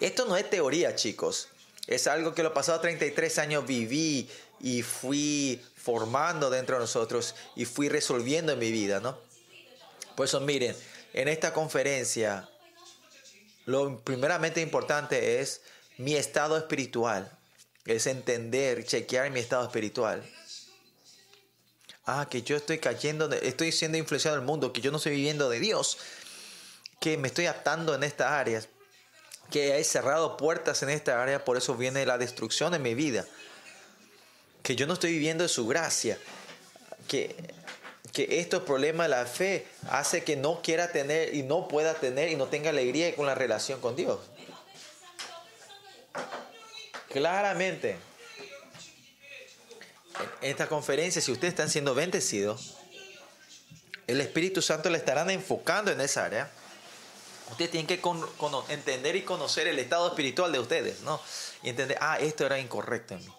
[0.00, 1.48] Esto no es teoría, chicos.
[1.86, 4.28] Es algo que los pasados 33 años viví
[4.60, 9.18] y fui formando dentro de nosotros y fui resolviendo en mi vida, ¿no?
[10.16, 10.74] Por eso, miren,
[11.12, 12.48] en esta conferencia,
[13.66, 15.60] lo primeramente importante es
[15.98, 17.30] mi estado espiritual.
[17.84, 20.22] Es entender, chequear mi estado espiritual.
[22.06, 25.16] Ah, que yo estoy cayendo, de- estoy siendo influenciado del mundo, que yo no estoy
[25.16, 25.98] viviendo de Dios,
[27.00, 28.68] que me estoy atando en estas áreas,
[29.50, 33.24] que he cerrado puertas en esta área, por eso viene la destrucción en mi vida,
[34.62, 36.16] que yo no estoy viviendo de su gracia,
[37.08, 37.34] que,
[38.12, 42.28] que estos problemas de la fe hace que no quiera tener y no pueda tener
[42.30, 44.18] y no tenga alegría con la relación con Dios.
[47.08, 47.96] Claramente.
[50.40, 52.76] En esta conferencia, si ustedes están siendo bendecidos,
[54.06, 56.50] el Espíritu Santo le estarán enfocando en esa área.
[57.50, 58.00] Ustedes tienen que
[58.68, 61.20] entender y conocer el estado espiritual de ustedes, ¿no?
[61.62, 63.32] Y entender, ah, esto era incorrecto en mí.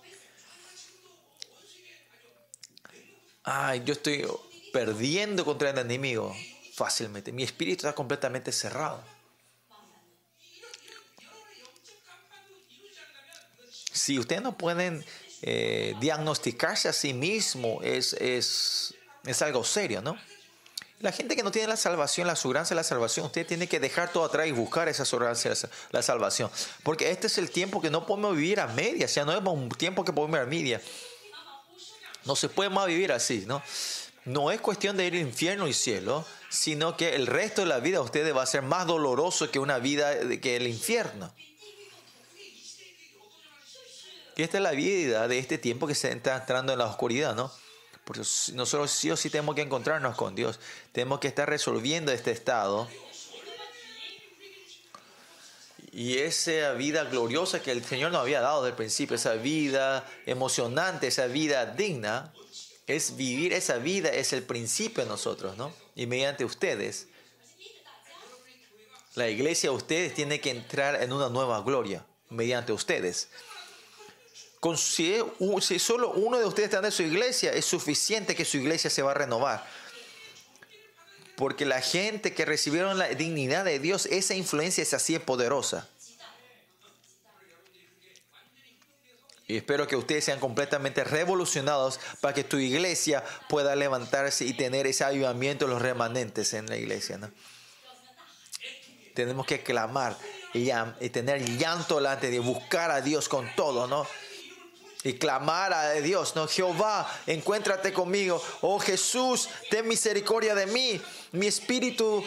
[3.43, 4.27] Ay, yo estoy
[4.73, 6.35] perdiendo contra el enemigo
[6.73, 7.31] fácilmente.
[7.31, 9.03] Mi espíritu está completamente cerrado.
[13.93, 15.05] Si ustedes no pueden
[15.41, 18.95] eh, diagnosticarse a sí mismo, es, es,
[19.25, 20.17] es algo serio, ¿no?
[20.99, 23.79] La gente que no tiene la salvación, la aseguranza de la salvación, usted tiene que
[23.79, 26.49] dejar todo atrás y buscar esa aseguranza de la salvación.
[26.81, 29.69] Porque este es el tiempo que no podemos vivir a medias, ya no es un
[29.69, 30.81] tiempo que podemos vivir a medias.
[32.25, 33.61] No se puede más vivir así, ¿no?
[34.25, 37.79] No es cuestión de ir al infierno y cielo, sino que el resto de la
[37.79, 41.31] vida de ustedes va a ser más doloroso que una vida que el infierno.
[44.37, 47.51] Esta es la vida de este tiempo que se está entrando en la oscuridad, ¿no?
[48.03, 48.21] Porque
[48.53, 50.59] nosotros sí o sí tenemos que encontrarnos con Dios.
[50.91, 52.87] Tenemos que estar resolviendo este estado.
[55.91, 60.07] Y esa vida gloriosa que el Señor nos había dado desde el principio, esa vida
[60.27, 62.31] emocionante, esa vida digna,
[62.85, 65.73] es vivir esa vida, es el principio de nosotros, ¿no?
[65.95, 67.07] Y mediante ustedes,
[69.15, 73.29] la iglesia, ustedes tiene que entrar en una nueva gloria, mediante ustedes.
[74.75, 75.13] Si,
[75.75, 79.01] es solo uno de ustedes está en su iglesia, es suficiente que su iglesia se
[79.01, 79.65] va a renovar.
[81.35, 85.87] Porque la gente que recibieron la dignidad de Dios, esa influencia es así de poderosa.
[89.47, 94.87] Y espero que ustedes sean completamente revolucionados para que tu iglesia pueda levantarse y tener
[94.87, 97.17] ese avivamiento de los remanentes en la iglesia.
[97.17, 97.31] ¿no?
[99.13, 100.17] Tenemos que clamar
[100.53, 104.05] y tener llanto delante de buscar a Dios con todo, ¿no?
[105.07, 108.43] Y clamar a Dios, no Jehová, encuéntrate conmigo.
[108.59, 111.01] Oh Jesús, ten misericordia de mí.
[111.31, 112.21] Mi espíritu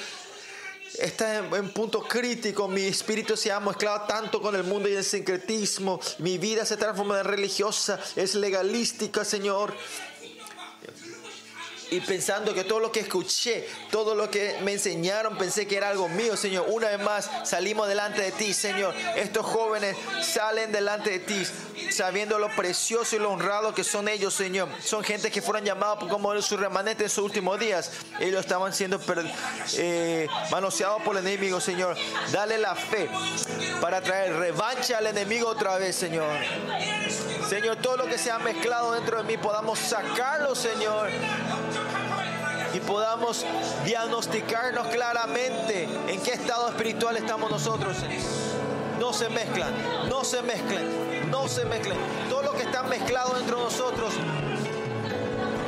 [0.98, 2.69] está en, punto crítico.
[2.69, 6.01] Mi espíritu se ha mezclado tanto con el mundo y el sincretismo.
[6.20, 9.74] Mi vida se transforma en religiosa, es legalística, Señor.
[11.91, 15.89] Y pensando que todo lo que escuché, todo lo que me enseñaron, pensé que era
[15.89, 16.67] algo mío, Señor.
[16.69, 18.95] Una vez más salimos delante de ti, Señor.
[19.17, 21.43] Estos jóvenes salen delante de ti,
[21.91, 24.69] sabiendo lo precioso y lo honrado que son ellos, Señor.
[24.81, 27.91] Son gente que fueron llamados como sus remanentes en sus últimos días.
[28.21, 29.01] Ellos estaban siendo
[29.77, 31.97] eh, manoseados por el enemigo, Señor.
[32.31, 33.09] Dale la fe
[33.81, 36.31] para traer revancha al enemigo otra vez, Señor.
[37.49, 41.11] Señor, todo lo que se ha mezclado dentro de mí, podamos sacarlo, Señor
[42.75, 43.45] y podamos
[43.85, 47.97] diagnosticarnos claramente en qué estado espiritual estamos nosotros.
[48.99, 49.73] No se mezclan,
[50.09, 51.97] no se mezclen, no se mezclen.
[52.29, 54.15] Todo lo que está mezclado dentro de nosotros,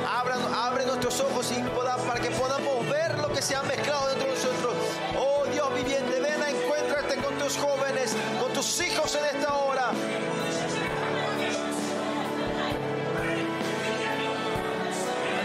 [0.08, 1.10] abran, abre nuestro
[2.20, 4.74] que podamos ver lo que se ha mezclado dentro de nosotros.
[5.18, 9.92] Oh Dios viviente, ven a encuéntrate con tus jóvenes, con tus hijos en esta hora.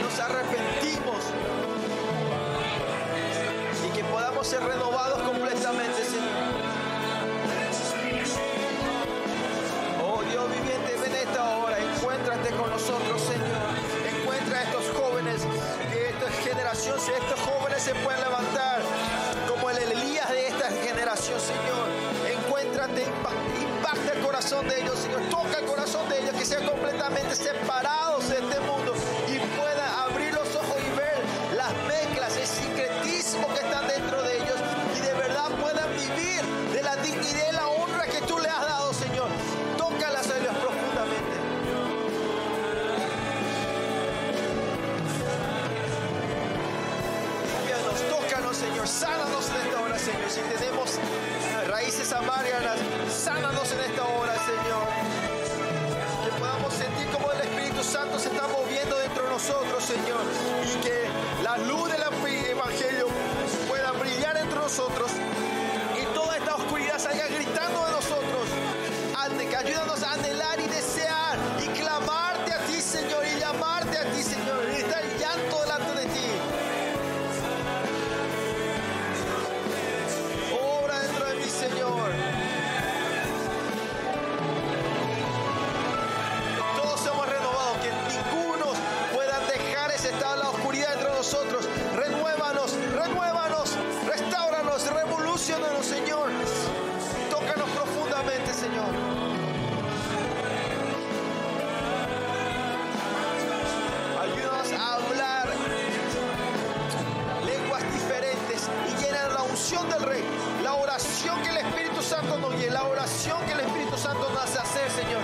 [0.01, 0.66] Nos arrepentimos
[4.47, 6.23] ser renovados completamente, Señor.
[10.01, 14.21] Oh Dios viviente, ven esta hora, encuéntrate con nosotros, Señor.
[14.21, 15.41] Encuentra a estos jóvenes,
[15.91, 18.79] que esta generación, si estos jóvenes se pueden levantar
[19.49, 21.85] como el Elías de esta generación, Señor.
[22.39, 25.21] Encuéntrate, impa- impacta el corazón de ellos, Señor.
[25.29, 27.86] Toca el corazón de ellos, que sean completamente separados
[59.87, 60.19] Señor.
[60.65, 61.07] Y que
[61.43, 63.07] la luz del Evangelio
[63.69, 65.16] pueda brillar entre nosotros.
[95.37, 96.29] Revolucionanos, Señor.
[97.29, 98.89] Tócanos profundamente, Señor.
[104.19, 105.49] Ayúdanos a hablar
[107.45, 110.23] lenguas diferentes y llena la unción del Rey.
[110.63, 114.43] La oración que el Espíritu Santo nos guía, la oración que el Espíritu Santo nos
[114.43, 115.21] hace hacer, Señor.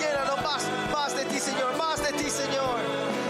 [0.00, 3.25] Llénanos más, más de ti, Señor, más de ti, Señor.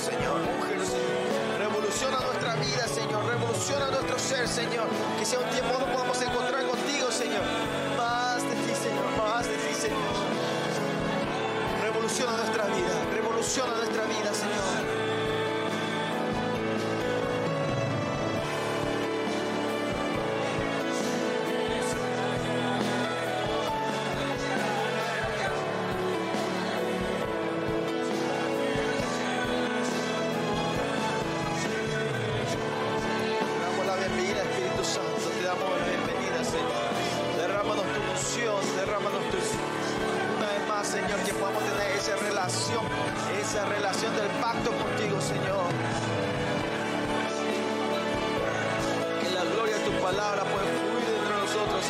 [0.00, 0.40] Señor.
[1.58, 3.22] Revoluciona nuestra vida, Señor.
[3.26, 4.88] Revoluciona nuestro ser, Señor.
[5.18, 6.59] Que sea un tiempo donde podamos encontrar
[42.46, 45.66] esa relación del pacto contigo, Señor.
[49.20, 51.84] Que la gloria de tu palabra pueda fluir dentro de nosotros.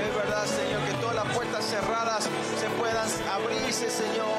[0.00, 4.31] Es verdad, Señor, que todas las puertas cerradas se puedan abrirse, Señor.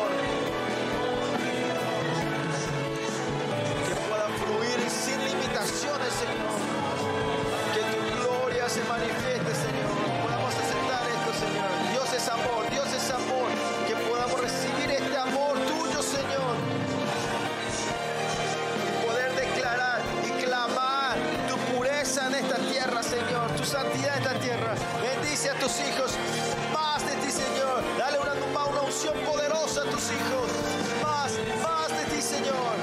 [25.64, 26.12] Tus hijos.
[26.74, 27.82] Más de ti, Señor.
[27.98, 28.34] Dale una,
[28.70, 30.48] una, unción poderosa a tus hijos.
[31.02, 31.32] Más,
[31.64, 32.74] más de ti, Señor.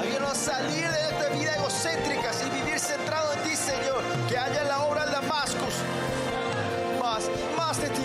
[0.00, 4.02] Ayúdanos a salir de esta vida egocéntrica y vivir centrado en ti, Señor.
[4.28, 5.74] Que haya la obra de Damascus.
[7.00, 7.22] Más,
[7.56, 8.04] más de ti,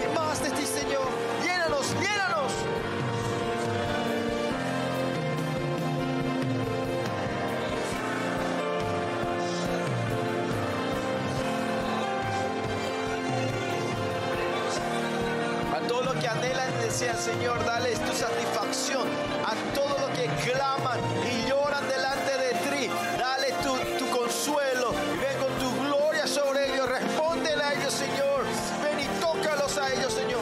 [16.20, 19.08] que anhelan y desean, Señor, dale tu satisfacción.
[19.46, 24.94] A todo lo que claman y lloran delante de ti, dale tu, consuelo.
[25.22, 26.88] Ven con tu gloria sobre ellos.
[26.90, 28.44] Respóndele a ellos, Señor.
[28.84, 30.42] Ven y tócalos a ellos, Señor.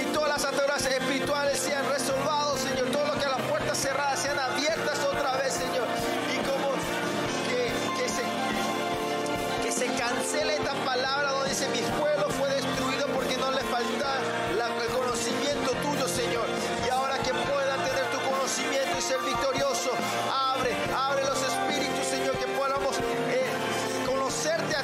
[0.00, 2.90] Y todas las ataduras espirituales sean resolvados, Señor.
[2.90, 5.86] Todo lo que a las puertas cerradas sean abiertas otra vez, Señor.
[6.32, 6.72] Y como
[7.48, 8.22] que, que se
[9.62, 14.14] que se cancele esta palabra donde dice mi pueblo fue destruido porque no le falta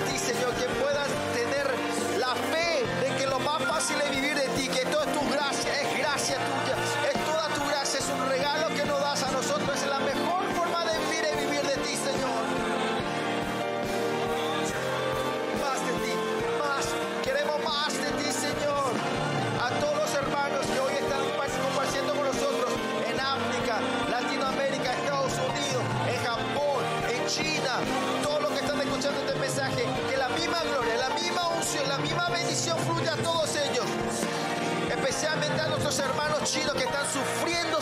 [0.06, 1.66] ti, Señor, que puedas tener
[2.18, 5.19] la fe de que lo más fácil es vivir de ti, que todo esto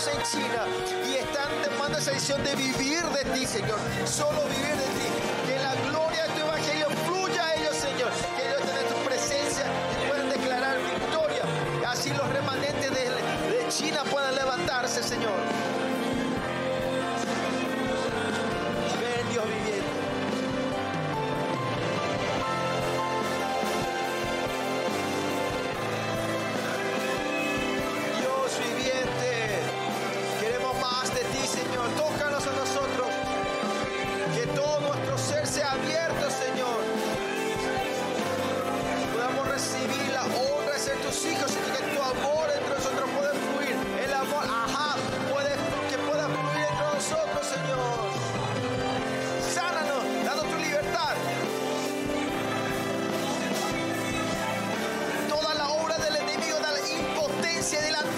[0.07, 0.65] en China
[1.11, 3.79] y están tomando esa decisión de vivir de ti, Señor.
[4.05, 5.09] Solo vivir de ti.
[5.45, 8.11] Que la gloria de tu evangelio fluya a ellos, Señor.
[8.37, 9.65] Que ellos tengan tu presencia
[10.01, 11.43] y puedan declarar victoria.
[11.89, 13.11] Así los remanentes de,
[13.51, 15.68] de China puedan levantarse, Señor.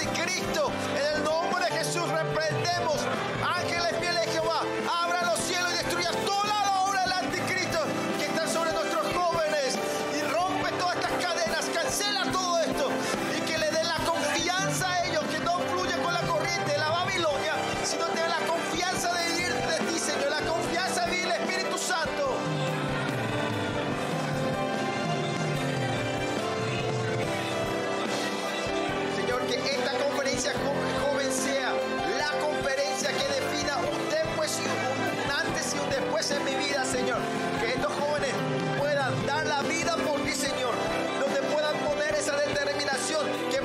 [0.01, 0.71] Anticristo.
[0.97, 2.97] En el nombre de Jesús reprendemos.
[3.43, 4.63] Ángeles fieles de Jehová,
[5.03, 7.81] abra los cielos y destruya toda la obra del anticristo
[8.19, 9.79] que está sobre nuestros jóvenes.
[10.17, 12.40] Y rompe todas estas cadenas, cancela todo
[43.11, 43.60] que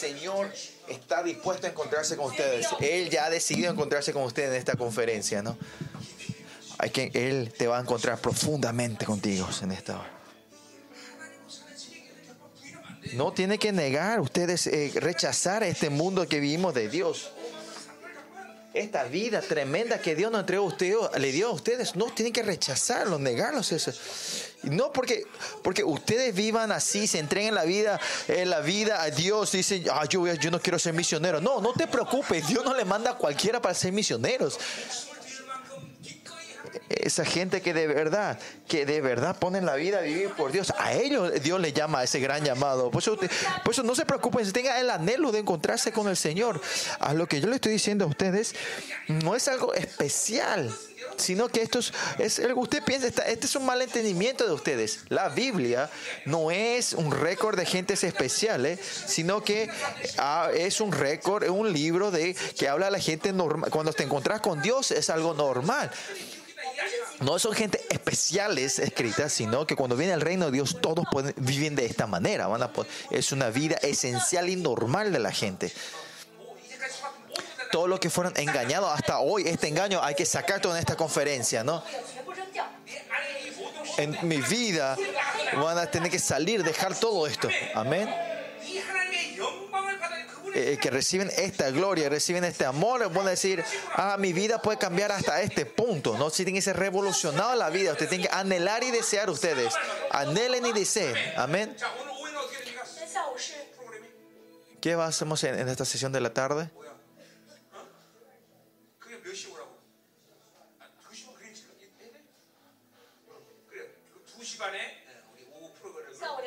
[0.00, 0.50] Señor
[0.88, 2.66] está dispuesto a encontrarse con ustedes.
[2.80, 5.58] Él ya ha decidido encontrarse con ustedes en esta conferencia, ¿no?
[6.78, 10.10] Hay que, él te va a encontrar profundamente contigo en esta hora.
[13.12, 17.32] No tiene que negar ustedes eh, rechazar este mundo que vivimos de Dios.
[18.72, 22.32] Esta vida tremenda que Dios nos entregó a ustedes, le dio a ustedes, no tienen
[22.32, 23.92] que rechazarlo, negarlos eso.
[24.62, 25.26] No porque,
[25.62, 27.98] porque ustedes vivan así, se entreguen la vida,
[28.28, 31.40] eh, la vida a Dios, dicen, ah, yo, yo no quiero ser misionero.
[31.40, 34.56] No, no te preocupes, Dios no le manda a cualquiera para ser misioneros.
[37.02, 40.72] Esa gente que de verdad, que de verdad ponen la vida a vivir por Dios,
[40.78, 42.90] a ellos Dios le llama ese gran llamado.
[42.90, 43.18] Por eso,
[43.64, 46.60] por no se preocupen, tengan el anhelo de encontrarse con el Señor.
[46.98, 48.54] A lo que yo le estoy diciendo a ustedes,
[49.08, 50.72] no es algo especial,
[51.16, 55.00] sino que esto es, es usted piensa, este es un mal entendimiento de ustedes.
[55.08, 55.90] La Biblia
[56.24, 59.70] no es un récord de gentes especiales, sino que
[60.18, 63.70] ah, es un récord, un libro de que habla a la gente normal.
[63.70, 65.90] Cuando te encontrás con Dios es algo normal.
[67.20, 71.34] No son gente especiales escritas, sino que cuando viene el reino de Dios todos pueden,
[71.36, 72.48] viven de esta manera.
[73.10, 75.72] Es una vida esencial y normal de la gente.
[77.70, 80.96] Todos los que fueron engañados hasta hoy, este engaño hay que sacar todo en esta
[80.96, 81.84] conferencia, ¿no?
[83.96, 84.96] En mi vida
[85.54, 87.48] van a tener que salir, dejar todo esto.
[87.74, 88.08] Amén
[90.54, 93.64] eh, que reciben esta gloria, reciben este amor, van a decir,
[93.94, 96.30] ah, mi vida puede cambiar hasta este punto, ¿no?
[96.30, 99.72] Si tienen que ser revolucionado la vida, ustedes tienen que anhelar y desear ustedes,
[100.10, 101.76] anhelen y deseen, amén.
[104.80, 106.70] ¿Qué hacemos en, en esta sesión de la tarde?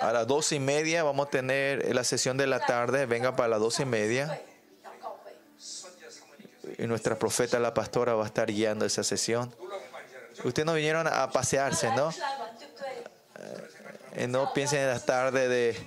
[0.03, 3.05] A las dos y media vamos a tener la sesión de la tarde.
[3.05, 4.41] Venga para las dos y media.
[6.77, 9.55] Y nuestra profeta, la pastora, va a estar guiando esa sesión.
[10.43, 12.09] Ustedes no vinieron a pasearse, ¿no?
[14.15, 15.77] Eh, no piensen en la tarde de,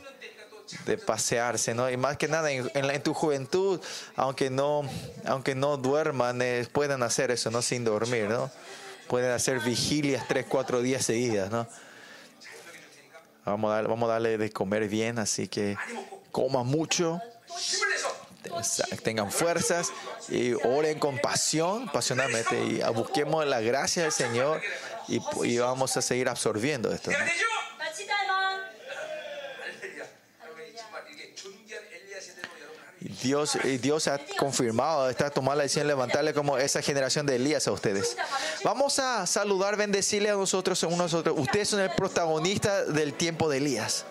[0.87, 1.91] de pasearse, ¿no?
[1.91, 3.83] Y más que nada, en, tu juventud,
[4.15, 4.89] aunque no,
[5.27, 7.61] aunque no duerman, eh, pueden hacer eso, ¿no?
[7.61, 8.51] Sin dormir, ¿no?
[9.09, 11.69] Pueden hacer vigilias tres, cuatro días seguidas, ¿no?
[13.47, 15.77] Vamos a, darle, vamos a darle de comer bien, así que
[16.33, 17.21] coman mucho,
[19.05, 19.93] tengan fuerzas
[20.29, 24.61] y oren con pasión, pasionalmente, y busquemos la gracia del Señor
[25.09, 27.13] y, vamos a seguir absorbiendo esto.
[27.13, 27.19] ¿no?
[33.23, 37.37] Dios, y Dios ha confirmado, está tomando la decisión de levantarle como esa generación de
[37.37, 38.17] Elías a ustedes.
[38.65, 41.39] Vamos a saludar, bendecirle a nosotros, a unos a otros.
[41.39, 44.05] Ustedes son el protagonista del tiempo de Elías.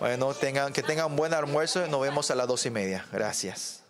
[0.00, 3.06] Bueno, tengan, que tengan un buen almuerzo nos vemos a las dos y media.
[3.12, 3.81] Gracias.